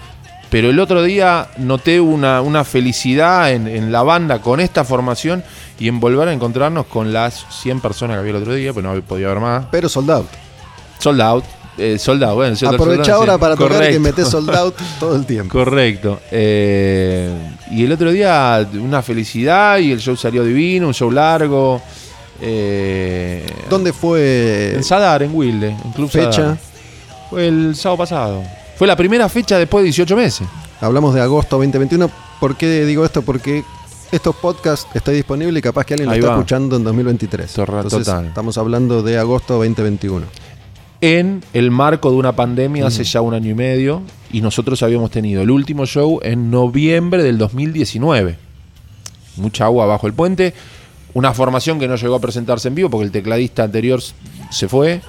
[0.52, 5.44] Pero el otro día noté una, una felicidad en, en la banda con esta formación
[5.80, 8.86] y en volver a encontrarnos con las 100 personas que había el otro día, pues
[8.86, 9.66] no podía haber más.
[9.72, 10.28] Pero sold out.
[11.00, 11.44] Sold out.
[11.78, 15.52] Eh, sold out, bueno, Aprovecha ahora para tocar que metés sold out todo el tiempo.
[15.58, 16.20] Correcto.
[16.32, 17.32] Eh,
[17.72, 21.82] y el otro día una felicidad y el show salió divino, un show largo.
[22.42, 26.32] Eh, ¿Dónde fue En Sadar, en Wilde, en Club fecha?
[26.32, 26.58] Sadar.
[27.30, 28.44] Fue el sábado pasado.
[28.76, 30.48] Fue la primera fecha después de 18 meses.
[30.82, 32.10] Hablamos de agosto 2021.
[32.40, 33.22] ¿Por qué digo esto?
[33.22, 33.64] Porque
[34.12, 36.36] estos podcasts están disponibles y capaz que alguien lo Ahí está va.
[36.38, 37.52] escuchando en 2023.
[37.54, 38.28] Torra- Entonces, total.
[38.28, 40.26] estamos hablando de agosto 2021.
[41.06, 44.04] En el marco de una pandemia hace ya un año y medio.
[44.32, 48.38] Y nosotros habíamos tenido el último show en noviembre del 2019.
[49.36, 50.54] Mucha agua bajo el puente.
[51.14, 54.02] Una formación que no llegó a presentarse en vivo porque el tecladista anterior
[54.50, 55.02] se fue.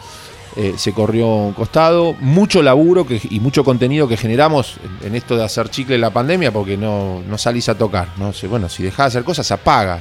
[0.56, 2.14] eh, se corrió un costado.
[2.14, 6.10] Mucho laburo que, y mucho contenido que generamos en, esto de hacer chicle en la
[6.10, 8.08] pandemia porque no, no salís a tocar.
[8.16, 8.32] ¿no?
[8.50, 10.00] Bueno, si dejás de hacer cosas, se apaga.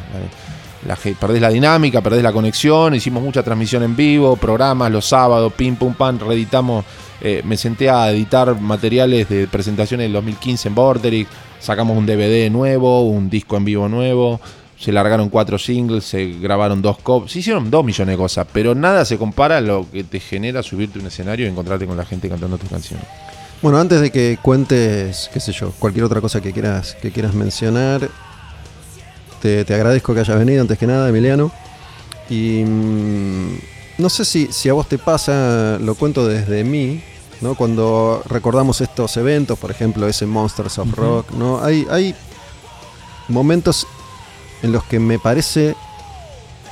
[0.87, 2.95] La, perdés la dinámica, perdés la conexión.
[2.95, 6.85] Hicimos mucha transmisión en vivo, programas los sábados, pim pum pam, reeditamos.
[7.21, 11.29] eh, me senté a editar materiales de presentaciones del 2015 en Vorterix.
[11.59, 14.41] Sacamos un DVD nuevo, un disco en vivo nuevo.
[14.77, 18.75] Se largaron cuatro singles, se grabaron dos cops, se hicieron dos millones de cosas, pero
[18.75, 22.03] nada se compara a lo que te genera subirte un escenario y encontrarte con la
[22.03, 23.05] gente cantando tus canciones.
[23.61, 27.33] Bueno, antes de que cuentes, qué sé yo, cualquier otra cosa que quieras, que quieras
[27.33, 28.09] mencionar,
[29.43, 31.51] te, te agradezco que hayas venido antes que nada, Emiliano.
[32.29, 33.57] Y mm,
[33.97, 37.03] no sé si, si a vos te pasa, lo cuento desde mí,
[37.41, 37.53] ¿no?
[37.55, 41.61] Cuando recordamos estos eventos, por ejemplo, ese Monsters of Rock, ¿no?
[41.61, 42.15] Hay, hay
[43.27, 43.85] momentos
[44.61, 45.75] en los que me parece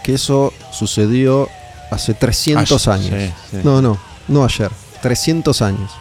[0.06, 1.49] que eso sucedió
[1.91, 3.34] hace 300 Ayer, años.
[3.52, 3.61] sí, sí.
[3.65, 3.98] No, no,
[4.30, 4.72] no ayer,
[5.02, 5.91] 300 años.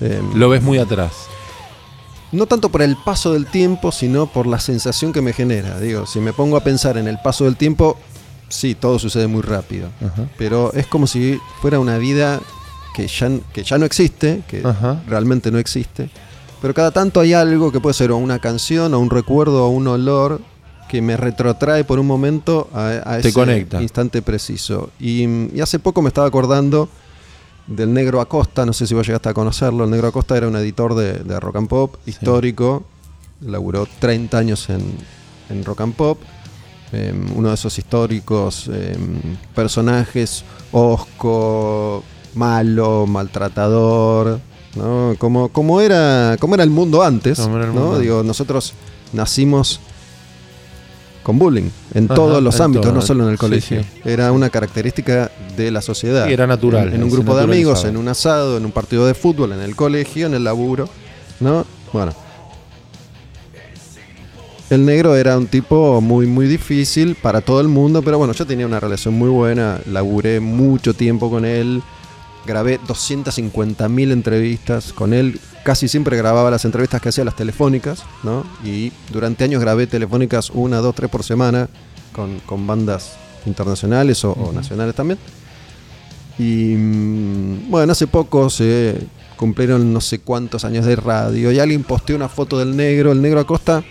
[0.00, 1.12] Em, Lo ves muy atrás.
[2.32, 5.78] No tanto por el paso del tiempo, sino por la sensación que me genera.
[5.78, 7.96] Digo, si me pongo a pensar en el paso del tiempo,
[8.48, 9.88] sí, todo sucede muy rápido.
[10.04, 10.28] Ajá.
[10.38, 12.40] Pero es como si fuera una vida
[12.94, 15.02] que ya, que ya no existe, que Ajá.
[15.06, 16.10] realmente no existe.
[16.60, 19.68] Pero cada tanto hay algo que puede ser o una canción, o un recuerdo, o
[19.68, 20.40] un olor
[20.88, 23.82] que me retrotrae por un momento a, ese conecta.
[23.82, 24.90] instante preciso.
[25.00, 25.24] Y,
[25.56, 26.88] y hace poco me estaba acordando
[27.66, 29.84] del Negro Acosta, no sé si vos llegaste a conocerlo.
[29.84, 32.84] El Negro Acosta era un editor de, de rock and pop histórico,
[33.40, 34.82] laburó 30 años en,
[35.48, 36.18] en rock and pop.
[36.92, 38.94] Eh, uno de esos históricos eh,
[39.54, 44.40] personajes, osco, malo, maltratador,
[44.76, 45.14] ¿no?
[45.18, 47.38] Como, como, era, como era el mundo antes.
[47.38, 48.74] El Digo, nosotros
[49.14, 49.80] nacimos
[51.22, 52.94] con bullying en Ajá, todos los en ámbitos, todo.
[52.94, 53.82] no solo en el colegio.
[53.82, 53.88] sí.
[54.04, 56.26] Era una característica de la sociedad.
[56.26, 59.06] Sí, era natural, En, en un grupo de amigos, en un asado, en un partido
[59.06, 60.88] de fútbol, en el colegio, en el laburo,
[61.40, 61.64] ¿no?
[61.92, 62.12] Bueno.
[64.70, 68.46] El negro era un tipo muy, muy difícil para todo el mundo, pero bueno, yo
[68.46, 71.82] tenía una relación muy buena, laburé mucho tiempo con él,
[72.46, 78.44] grabé 250.000 entrevistas con él, casi siempre grababa las entrevistas que hacía las telefónicas, ¿no?
[78.64, 81.68] Y durante años grabé telefónicas una, dos, tres por semana
[82.12, 83.14] con, con bandas
[83.46, 85.18] internacionales o, o nacionales también.
[86.38, 89.06] Y mm, bueno, hace poco se
[89.36, 93.20] cumplieron no sé cuántos años de radio y alguien posteó una foto del negro, el
[93.20, 93.82] negro Acosta,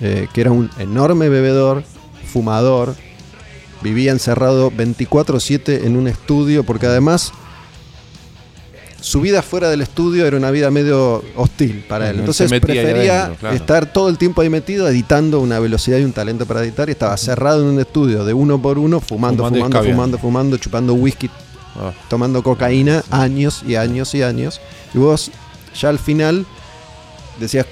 [0.00, 1.82] eh, que era un enorme bebedor,
[2.30, 2.94] fumador,
[3.82, 7.32] vivía encerrado 24/7 en un estudio porque además
[9.02, 12.20] su vida fuera del estudio era una vida medio hostil para él.
[12.20, 13.56] Entonces prefería adentro, claro.
[13.56, 16.92] estar todo el tiempo ahí metido, editando una velocidad y un talento para editar y
[16.92, 21.28] estaba cerrado en un estudio de uno por uno, fumando, Fumando fumando, fumando, chupando whisky,
[21.74, 24.60] Ah, tomando cocaína años y años y años.
[24.94, 25.30] Y vos
[25.78, 26.46] ya al final
[27.40, 27.66] decías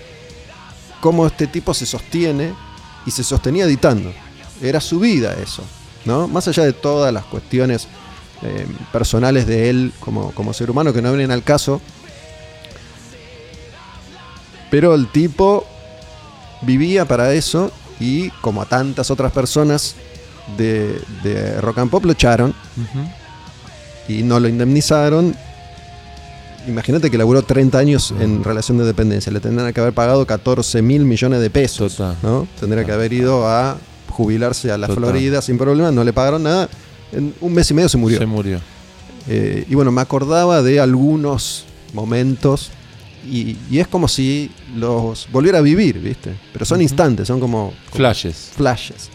[1.01, 2.55] cómo este tipo se sostiene
[3.05, 4.13] y se sostenía editando.
[4.63, 5.63] Era su vida eso,
[6.05, 6.29] ¿no?
[6.29, 7.89] Más allá de todas las cuestiones
[8.43, 11.81] eh, personales de él como, como ser humano que no vienen al caso.
[14.71, 15.67] Pero el tipo
[16.63, 19.97] vivía para eso y como a tantas otras personas
[20.57, 22.55] de, de rock and pop lo echaron
[24.09, 25.35] y no lo indemnizaron.
[26.67, 29.33] Imagínate que laburó 30 años en relación de dependencia.
[29.33, 31.97] Le tendrían que haber pagado 14 mil millones de pesos.
[31.97, 32.17] Total.
[32.23, 32.47] ¿no?
[32.59, 33.79] Tendría que haber ido a
[34.11, 35.05] jubilarse a la Total.
[35.05, 35.91] Florida sin problema.
[35.91, 36.69] No le pagaron nada.
[37.13, 38.19] En un mes y medio se murió.
[38.19, 38.61] Se murió.
[39.29, 42.71] Eh, y bueno, me acordaba de algunos momentos.
[43.31, 46.35] Y, y es como si los volviera a vivir, ¿viste?
[46.53, 48.53] Pero son instantes, son como, como Flashes.
[48.57, 49.11] flashes.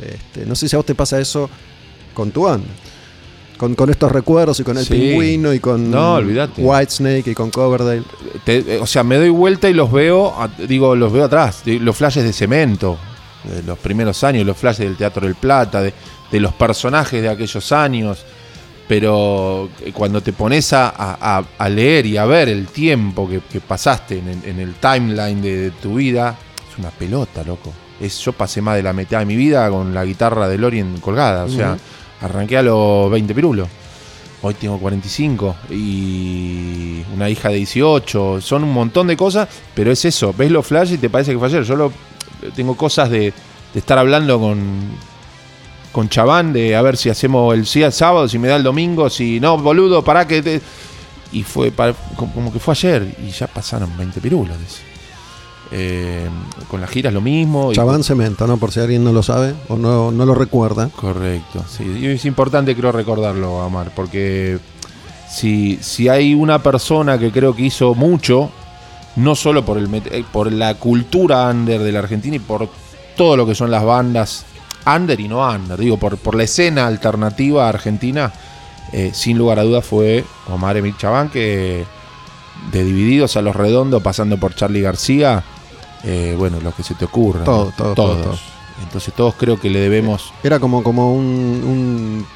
[0.00, 1.50] Este, no sé si a vos te pasa eso
[2.14, 2.68] con tu banda.
[3.56, 4.94] Con, con estos recuerdos y con el Sí.
[4.94, 6.20] pingüino y con No.
[6.56, 8.04] Whitesnake y con Coverdale.
[8.44, 10.32] Te- eh, o sea, me doy vuelta y los veo,
[10.68, 11.62] digo, los veo atrás.
[11.66, 12.96] Los flashes de cemento,
[13.42, 15.92] de los primeros años, los flashes del Teatro del Plata, de,
[16.30, 18.24] de los personajes de aquellos años.
[18.86, 23.28] Pero eh, cuando te pones a, a- a- a leer y a ver el tiempo
[23.28, 26.36] que, que pasaste en el, en el timeline de, de tu vida,
[26.72, 27.72] es una pelota, loco.
[28.00, 30.98] Es, yo pasé más de la mitad de mi vida con la guitarra de Lorien
[31.00, 31.44] colgada.
[31.44, 31.76] O sea,
[32.22, 33.68] arranqué a los 20 pirulos.
[34.40, 38.40] Hoy tengo 45 y una hija de 18.
[38.40, 40.32] Son un montón de cosas, pero es eso.
[40.36, 41.64] Ves los flashes y te parece que fue ayer.
[41.64, 41.92] Yo lo,
[42.54, 44.58] tengo cosas de, de estar hablando con,
[45.92, 48.62] con Chabán de a ver si hacemos el sí el sábado, si me da el
[48.62, 50.60] domingo, si no, boludo, pará que te.
[51.32, 54.58] Y fue para- como que fue ayer y ya pasaron 20 pirulos.
[54.58, 54.78] de eso.
[55.70, 56.26] Eh,
[56.70, 57.72] con las giras lo mismo.
[57.72, 58.56] y- Chabán Cemento, ¿no?
[58.56, 60.88] Por si alguien no lo sabe o no, no lo recuerda.
[60.96, 61.84] Correcto, sí.
[62.00, 64.58] Y es importante creo recordarlo, Amar, porque
[65.30, 68.50] si, si hay una persona que creo que hizo mucho,
[69.16, 72.70] no solo por, el, eh, por la cultura under de la Argentina y por
[73.16, 74.46] todo lo que son las bandas
[74.86, 78.32] under y no under, digo, por, por la escena alternativa argentina,
[78.92, 81.84] eh, sin lugar a dudas fue Omar Emil Chabán, que
[82.72, 85.42] de Divididos a Los Redondos, pasando por Charlie García,
[86.04, 87.44] eh, bueno, lo que se te ocurra.
[87.44, 87.72] Todo, ¿no?
[87.72, 88.38] todo, todo, todo.
[88.82, 90.32] Entonces todos creo que le debemos...
[90.42, 92.26] Era como, como un, un,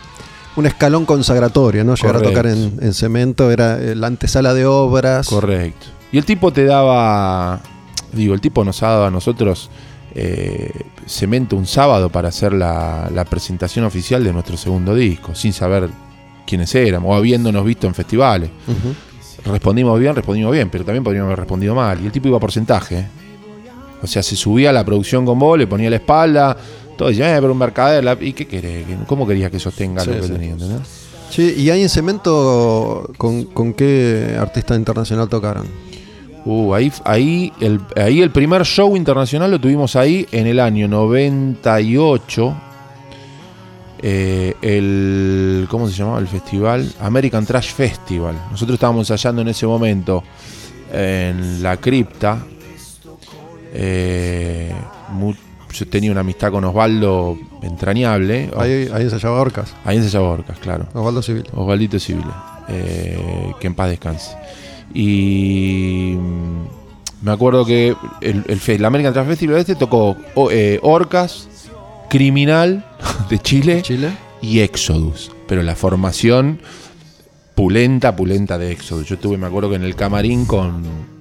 [0.56, 1.94] un escalón consagratorio, ¿no?
[1.94, 5.28] Llegar a tocar en, en cemento era eh, la antesala de obras.
[5.28, 5.86] Correcto.
[6.10, 7.60] Y el tipo te daba,
[8.12, 9.70] digo, el tipo nos ha dado a nosotros
[10.14, 10.70] eh,
[11.06, 15.88] cemento un sábado para hacer la, la presentación oficial de nuestro segundo disco, sin saber
[16.46, 18.50] quiénes éramos, o habiéndonos visto en festivales.
[19.44, 22.00] Respondimos bien, respondimos bien, pero también podríamos haber respondido mal.
[22.00, 22.98] Y el tipo iba a porcentaje.
[22.98, 23.06] ¿eh?
[24.02, 26.56] O sea, se subía a la producción con vos, le ponía la espalda,
[26.96, 28.84] todo, decía, eh, pero un mercader, la- ¿y qué querés?
[29.06, 30.32] ¿Cómo querías que sostenga lo Sí, que sí.
[30.32, 30.50] tenía?
[30.52, 30.80] ¿entendés?
[31.30, 35.66] Sí, y ahí en cemento, ¿con, con qué artista internacional tocaron?
[36.44, 40.88] Uh, ahí, ahí, el, ahí el primer show internacional lo tuvimos ahí en el año
[40.88, 42.56] 98.
[44.04, 46.92] Eh, el, ¿Cómo se llamaba el festival?
[47.00, 48.34] American Trash Festival.
[48.50, 50.24] Nosotros estábamos ensayando en ese momento
[50.92, 52.44] en la cripta.
[53.72, 54.72] Eh,
[55.72, 58.50] yo tenía una amistad con Osvaldo entrañable.
[58.56, 60.88] Ahí, ahí ensayaba Orcas, Ahí ensayaba Orcas, claro.
[60.92, 61.44] Osvaldo Civil.
[61.54, 62.32] Osvaldito Civile,
[62.68, 64.36] eh, que en paz descanse.
[64.94, 70.16] Y mm, me acuerdo que el, el, el American Trash Festival este tocó
[70.50, 71.48] eh, Orcas,
[72.10, 72.84] Criminal
[73.30, 74.10] de Chile Chile.
[74.40, 75.30] y Exodus.
[75.46, 76.60] Pero la formación
[77.54, 79.06] pulenta, pulenta de Exodus.
[79.06, 81.11] Yo estuve, me acuerdo que en el camarín con.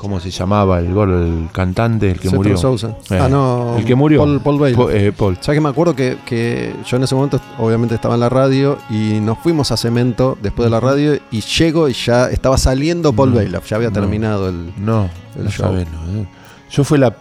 [0.00, 2.56] ¿Cómo se llamaba el gordo, el cantante, el que murió?
[2.56, 2.96] Sousa.
[3.10, 3.76] Eh, Ah, no.
[3.76, 4.20] El que murió.
[4.20, 5.36] Paul, Paul eh, Paul.
[5.42, 8.78] ¿Sabes que me acuerdo que, que yo en ese momento obviamente estaba en la radio
[8.88, 13.12] y nos fuimos a Cemento después de la radio y llego y ya estaba saliendo
[13.12, 13.94] Paul No, Bailey, ya había no.
[13.94, 14.72] terminado el...
[14.78, 15.66] No, El no show.
[15.66, 16.24] sabés, eh.
[16.70, 17.14] Yo fue la.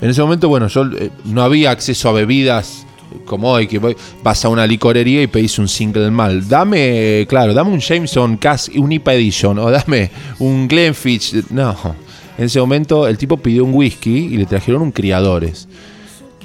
[0.00, 0.84] En ese momento, bueno, yo
[1.26, 2.84] no había acceso a bebidas
[3.24, 6.48] como hoy, que voy- vas a una licorería y pedís un single mal.
[6.48, 11.50] Dame, claro, dame un Jameson Cass, un IPA Edition, o dame un Glenfiddich.
[11.50, 11.76] No.
[12.38, 15.68] En ese momento el tipo pidió un whisky y le trajeron un criadores.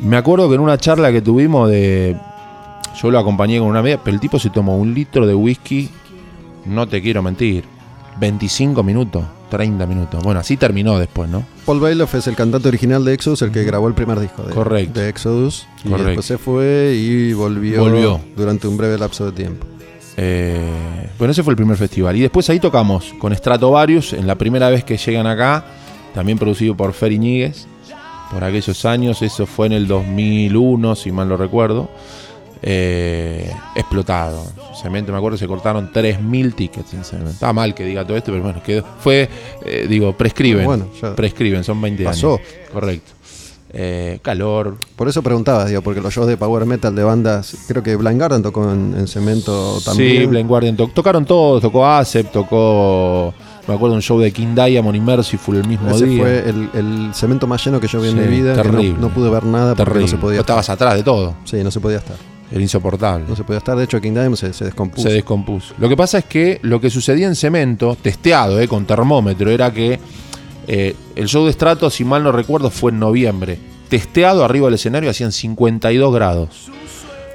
[0.01, 2.15] Me acuerdo que en una charla que tuvimos de.
[3.01, 5.89] Yo lo acompañé con una media, pero el tipo se tomó un litro de whisky,
[6.65, 7.63] no te quiero mentir,
[8.19, 10.22] 25 minutos, 30 minutos.
[10.23, 11.43] Bueno, así terminó después, ¿no?
[11.65, 14.53] Paul Bailey es el cantante original de Exodus, el que grabó el primer disco de,
[14.53, 14.99] Correcto.
[14.99, 15.68] de Exodus.
[15.85, 16.07] Y Correcto.
[16.07, 18.19] después se fue y volvió, Volvió.
[18.35, 19.65] durante un breve lapso de tiempo.
[20.18, 22.15] Eh, bueno, ese fue el primer festival.
[22.18, 25.63] Y después ahí tocamos con Stratovarius, en la primera vez que llegan acá,
[26.14, 27.66] también producido por Fer Iñiguez,
[28.32, 31.90] por aquellos años, eso fue en el 2001, si mal no recuerdo.
[32.64, 34.46] Eh, explotado.
[34.80, 37.32] Cemento, me acuerdo, se cortaron 3.000 tickets en Cemento.
[37.32, 38.86] Está mal que diga todo esto, pero bueno, quedó.
[39.00, 39.28] Fue,
[39.66, 40.66] eh, digo, prescriben.
[40.66, 42.36] Bueno, ya prescriben, son 20 pasó.
[42.36, 42.48] años.
[42.72, 43.12] Correcto.
[43.74, 47.82] Eh, calor, Por eso preguntaba, digo, porque los shows de power metal de bandas, creo
[47.82, 50.22] que Blind Guardian tocó en, en Cemento también.
[50.22, 53.34] Sí, Blind Guardian to- tocaron todos, tocó ASEP, tocó.
[53.68, 56.22] Me acuerdo un show de King Diamond y Merciful el mismo Ese día.
[56.22, 58.56] fue el, el cemento más lleno que yo vi en mi vida.
[58.56, 58.96] no- terrible.
[59.00, 60.02] no, pude ver nada porque Terrible.
[60.02, 61.36] no se podía Vos estabas atrás de todo.
[61.46, 62.16] Sí, no se podía estar.
[62.52, 63.26] Era insoportable.
[63.30, 63.78] No se podía estar.
[63.78, 65.08] De hecho, King Diamond se, se descompuso.
[65.08, 65.74] se descompuso.
[65.78, 69.72] Lo que pasa es que lo que sucedía en cemento, testeado eh, con termómetro, era
[69.72, 70.00] que
[70.68, 73.58] eh, el show de Strato, si mal no recuerdo, fue en noviembre.
[73.90, 76.72] Testeado arriba del escenario hacían 52 grados.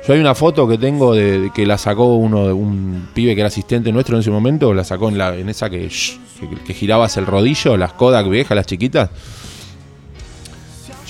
[0.06, 3.34] Yo hay una foto que tengo de, de que la sacó uno de un pibe
[3.34, 6.18] que era asistente nuestro en ese momento, la sacó en, la, en esa que, shh,
[6.38, 9.10] que, que girabas el rodillo, las Kodak viejas, las chiquitas.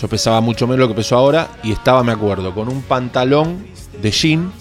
[0.01, 3.67] Yo pesaba mucho menos lo que peso ahora y estaba, me acuerdo, con un pantalón
[4.01, 4.53] de jean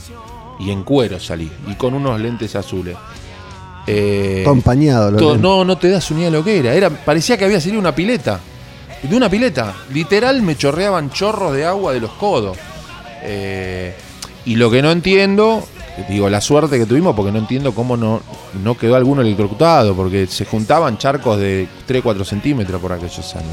[0.59, 2.95] y en cuero salí y con unos lentes azules.
[3.87, 5.11] Eh, Todo empañado.
[5.11, 6.73] lo todo- no, no te das unidad de lo que era.
[6.73, 6.89] era.
[6.89, 8.39] Parecía que había salido una pileta.
[9.03, 9.73] De una pileta.
[9.93, 12.57] Literal me chorreaban chorros de agua de los codos.
[13.21, 13.93] Eh,
[14.45, 15.63] y lo que no entiendo,
[16.09, 18.21] digo, la suerte que tuvimos, porque no entiendo cómo no,
[18.63, 23.51] no quedó alguno electrocutado, porque se juntaban charcos de 3-4 centímetros por aquellos años.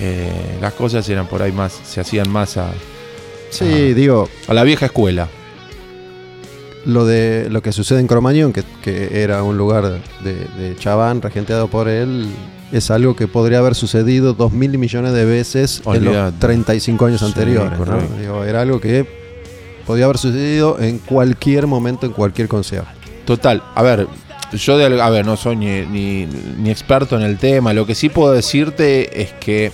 [0.00, 2.70] Eh, las cosas eran por ahí más, se hacían más a,
[3.50, 5.28] Sí, digo, a la vieja escuela.
[6.86, 11.22] lo de lo que sucede en Cromañón, que, que era un lugar de, de Chabán
[11.22, 12.26] regenteado por él,
[12.72, 16.36] es algo que podría haber sucedido dos mil millones de veces en los Olvídate.
[16.40, 17.78] 35 años Sí, anteriores.
[18.20, 19.23] Digo, era algo que
[19.86, 22.88] podía haber sucedido en cualquier momento, en cualquier concierto.
[23.24, 24.06] Total, a ver,
[24.52, 28.08] yo de, a ver, no soy ni, ni- experto en el tema, lo que sí
[28.08, 29.72] puedo decirte es que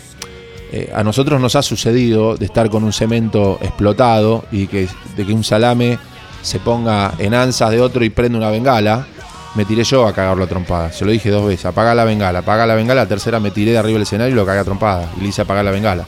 [0.73, 5.27] eh, a nosotros nos ha sucedido de estar con un cemento explotado y que, de
[5.27, 5.99] que un salame
[6.43, 9.07] se ponga en ansas de otro y prende una bengala.
[9.57, 10.93] Me tiré yo a cagarlo a trompada.
[10.93, 13.03] Se lo dije dos veces, apaga la bengala, apaga la bengala.
[13.03, 15.11] La tercera me tiré de arriba del escenario y lo cagué a trompada.
[15.19, 16.07] Y le hice apagar la bengala.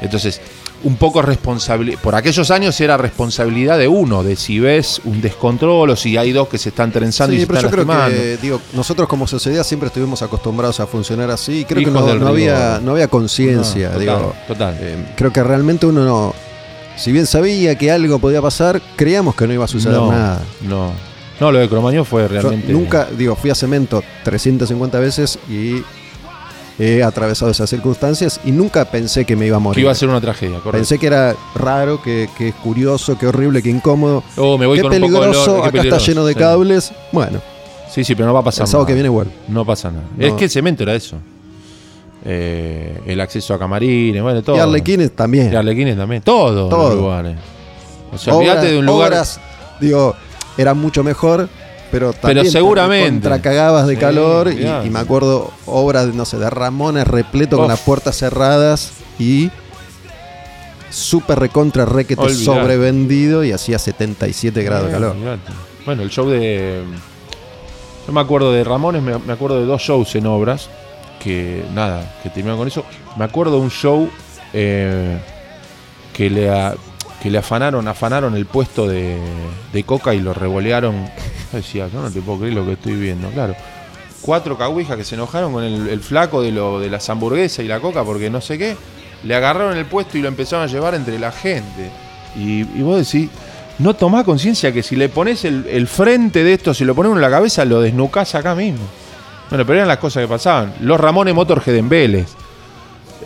[0.00, 0.40] Entonces,
[0.84, 1.98] un poco responsabilidad.
[2.00, 6.32] Por aquellos años era responsabilidad de uno, de si ves un descontrol o si hay
[6.32, 8.22] dos que se están trenzando y Sí, se pero yo están creo lastimando.
[8.22, 11.60] que, digo, nosotros como sociedad siempre estuvimos acostumbrados a funcionar así.
[11.60, 13.90] y Creo que no, había, no había conciencia.
[13.90, 16.34] No, total, eh, creo que realmente uno no.
[16.96, 20.42] Si bien sabía que algo podía pasar, creíamos que no iba a suceder no, nada.
[20.62, 20.92] no.
[21.40, 22.72] No, lo de Cromañón fue Yo realmente.
[22.72, 25.84] nunca, digo, fui a Cemento 350 veces y
[26.78, 29.76] he atravesado esas circunstancias y nunca pensé que me iba a morir.
[29.76, 30.72] Que iba a ser una tragedia, correcto.
[30.72, 34.22] Pensé que era raro, que, que curioso, que horrible, que incómodo.
[34.36, 35.96] Oh, me voy qué con un poco de peligroso, olor, qué acá peligroso.
[35.96, 36.38] está lleno de Sí.
[36.38, 36.92] cables.
[37.12, 37.40] Bueno,
[37.90, 38.86] Sí, sí, pero no va a pasar el sábado nada.
[38.88, 39.28] que viene igual.
[39.48, 40.04] No pasa nada.
[40.16, 40.24] No.
[40.26, 41.16] Es que el cemento era eso.
[42.24, 44.56] Eh, el acceso a camarines, bueno, todo.
[44.56, 45.52] Y Arlequines también.
[45.52, 46.22] Y Arlequines también.
[46.22, 46.88] Todos Todo.
[46.90, 47.36] los lugares.
[48.12, 49.08] O sea, Obras- olvídate de un lugar.
[49.12, 49.40] obras,
[49.80, 50.14] digo,
[50.56, 51.48] era mucho mejor
[51.90, 53.28] Pero, también te seguramente.
[53.28, 57.80] contracagabas de Sí, calor y, me acuerdo obras, no sé, de Ramones repleto con las
[57.80, 59.50] puertas cerradas y
[60.90, 65.12] súper recontra requete sobrevendido y hacía 77 grados de calor.
[65.12, 65.52] olvidate.
[65.86, 66.82] Bueno, el show de.
[68.06, 70.68] No me acuerdo de Ramones, me, me acuerdo de dos shows en obras.
[71.22, 72.84] Que nada, que terminaron con eso.
[73.16, 74.08] Me acuerdo de un show
[74.52, 75.18] eh,
[76.12, 76.48] que, le
[77.22, 79.18] que le afanaron, afanaron el puesto de,
[79.72, 81.08] de coca y lo revolearon.
[81.52, 83.54] Decía, yo no te puedo creer lo que estoy viendo, claro.
[84.20, 87.80] Cuatro caguijas que se enojaron con el, flaco de, lo, de las hamburguesas y la
[87.80, 88.76] coca porque no sé qué.
[89.24, 91.90] Le agarraron el puesto y lo empezaron a llevar entre la gente.
[92.36, 93.30] Y, vos decís,
[93.78, 97.20] no tomás conciencia que si le pones el, frente de esto, si lo pones en
[97.20, 98.84] la cabeza, lo desnucás acá mismo.
[99.48, 100.74] Bueno, pero eran las cosas que pasaban.
[100.80, 102.26] Los Ramones Motorhead en.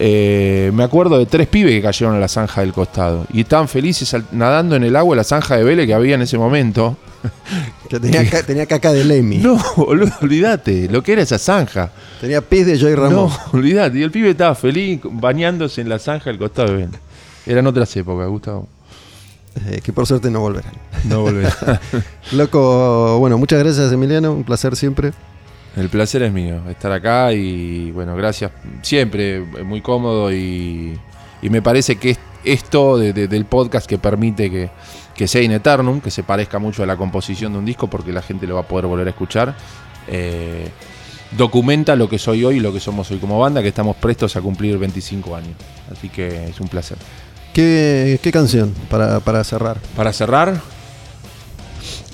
[0.04, 3.24] Eh, me acuerdo de tres pibes que cayeron a la zanja del costado.
[3.32, 6.36] Y estaban felices nadando en el agua la zanja de Vélez que había en ese
[6.38, 6.96] momento.
[7.88, 9.36] Que tenía, ca- tenía caca de Lemmy.
[9.36, 11.90] No, boludo, olvídate, lo que era esa zanja.
[12.22, 13.28] Tenía pis de Joy Ramón.
[13.28, 13.98] No, olvídate.
[13.98, 17.00] Y el pibe estaba feliz bañándose en la zanja del costado de Vélez.
[17.46, 18.66] Eran otras épocas, Gustavo.
[19.68, 20.72] Eh, que por suerte no volverán.
[21.04, 21.54] No volverá.
[22.32, 25.12] Loco, bueno, muchas gracias Emiliano, un placer siempre.
[25.76, 28.50] El placer es mío, estar acá y bueno, gracias.
[28.82, 30.98] Siempre eh, muy cómodo y,
[31.40, 34.68] y me parece que es esto de- de- del podcast que permite que,
[35.14, 38.12] que sea in eternum, que se parezca mucho a la composición de un disco porque
[38.12, 39.54] la gente lo va a poder volver a escuchar.
[40.08, 40.68] eh,
[41.34, 44.36] documenta lo que soy hoy y lo que somos hoy como banda, que estamos prestos
[44.36, 45.54] a cumplir 25 años.
[45.90, 46.98] Así que es un placer.
[47.54, 49.78] ¿Qué, qué canción para, para cerrar?
[49.96, 50.60] Para cerrar,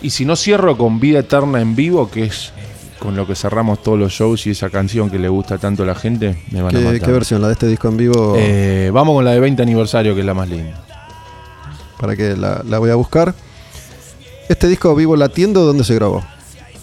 [0.02, 2.52] y si no cierro con Vida Eterna en vivo, que es
[2.98, 5.86] con lo que cerramos todos los shows y esa canción que le gusta tanto a
[5.86, 7.00] la gente, me van a ¿Qué, matar.
[7.00, 7.40] qué versión?
[7.40, 8.34] ¿La de este disco en vivo?
[8.36, 10.84] Eh, vamos con la de 20 aniversario, que es la más linda.
[12.00, 13.34] Para que la, la voy a buscar.
[14.48, 16.24] Este disco vivo latiendo, ¿dónde se grabó?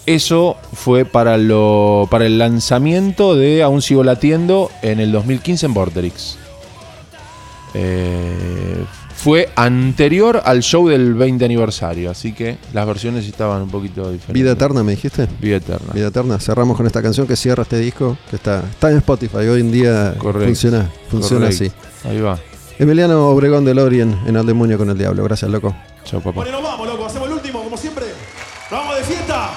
[0.06, 5.74] Eso fue para, lo, para el lanzamiento de Aún Sigo Latiendo en el 2015 en
[5.74, 6.38] Vorterix.
[7.74, 8.84] Eh,
[9.26, 14.32] fue anterior al show del 20 aniversario, así que las versiones estaban un poquito diferentes.
[14.32, 15.26] Vida Eterna, me dijiste.
[15.40, 15.92] Vida Eterna.
[15.92, 16.38] Vida Eterna.
[16.38, 19.38] Cerramos con esta canción que cierra este disco, que está, está en Spotify.
[19.38, 20.46] Hoy en día Correcto.
[20.46, 21.72] funciona, funciona así.
[22.04, 22.38] Ahí va.
[22.78, 25.24] Emiliano Obregón de Lorien en Al Demonio con el Diablo.
[25.24, 25.74] Gracias, loco.
[26.04, 26.42] Chao, papá.
[26.42, 27.06] Bueno, nos vamos, loco.
[27.06, 28.04] Hacemos el último, como siempre.
[28.70, 29.50] Nos vamos de fiesta.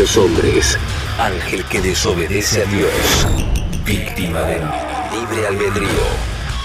[0.00, 0.78] Los hombres.
[1.18, 2.90] Ángel que desobedece a Dios.
[3.84, 4.62] Víctima del
[5.12, 6.06] libre albedrío.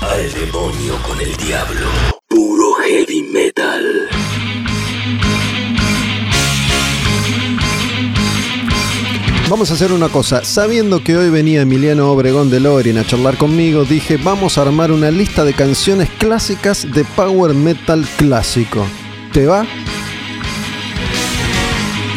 [0.02, 1.86] Al demonio con el diablo.
[2.30, 4.08] Puro heavy metal.
[9.50, 10.46] Vamos a hacer una cosa.
[10.46, 14.94] Sabiendo que hoy venía Emiliano Obregón de Lorien a charlar conmigo, dije, vamos a armar
[14.94, 18.88] una lista de canciones clásicas de power metal clásico.
[19.34, 19.66] ¿Te va?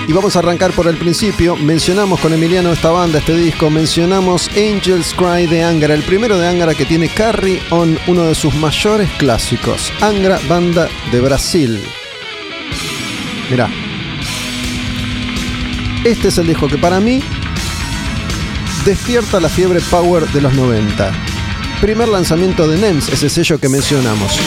[0.09, 1.55] Y vamos a arrancar por el principio.
[1.55, 3.68] Mencionamos con Emiliano esta banda, este disco.
[3.68, 8.35] Mencionamos Angels Cry de Angra, el primero de Angra que tiene Carry On, uno de
[8.35, 9.93] sus mayores clásicos.
[10.01, 11.78] Angra, banda de Brasil.
[13.51, 13.68] Mirá.
[16.05, 17.22] Este es el disco que para mí
[18.86, 21.12] despierta la fiebre power de los 90.
[21.82, 24.39] Primer lanzamiento de NEMS, ese sello que mencionamos.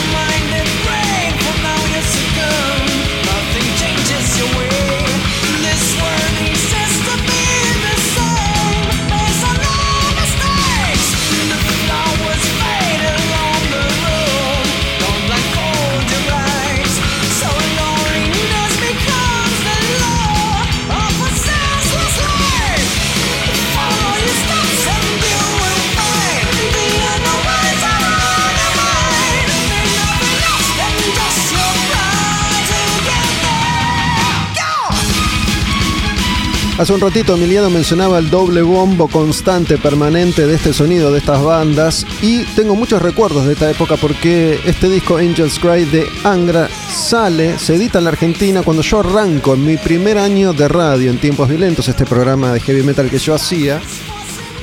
[36.78, 41.42] Hace un ratito Emiliano mencionaba el doble bombo constante, permanente de este sonido de estas
[41.42, 46.68] bandas y tengo muchos recuerdos de esta época porque este disco Angels Cry de Angra
[46.90, 51.10] sale, se edita en la Argentina cuando yo arranco en mi primer año de radio
[51.10, 53.80] en tiempos violentos, este programa de heavy metal que yo hacía.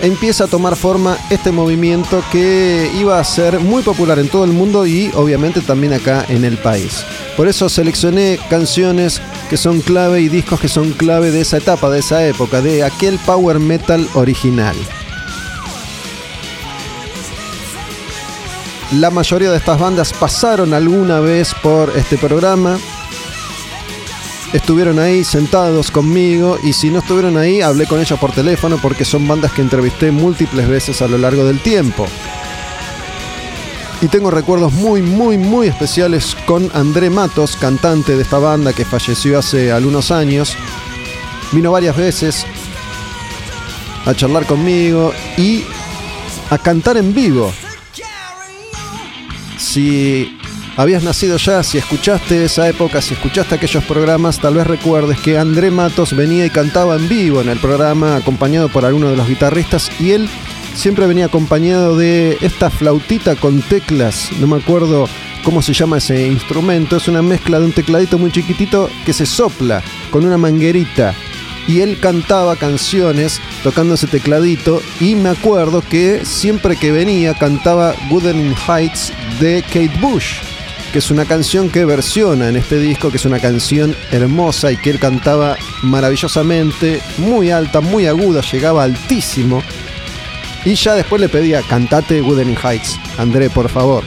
[0.01, 4.51] Empieza a tomar forma este movimiento que iba a ser muy popular en todo el
[4.51, 7.05] mundo y obviamente también acá en el país.
[7.39, 11.89] Por eso seleccioné canciones que son clave y discos que son clave de esa etapa,
[11.89, 14.75] de esa época, de aquel power metal original.
[18.91, 22.77] La mayoría de estas bandas pasaron alguna vez por este programa.
[24.51, 29.05] Estuvieron ahí sentados conmigo y si no estuvieron ahí hablé con ellos por teléfono porque
[29.05, 32.05] son bandas que entrevisté múltiples veces a lo largo del tiempo.
[34.01, 38.85] Y tengo recuerdos muy, muy, muy especiales con André Matos, cantante de esta banda que
[38.85, 40.55] falleció hace algunos años.
[41.51, 42.45] Vino varias veces
[44.05, 45.65] a charlar conmigo y
[46.49, 47.51] a cantar en vivo.
[49.57, 50.39] Si
[50.77, 55.37] habías nacido ya, si escuchaste esa época, si escuchaste aquellos programas, tal vez recuerdes que
[55.37, 59.27] André Matos venía y cantaba en vivo en el programa acompañado por alguno de los
[59.27, 60.29] guitarristas y él
[60.75, 65.07] siempre venía acompañado de esta flautita con teclas, no me acuerdo
[65.43, 69.25] cómo se llama ese instrumento, es una mezcla de un tecladito muy chiquitito que se
[69.25, 69.81] sopla
[70.11, 71.13] con una manguerita
[71.67, 77.93] y él cantaba canciones tocando ese tecladito y me acuerdo que siempre que venía cantaba
[78.09, 80.39] Wuthering Heights de Kate Bush,
[80.91, 84.77] que es una canción que versiona en este disco, que es una canción hermosa y
[84.77, 89.61] que él cantaba maravillosamente, muy alta, muy aguda, llegaba altísimo.
[90.65, 94.03] Y ya después le pedía, cantate Wuthering Heights, André, por favor.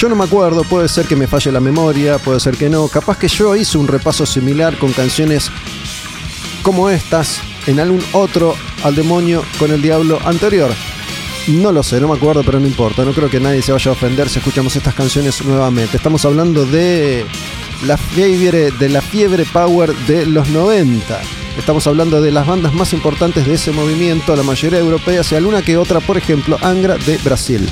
[0.00, 2.88] Yo no me acuerdo, puede ser que me falle la memoria, puede ser que no.
[2.88, 5.50] Capaz que yo hice un repaso similar con canciones
[6.62, 10.70] como estas en algún otro al demonio con el diablo anterior.
[11.48, 13.04] No lo sé, no me acuerdo, pero no importa.
[13.04, 15.98] No creo que nadie se vaya a ofender si escuchamos estas canciones nuevamente.
[15.98, 17.26] Estamos hablando de
[17.86, 21.20] la fiebre, de la fiebre power de los 90.
[21.58, 25.62] Estamos hablando de las bandas más importantes de ese movimiento, la mayoría europeas y alguna
[25.62, 27.68] que otra, por ejemplo, Angra de Brasil.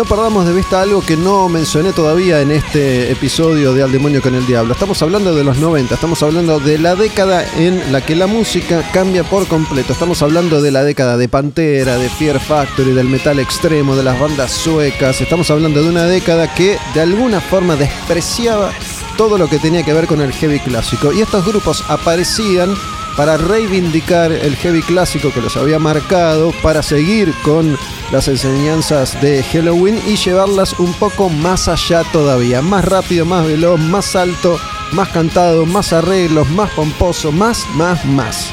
[0.00, 4.22] No perdamos de vista algo que no mencioné todavía en este episodio de Al Demonio
[4.22, 4.72] con el Diablo.
[4.72, 8.82] Estamos hablando de los 90, estamos hablando de la década en la que la música
[8.94, 9.92] cambia por completo.
[9.92, 14.18] Estamos hablando de la década de Pantera, de Fear Factory, del metal extremo, de las
[14.18, 15.20] bandas suecas.
[15.20, 18.72] Estamos hablando de una década que de alguna forma despreciaba
[19.18, 21.12] todo lo que tenía que ver con el heavy clásico.
[21.12, 22.74] Y estos grupos aparecían
[23.20, 27.76] para reivindicar el heavy clásico que los había marcado, para seguir con
[28.12, 33.78] las enseñanzas de Halloween y llevarlas un poco más allá todavía, más rápido, más veloz,
[33.78, 34.58] más alto,
[34.92, 38.50] más cantado, más arreglos, más pomposo, más, más, más.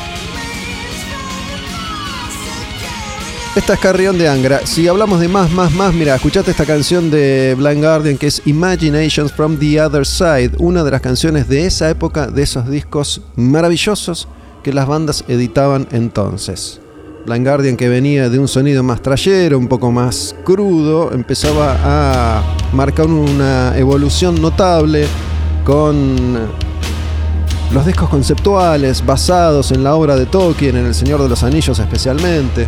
[3.56, 4.68] Esta es Carrión de Angra.
[4.68, 8.41] Si hablamos de más, más, más, mira, escuchaste esta canción de Blind Guardian que es
[8.44, 13.22] Imaginations from the Other Side, una de las canciones de esa época, de esos discos
[13.38, 14.27] maravillosos
[14.68, 16.81] que las bandas editaban entonces.
[17.26, 22.44] Blind Guardian que venía de un sonido más trayero, un poco más crudo, empezaba a
[22.73, 25.07] marcar una evolución notable
[25.64, 26.38] con
[27.72, 31.80] los discos conceptuales basados en la obra de Tolkien, en El Señor de los Anillos
[31.80, 32.68] especialmente,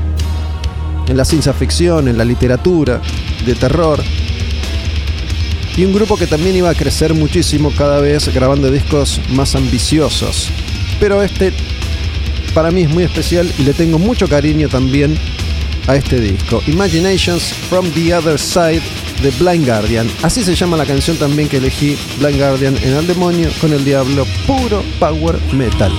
[1.06, 3.02] en la ciencia ficción, en la literatura
[3.46, 4.00] de terror.
[5.76, 10.48] Y un grupo que también iba a crecer muchísimo cada vez grabando discos más ambiciosos.
[10.98, 11.54] Pero este
[12.52, 15.18] para mí es muy especial y le tengo mucho cariño también
[15.88, 16.62] a este disco.
[16.68, 18.82] Imaginations from the Other Side
[19.22, 20.08] de Blind Guardian.
[20.22, 23.84] Así se llama la canción también que elegí Blind Guardian en Al Demonio con el
[23.84, 25.92] Diablo, puro power metal.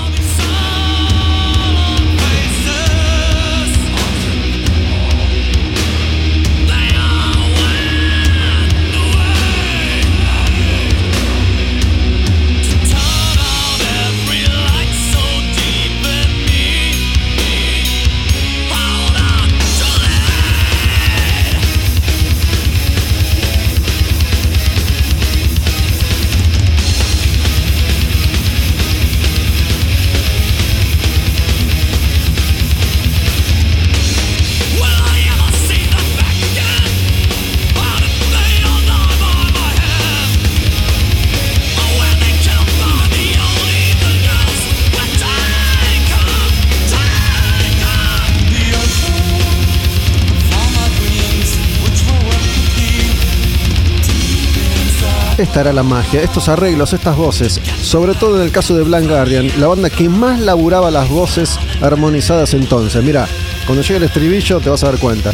[55.51, 59.09] Esta era la magia, estos arreglos, estas voces, sobre todo en el caso de Blind
[59.09, 63.03] Guardian, la banda que más laburaba las voces armonizadas entonces.
[63.03, 63.27] Mira,
[63.67, 65.33] cuando llegue el estribillo te vas a dar cuenta.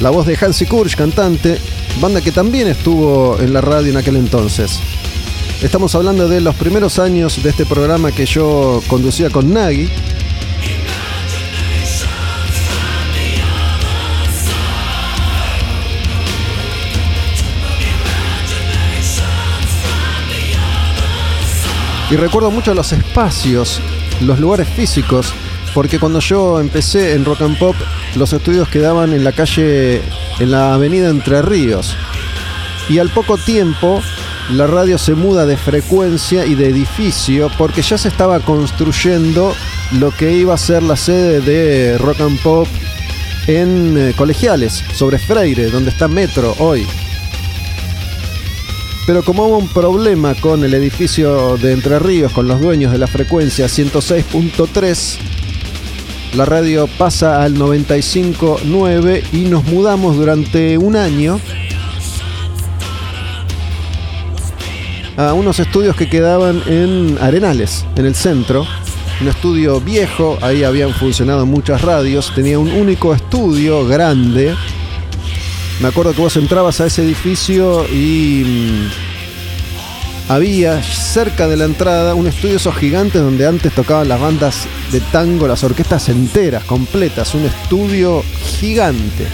[0.00, 1.60] La voz de Hansi Kursch, cantante,
[2.00, 4.80] banda que también estuvo en la radio en aquel entonces.
[5.62, 9.88] Estamos hablando de los primeros años de este programa que yo conducía con Nagi.
[22.10, 23.80] Y recuerdo mucho los espacios,
[24.22, 25.34] los lugares físicos,
[25.74, 27.76] porque cuando yo empecé en Rock and Pop,
[28.16, 30.00] los estudios quedaban en la calle,
[30.38, 31.96] en la avenida Entre Ríos.
[32.88, 34.00] Y al poco tiempo
[34.52, 39.54] la radio se muda de frecuencia y de edificio porque ya se estaba construyendo
[39.92, 42.66] lo que iba a ser la sede de Rock and Pop
[43.46, 46.86] en eh, Colegiales, sobre Freire, donde está Metro hoy.
[49.08, 52.98] Pero como hubo un problema con el edificio de Entre Ríos, con los dueños de
[52.98, 55.16] la frecuencia 106.3,
[56.34, 61.40] la radio pasa al 95.9 y nos mudamos durante un año
[65.16, 68.66] a unos estudios que quedaban en Arenales, en el centro.
[69.22, 74.54] Un estudio viejo, ahí habían funcionado muchas radios, tenía un único estudio grande.
[75.80, 82.16] Me acuerdo que vos entrabas a ese edificio y mm, había cerca de la entrada
[82.16, 87.32] un estudio esos gigantes donde antes tocaban las bandas de tango, las orquestas enteras, completas,
[87.34, 88.24] un estudio
[88.58, 89.28] gigante.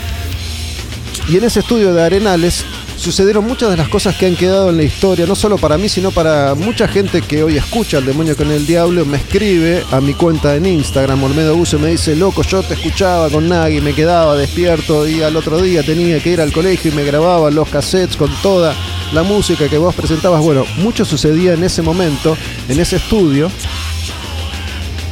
[1.27, 2.66] Y en ese estudio de Arenales
[3.05, 5.90] sucedieron muchas de las cosas que han quedado en la historia, no solo para mí,
[5.90, 10.01] sino para mucha gente que hoy escucha al demonio con el diablo, me escribe a
[10.01, 13.93] mi cuenta en Instagram, Olmedo Buce, me dice, loco, yo te escuchaba con Nagui, me
[13.93, 17.68] quedaba despierto y al otro día tenía que ir al colegio y me grababa los
[17.68, 18.74] cassettes con toda
[19.12, 20.43] la música que vos presentabas.
[20.43, 22.39] Bueno, mucho sucedía en ese momento,
[22.70, 23.51] en ese estudio.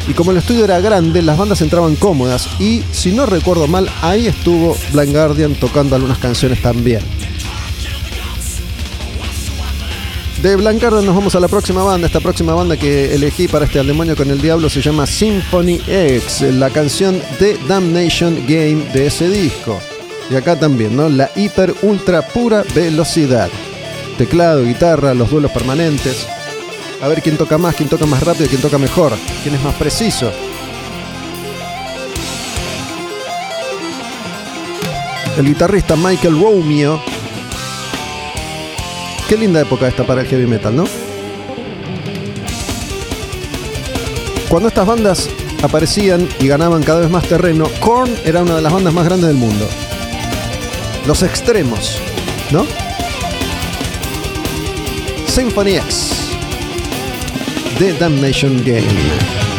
[0.08, 2.48] Y como el estudio era grande, las bandas entraban cómodas.
[2.58, 7.21] Y si no recuerdo mal, ahí estuvo Blind Guardian tocando algunas canciones también.
[10.42, 12.08] De Blancardo nos vamos a la próxima banda.
[12.08, 15.80] Esta próxima banda que elegí para este Al Demonio con el Diablo se llama Symphony
[15.86, 19.78] X, la canción de Damnation Game de ese disco.
[20.28, 21.08] Y acá también, ¿no?
[21.08, 23.50] La hiper ultra pura velocidad.
[24.18, 26.26] Teclado, guitarra, los duelos permanentes.
[27.00, 29.12] A ver quién toca más, quién toca más rápido, quién toca mejor,
[29.44, 30.32] quién es más preciso.
[35.38, 37.11] El guitarrista Michael Romeo
[39.32, 40.84] Qué linda época esta para el heavy metal, ¿no?
[44.50, 45.30] Cuando estas bandas
[45.62, 49.28] aparecían y ganaban cada vez más terreno, Korn era una de las bandas más grandes
[49.28, 49.66] del mundo.
[51.06, 51.98] Los extremos,
[52.50, 52.66] ¿no?
[55.28, 56.10] Symphony X.
[57.78, 59.51] The Damnation Game.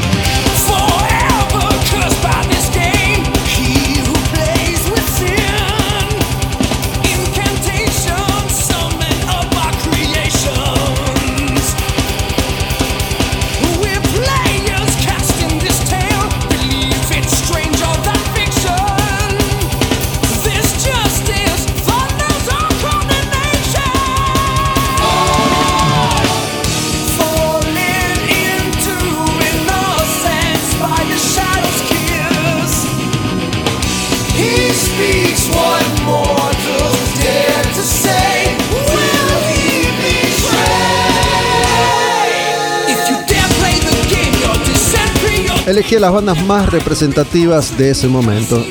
[45.73, 48.63] Elegí a las bandas más representativas de ese momento.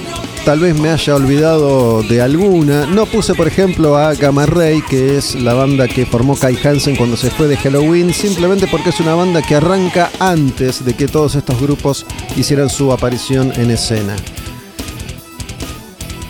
[0.44, 2.86] Tal vez me haya olvidado de alguna.
[2.86, 6.94] No puse, por ejemplo, a Gamma Ray, que es la banda que formó Kai Hansen
[6.94, 11.08] cuando se fue de Halloween, simplemente porque es una banda que arranca antes de que
[11.08, 12.06] todos estos grupos
[12.36, 14.14] hicieran su aparición en escena.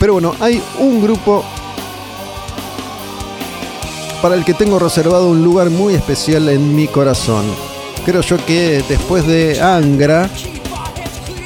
[0.01, 1.45] Pero bueno, hay un grupo
[4.23, 7.45] para el que tengo reservado un lugar muy especial en mi corazón.
[8.07, 10.31] Creo yo que después de Angra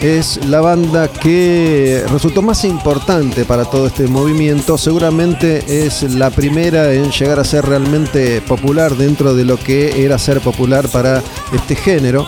[0.00, 4.76] es la banda que resultó más importante para todo este movimiento.
[4.78, 10.18] Seguramente es la primera en llegar a ser realmente popular dentro de lo que era
[10.18, 12.26] ser popular para este género.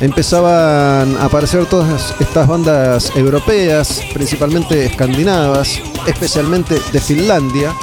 [0.00, 7.74] Empezaban a aparecer todas estas bandas europeas, principalmente escandinavas, especialmente de Finlandia.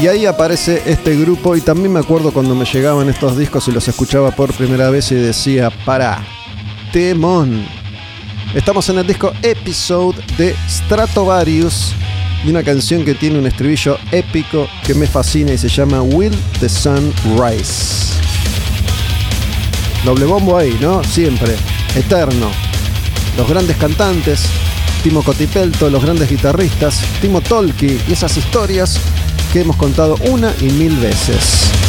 [0.00, 3.72] Y ahí aparece este grupo y también me acuerdo cuando me llegaban estos discos y
[3.72, 6.24] los escuchaba por primera vez y decía, para,
[6.92, 7.66] temón.
[8.54, 11.94] Estamos en el disco Episode de Stratovarius
[12.44, 16.36] y una canción que tiene un estribillo épico que me fascina y se llama Will
[16.60, 18.14] the Sun Rise.
[20.04, 21.02] Doble bombo ahí, ¿no?
[21.02, 21.56] Siempre,
[21.96, 22.52] eterno.
[23.36, 24.44] Los grandes cantantes,
[25.02, 29.00] Timo Cotipelto, los grandes guitarristas, Timo Tolki y esas historias
[29.52, 31.87] que hemos contado una y mil veces.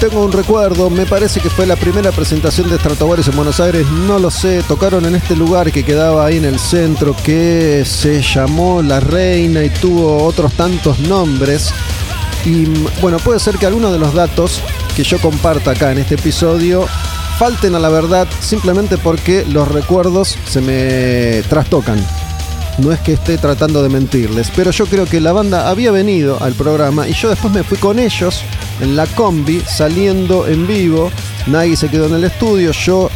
[0.00, 3.86] Tengo un recuerdo, me parece que fue la primera presentación de Stratovarius en Buenos Aires,
[4.06, 8.20] no lo sé, tocaron en este lugar que quedaba ahí en el centro, que se
[8.20, 11.72] llamó La Reina y tuvo otros tantos nombres.
[12.44, 14.60] Y mm, bueno, puede ser que algunos de los datos
[14.94, 16.86] que yo comparta acá en este episodio
[17.38, 22.04] falten a la verdad simplemente porque los recuerdos se me trastocan.
[22.78, 26.42] No es que esté tratando de mentirles, pero yo creo que la banda había venido
[26.42, 28.42] al programa y yo después me fui con ellos
[28.80, 31.10] en la combi saliendo en vivo.
[31.46, 33.10] Nagui se quedó en el estudio, yo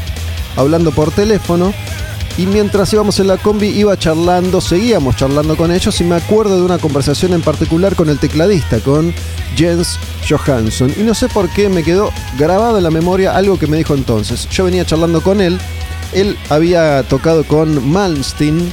[0.56, 1.72] hablando por teléfono.
[2.36, 6.56] Y mientras íbamos en la combi iba charlando, seguíamos charlando con ellos y me acuerdo
[6.56, 9.12] de una conversación en particular con el tecladista, con
[9.56, 9.98] Jens
[10.28, 10.94] Johansson.
[10.96, 13.94] Y no sé por qué me quedó grabado en la memoria algo que me dijo
[13.94, 14.48] entonces.
[14.50, 15.58] Yo venía charlando con él,
[16.12, 18.72] él había tocado con Malmsteen,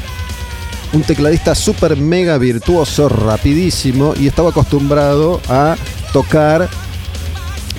[0.93, 5.75] un tecladista súper mega virtuoso, rapidísimo, y estaba acostumbrado a
[6.13, 6.69] tocar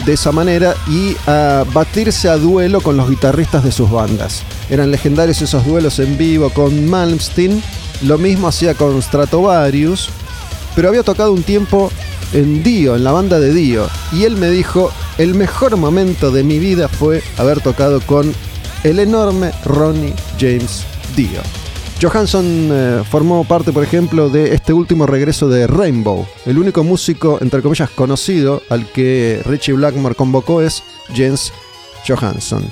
[0.05, 4.43] de esa manera y a batirse a duelo con los guitarristas de sus bandas.
[4.69, 7.63] Eran legendarios esos duelos en vivo con Malmsteen,
[8.03, 10.11] lo mismo hacía con Stratovarius,
[10.75, 11.91] pero había tocado un tiempo
[12.33, 16.45] en Dio, en la banda de Dio, y él me dijo, el mejor momento de
[16.45, 18.35] mi vida fue haber tocado con
[18.85, 20.85] el enorme Ronnie James
[21.17, 21.66] Dio.
[22.01, 26.27] Johansson eh, formó parte, por ejemplo, de este último regreso de Rainbow.
[26.45, 30.83] El único músico, entre comillas, conocido al que Richie Blackmore convocó es
[31.15, 31.53] Jens
[32.07, 32.71] Johansson.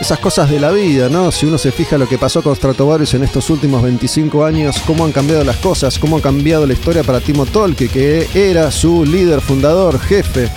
[0.00, 1.30] Esas cosas de la vida, ¿no?
[1.30, 5.04] Si uno se fija lo que pasó con Stratovarius en estos últimos 25 años, cómo
[5.04, 9.04] han cambiado las cosas, cómo ha cambiado la historia para Timo Tolke, que era su
[9.04, 10.50] líder, fundador, jefe,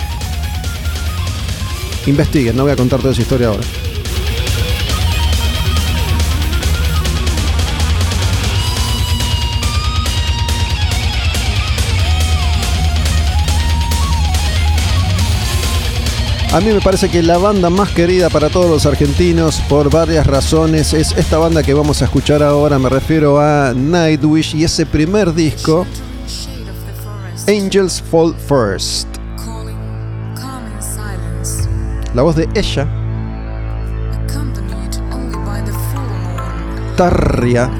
[2.06, 3.62] Investiguen, no voy a contar toda esa historia ahora.
[16.56, 20.26] A mí me parece que la banda más querida para todos los argentinos por varias
[20.26, 24.86] razones es esta banda que vamos a escuchar ahora, me refiero a Nightwish y ese
[24.86, 25.86] primer disco,
[27.46, 29.15] Angels Fall First.
[32.14, 32.86] La voz de ella,
[36.96, 37.70] Tarria,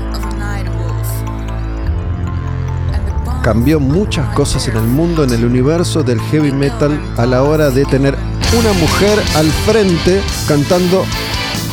[3.43, 7.71] cambió muchas cosas en el mundo, en el universo del heavy metal a la hora
[7.71, 8.15] de tener
[8.59, 11.05] una mujer al frente cantando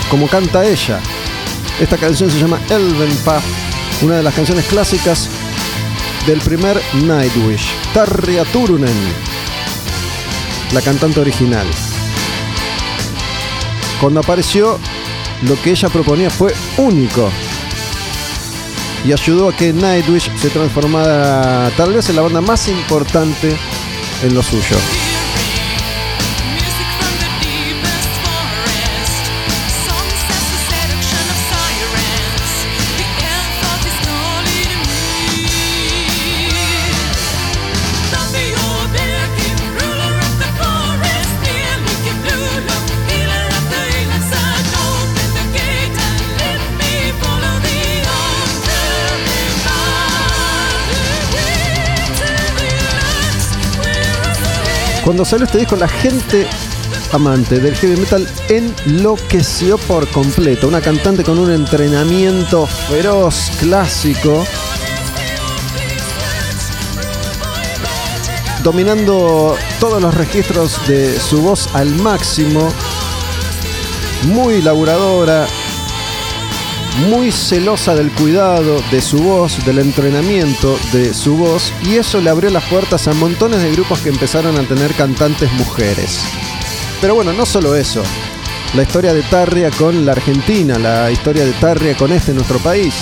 [0.09, 0.99] como canta ella.
[1.81, 3.43] Esta canción se llama Elven Path,
[4.03, 5.27] una de las canciones clásicas
[6.25, 7.67] del primer Nightwish.
[7.93, 8.95] Tarja Turunen,
[10.73, 11.67] la cantante original.
[14.03, 14.80] Cuando apareció,
[15.43, 17.30] lo que ella proponía fue único
[19.05, 23.55] y ayudó a que Nightwish se transformara tal vez en la banda más importante
[24.21, 24.75] en lo suyo.
[55.03, 56.47] Cuando salió este disco, la gente
[57.11, 60.67] amante del heavy metal enloqueció por completo.
[60.67, 64.45] Una cantante con un entrenamiento feroz, clásico,
[68.63, 72.71] dominando todos los registros de su voz al máximo,
[74.23, 75.45] muy laburadora,
[76.98, 82.30] muy celosa del cuidado de su voz, del entrenamiento de su voz, y eso le
[82.30, 86.20] abrió las puertas a montones de grupos que empezaron a tener cantantes mujeres.
[87.02, 88.03] Pero bueno, no solo eso.
[88.76, 92.94] La historia de Tarria con la Argentina, la historia de Tarria con este nuestro país.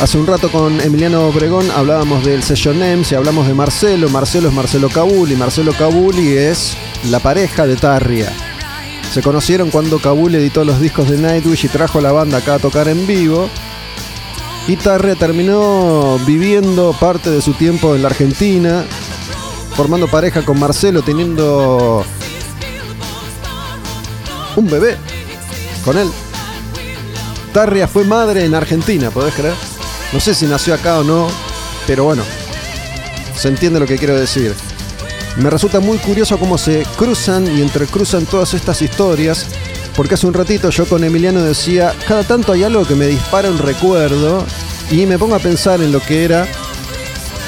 [0.00, 4.08] Hace un rato con Emiliano Obregón hablábamos del sello NEMS y hablamos de Marcelo.
[4.08, 5.36] Marcelo es Marcelo Cabuli.
[5.36, 6.76] Marcelo Cabuli es
[7.08, 8.32] la pareja de Tarria.
[9.12, 12.54] Se conocieron cuando Kabul editó los discos de Nightwish y trajo a la banda acá
[12.54, 13.50] a tocar en vivo.
[14.66, 18.86] Y Tarria terminó viviendo parte de su tiempo en la Argentina,
[19.76, 22.06] formando pareja con Marcelo, teniendo
[24.56, 24.96] un bebé
[25.84, 26.08] con él.
[27.52, 29.54] Tarria fue madre en Argentina, ¿podés creer?
[30.14, 31.28] No sé si nació acá o no,
[31.86, 32.22] pero bueno,
[33.36, 34.54] se entiende lo que quiero decir.
[35.36, 39.46] Me resulta muy curioso cómo se cruzan y entrecruzan todas estas historias,
[39.96, 43.50] porque hace un ratito yo con Emiliano decía, cada tanto hay algo que me dispara
[43.50, 44.44] un recuerdo
[44.90, 46.46] y me pongo a pensar en lo que era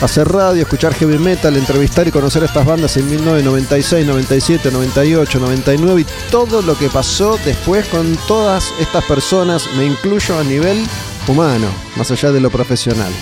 [0.01, 5.39] hacer radio, escuchar heavy metal, entrevistar y conocer a estas bandas en 1996, 97, 98,
[5.39, 10.85] 99 y todo lo que pasó después con todas estas personas, me incluyo a nivel
[11.28, 13.12] humano, más allá de lo profesional.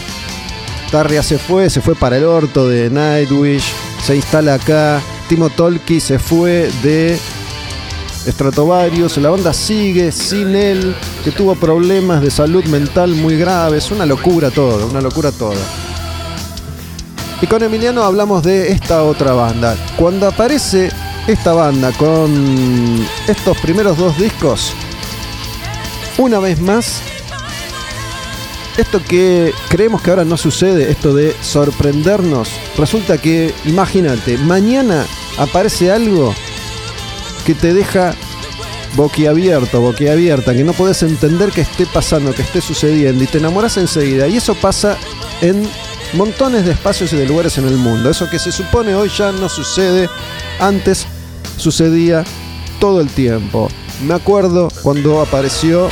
[0.90, 3.72] Tarria se fue, se fue para el orto de Nightwish,
[4.02, 7.18] se instala acá, Timo Tolki se fue de
[8.26, 14.04] Stratovarius, la banda sigue sin él, que tuvo problemas de salud mental muy graves, una
[14.06, 15.60] locura todo, una locura toda.
[17.40, 19.76] Y con Emiliano hablamos de esta otra banda.
[19.96, 20.90] Cuando aparece
[21.26, 24.72] esta banda con estos primeros dos discos,
[26.18, 27.02] una vez más,
[28.76, 35.04] esto que creemos que ahora no sucede, esto de sorprendernos, resulta que, imagínate, mañana
[35.38, 36.34] aparece algo
[37.44, 38.14] que te deja
[38.94, 43.76] boquiabierto, boquiabierta, que no puedes entender que esté pasando, que esté sucediendo y te enamoras
[43.76, 44.28] enseguida.
[44.28, 44.96] Y eso pasa
[45.40, 45.68] en
[46.14, 48.10] montones de espacios y de lugares en el mundo.
[48.10, 50.08] Eso que se supone hoy ya no sucede,
[50.60, 51.06] antes
[51.56, 52.24] sucedía
[52.80, 53.68] todo el tiempo.
[54.06, 55.88] Me acuerdo cuando apareció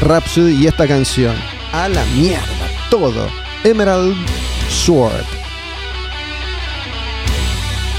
[0.00, 1.57] Rhapsody y esta canción.
[1.72, 3.28] A la mierda, todo.
[3.62, 4.16] Emerald
[4.70, 5.24] Sword.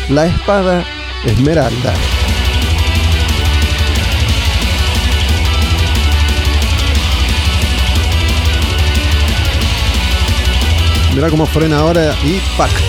[0.10, 0.84] La espada
[1.24, 1.94] esmeralda.
[11.14, 12.89] Mirá cómo frena ahora y ¡pac!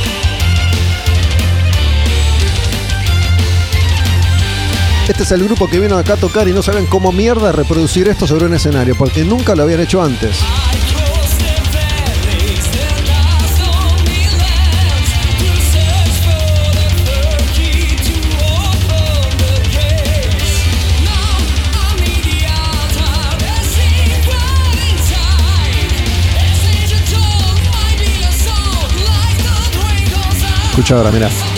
[5.10, 8.06] Este es el grupo que vino acá a tocar y no saben cómo mierda reproducir
[8.06, 10.38] esto sobre un escenario, porque nunca lo habían hecho antes.
[30.70, 31.49] Escucha ahora, mirá.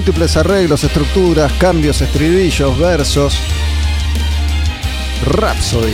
[0.00, 3.34] Múltiples arreglos, estructuras, cambios, estribillos, versos.
[5.26, 5.92] Rhapsody.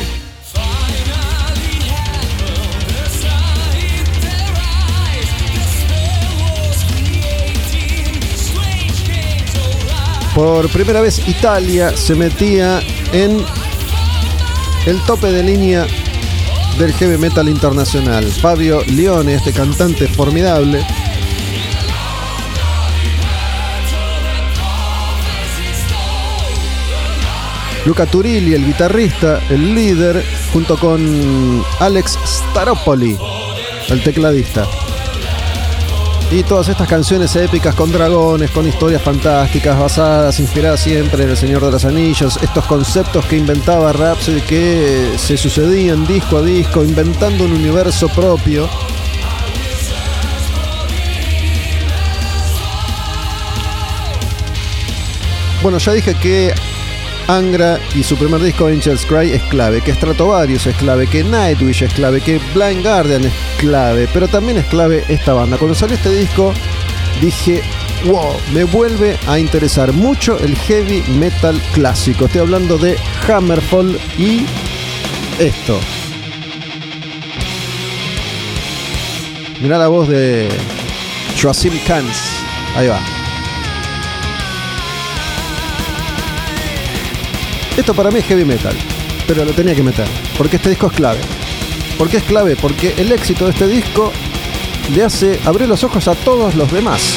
[10.37, 12.79] Por primera vez Italia se metía
[13.13, 13.45] en
[14.87, 15.85] el tope de línea
[16.79, 18.25] del heavy metal internacional.
[18.25, 20.87] Fabio Lione, este cantante formidable,
[27.87, 30.21] Luca Turilli, el guitarrista, el líder,
[30.53, 33.17] junto con Alex Staropoli,
[33.89, 34.67] el tecladista.
[36.33, 41.37] Y todas estas canciones épicas con dragones, con historias fantásticas, basadas, inspiradas siempre en El
[41.37, 46.83] Señor de los Anillos, estos conceptos que inventaba Rhapsody que se sucedían disco a disco,
[46.83, 48.69] inventando un universo propio.
[55.63, 56.53] Bueno, ya dije que
[57.29, 61.83] Angra y su primer disco Angel's Cry es clave, que Stratovarius es clave, que Nightwish
[61.83, 65.59] es clave, que Blind Guardian es clave, pero también es clave esta banda.
[65.59, 66.53] Cuando salió este disco
[67.21, 67.63] dije,
[68.05, 72.27] wow, me vuelve a interesar mucho el heavy metal clásico.
[72.27, 72.97] Estoy hablando de
[73.27, 74.47] Hammerfall y
[75.39, 75.81] esto.
[79.61, 80.49] Mirá la voz de
[81.41, 82.17] Joachim Kans.
[82.77, 83.16] Ahí va.
[87.77, 88.75] Esto para mí es heavy metal,
[89.27, 90.07] pero lo tenía que meter,
[90.39, 91.21] porque este disco es clave.
[91.99, 92.57] ¿Por qué es clave?
[92.57, 94.13] Porque el éxito de este disco
[94.95, 97.16] le hace abrir los ojos a todos los demás.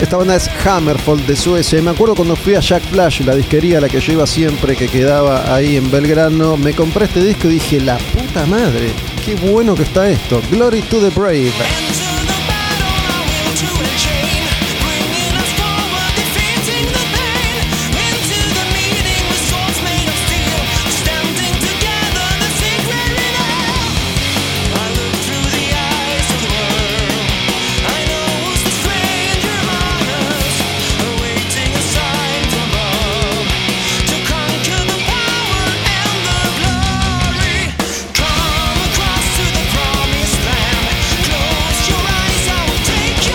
[0.00, 1.78] Esta banda es Hammerfall de Suecia.
[1.78, 4.26] Y me acuerdo cuando fui a Jack Flash, la disquería a la que yo iba
[4.26, 6.56] siempre, que quedaba ahí en Belgrano.
[6.56, 8.92] Me compré este disco y dije, la puta madre,
[9.24, 10.40] qué bueno que está esto.
[10.50, 11.52] Glory to the Brave.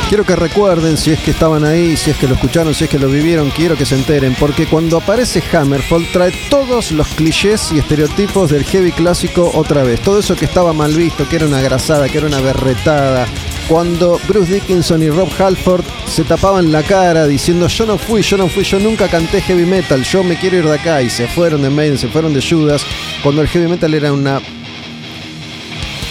[0.10, 2.90] Quiero que recuerden si es que estaban ahí, si es que lo escucharon, si es
[2.90, 7.72] que lo vivieron, quiero que se enteren, porque cuando aparece Hammerfall trae todos los clichés
[7.72, 10.02] y estereotipos del heavy clásico otra vez.
[10.02, 13.28] Todo eso que estaba mal visto, que era una grasada, que era una berretada.
[13.68, 18.36] Cuando Bruce Dickinson y Rob Halford se tapaban la cara diciendo yo no fui, yo
[18.36, 21.28] no fui, yo nunca canté heavy metal, yo me quiero ir de acá y se
[21.28, 22.84] fueron de Maiden, se fueron de Judas,
[23.22, 24.42] cuando el heavy metal era una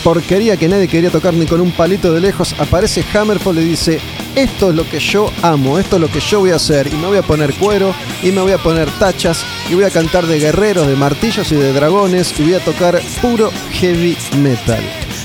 [0.03, 4.01] porquería que nadie quería tocar ni con un palito de lejos, aparece Hammerfall y dice,
[4.35, 6.97] esto es lo que yo amo, esto es lo que yo voy a hacer, y
[6.97, 10.27] me voy a poner cuero, y me voy a poner tachas, y voy a cantar
[10.27, 14.83] de guerreros, de martillos y de dragones, y voy a tocar puro heavy metal.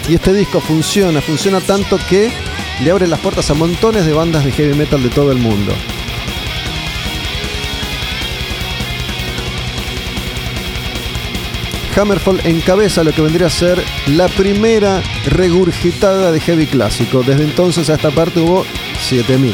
[0.09, 2.31] Y este disco funciona, funciona tanto que
[2.83, 5.73] le abre las puertas a montones de bandas de heavy metal de todo el mundo.
[11.95, 17.23] Hammerfall encabeza lo que vendría a ser la primera regurgitada de heavy clásico.
[17.23, 18.65] Desde entonces a esta parte hubo
[18.99, 19.53] 7000.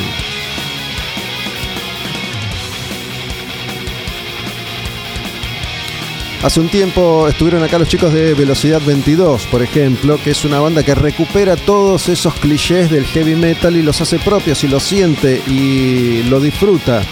[6.41, 10.61] Hace un tiempo estuvieron acá los chicos de Velocidad 22, por ejemplo, que es una
[10.61, 14.83] banda que recupera todos esos clichés del heavy metal y los hace propios y los
[14.83, 17.03] siente y lo disfruta.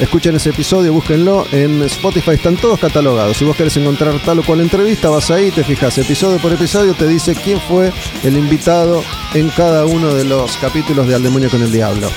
[0.00, 1.46] Escuchen ese episodio, búsquenlo.
[1.52, 3.36] En Spotify están todos catalogados.
[3.36, 6.94] Si vos querés encontrar tal o cual entrevista, vas ahí, te fijas episodio por episodio,
[6.94, 7.92] te dice quién fue
[8.24, 9.04] el invitado
[9.34, 12.08] en cada uno de los capítulos de Al Demonio con el Diablo.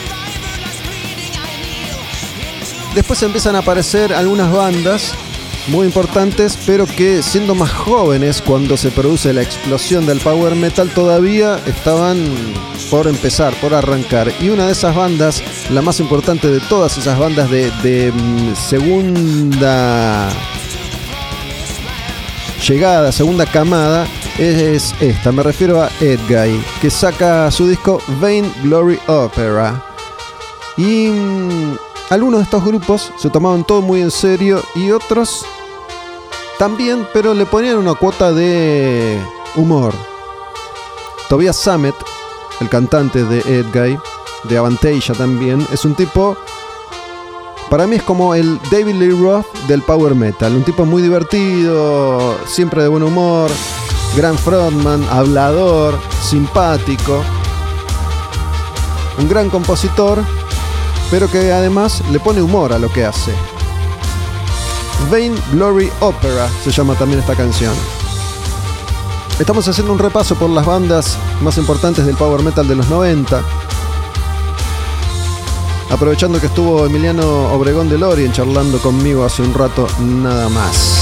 [2.96, 5.14] Después empiezan a aparecer algunas bandas
[5.68, 10.90] muy importantes, pero que siendo más jóvenes cuando se produce la explosión del power metal
[10.90, 12.18] todavía estaban
[12.90, 14.32] por empezar, por arrancar.
[14.40, 20.30] Y una de esas bandas, la más importante de todas esas bandas de, mm, segunda
[22.66, 24.08] llegada, segunda camada,
[24.38, 25.32] es esta.
[25.32, 29.84] Me refiero a Edguy, que saca su disco Vain Glory Opera.
[30.78, 31.78] Y mm,
[32.10, 35.46] algunos de estos grupos se tomaban todo muy en serio y otros
[36.58, 39.20] también, pero le ponían una cuota de
[39.56, 39.94] humor.
[41.30, 41.96] Tobias Sammet,
[42.62, 44.00] el cantante de Edguy,
[44.44, 46.38] de Avantasia también, es un tipo.
[47.70, 50.56] Para mí es como el David Lee Roth del power metal.
[50.56, 53.52] Un tipo muy divertido, siempre de buen humor,
[54.16, 57.22] gran frontman, hablador, simpático.
[59.20, 60.24] Un gran compositor,
[61.12, 63.34] pero que además le pone humor a lo que hace.
[65.10, 67.74] Vain Glory Opera se llama también esta canción.
[69.40, 73.42] Estamos haciendo un repaso por las bandas más importantes del power metal de los 90.
[75.90, 80.97] Aprovechando que estuvo Emiliano Obregón de Lorien charlando conmigo hace un rato nada más.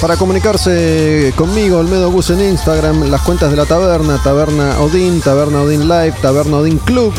[0.00, 5.62] Para comunicarse conmigo, Olmedo Bus en Instagram, las cuentas de la taberna, Taberna Odin, Taberna
[5.62, 7.14] Odin Live, Taberna Odin Club.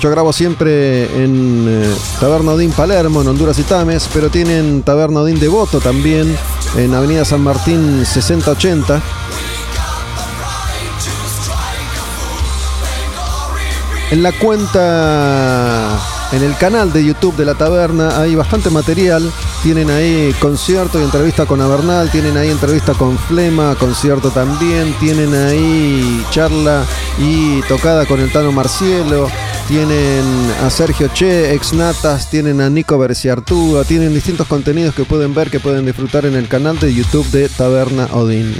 [0.00, 5.20] Yo grabo siempre en eh, Taberna Odin Palermo, en Honduras y Tames, pero tienen Taberna
[5.20, 6.36] Odin Devoto también,
[6.76, 9.02] en Avenida San Martín 6080.
[14.12, 15.98] En la cuenta,
[16.32, 19.30] en el canal de YouTube de la taberna hay bastante material.
[19.62, 25.34] Tienen ahí concierto y entrevista con Avernal, tienen ahí entrevista con Flema, concierto también, tienen
[25.34, 26.84] ahí charla
[27.18, 29.30] y tocada con el Tano Marcielo,
[29.68, 30.24] tienen
[30.64, 35.50] a Sergio Che, ex Natas, tienen a Nico Berciartúa, tienen distintos contenidos que pueden ver,
[35.50, 38.54] que pueden disfrutar en el canal de YouTube de Taberna Odin.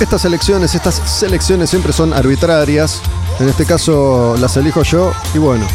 [0.00, 3.00] Estas elecciones, estas selecciones siempre son arbitrarias.
[3.38, 5.66] En este caso las elijo yo y bueno.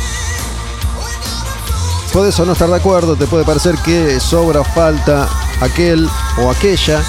[2.11, 5.27] Puedes o no estar de acuerdo, te puede parecer que sobra o falta
[5.61, 6.09] aquel
[6.41, 7.03] o aquella,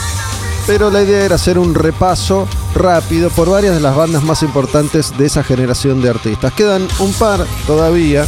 [0.66, 5.16] pero la idea era hacer un repaso rápido por varias de las bandas más importantes
[5.16, 6.52] de esa generación de artistas.
[6.52, 8.26] Quedan un par todavía,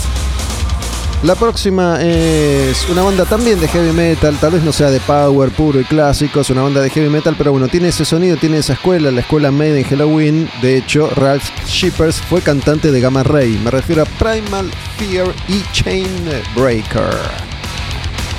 [1.23, 5.51] La próxima es una banda también de heavy metal, tal vez no sea de power
[5.51, 8.59] puro y clásico, es una banda de heavy metal, pero bueno, tiene ese sonido, tiene
[8.59, 10.51] esa escuela, la escuela Made in Halloween.
[10.61, 13.57] De hecho, Ralph Shippers fue cantante de Gamma Ray.
[13.63, 14.69] Me refiero a Primal
[14.99, 17.15] Fear y Chainbreaker.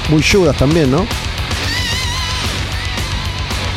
[0.10, 1.08] Muy Judas también, ¿no?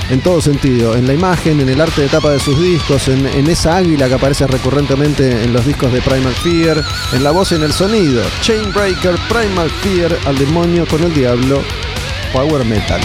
[0.09, 3.27] En todo sentido, en la imagen, en el arte de tapa de sus discos, en,
[3.27, 6.81] en esa águila que aparece recurrentemente en los discos de Primal Fear,
[7.12, 8.23] en la voz y en el sonido.
[8.41, 11.61] Chainbreaker, Primal Fear, al demonio con el diablo,
[12.33, 13.01] Power Metal.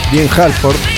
[0.00, 0.97] Out of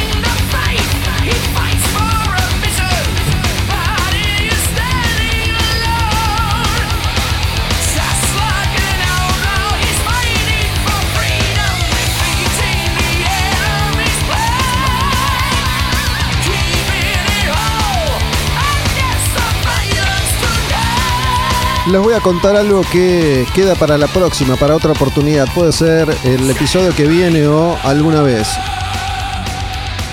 [21.91, 25.53] Les voy a contar algo que queda para la próxima, para otra oportunidad.
[25.53, 28.47] Puede ser el episodio que viene o alguna vez.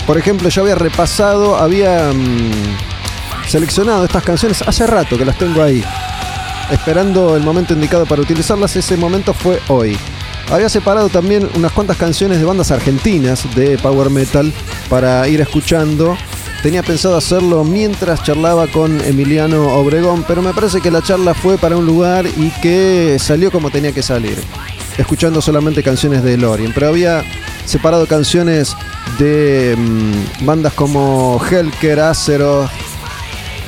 [0.08, 5.62] Por ejemplo, yo había repasado, había mm, seleccionado estas canciones hace rato que las tengo
[5.62, 5.84] ahí.
[6.72, 9.96] Esperando el momento indicado para utilizarlas, ese momento fue hoy.
[10.50, 14.52] Había separado también unas cuantas canciones de bandas argentinas de Power Metal
[14.90, 16.18] para ir escuchando.
[16.68, 21.58] Tenía pensado hacerlo mientras charlaba con Emiliano Obregón, pero me parece que la charla fue
[21.58, 24.38] para un lugar y que salió como tenía que salir.
[24.98, 26.74] Escuchando solamente canciones de Lorien.
[26.74, 27.24] Pero había
[27.64, 28.76] separado canciones
[29.18, 32.70] de mm, bandas como Helker, Azeroth,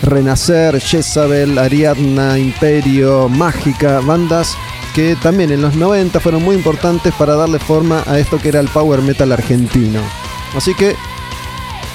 [0.04, 4.58] Renacer, Jezabel, Ariadna, Imperio, Mágica, bandas
[4.94, 8.60] que también en los 90 fueron muy importantes para darle forma a esto que era
[8.60, 10.02] el power metal argentino.
[10.54, 10.98] Así que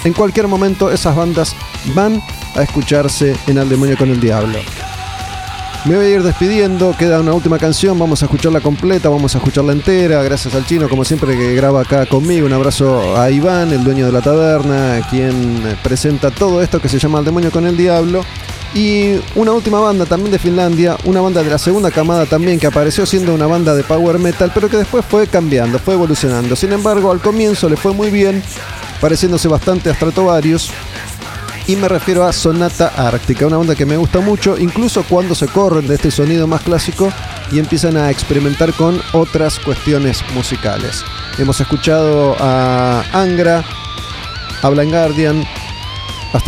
[0.05, 1.57] en cualquier momento esas bandas
[1.95, 2.23] van
[2.55, 4.59] a escucharse en Al Demonio con el Diablo.
[5.87, 9.39] Me voy a ir despidiendo, queda una última canción, vamos a escucharla completa, vamos a
[9.39, 13.71] escucharla entera, gracias al chino como siempre que graba acá conmigo, un abrazo a Iván,
[13.71, 17.67] el dueño de la taberna, quien presenta todo esto que se llama Al Demonio con
[17.67, 18.25] el Diablo.
[18.73, 22.67] Y una última banda también de Finlandia, una banda de la segunda camada también que
[22.67, 26.57] apareció siendo una banda de power metal, pero que después fue cambiando, fue evolucionando.
[26.57, 28.43] Sin embargo, al comienzo le fue muy bien,
[29.05, 30.71] pareciéndose bastante a Stratovarius,
[31.67, 35.47] y me refiero a Sonata Ártica, una banda que me gusta mucho, incluso cuando se
[35.47, 37.13] corren de este sonido más clásico
[37.53, 41.05] y empiezan a experimentar con otras cuestiones musicales.
[41.37, 43.63] Hemos escuchado a Angra,
[44.63, 45.45] a Blind Guardian,
[46.33, 46.41] a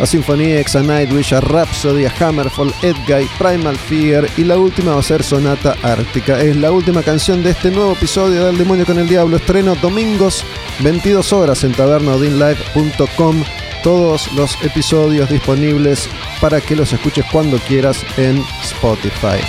[0.00, 4.94] a Symphony X, a Nightwish, a Rhapsody, a Hammerfall, Edguy, Primal Fear y la última
[4.94, 6.40] va a ser Sonata Ártica.
[6.40, 9.36] Es la última canción de este nuevo episodio del Demonio con el Diablo.
[9.36, 10.44] Estreno domingos,
[10.80, 13.44] 22 horas en tabernaodinlive.com.
[13.82, 16.08] Todos los episodios disponibles
[16.40, 19.40] para que los escuches cuando quieras en Spotify.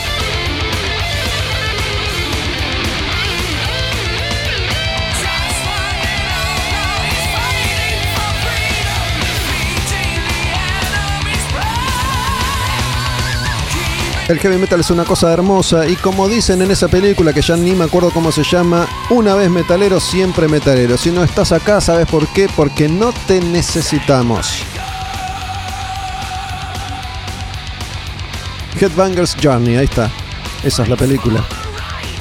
[14.32, 17.58] El heavy metal es una cosa hermosa y como dicen en esa película que ya
[17.58, 20.98] ni me acuerdo cómo se llama, una vez metalero, siempre metalero.
[20.98, 22.48] Si no estás acá, ¿sabes por qué?
[22.56, 24.64] Porque no te necesitamos.
[28.80, 30.10] Headbangers Journey, ahí está.
[30.64, 31.46] Esa es la película.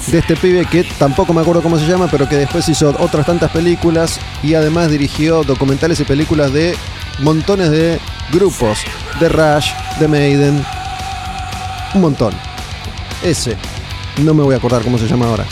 [0.08, 3.24] De este pibe que tampoco me acuerdo cómo se llama, pero que después hizo otras
[3.24, 6.76] tantas películas y además dirigió documentales y películas de
[7.20, 8.00] montones de
[8.32, 8.80] grupos.
[9.20, 9.70] De Rush,
[10.00, 10.66] de Maiden,
[11.94, 12.34] un montón.
[13.22, 13.56] Ese.
[14.18, 15.46] No me voy a acordar cómo se llama ahora.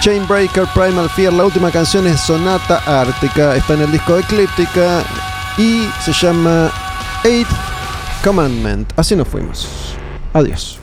[0.00, 5.02] Chainbreaker Primal Fear, la última canción es Sonata Ártica, está en el disco Eclíptica
[5.58, 6.70] y se llama
[7.24, 7.48] Eighth
[8.22, 8.92] Commandment.
[8.96, 9.66] Así nos fuimos.
[10.32, 10.78] Adiós.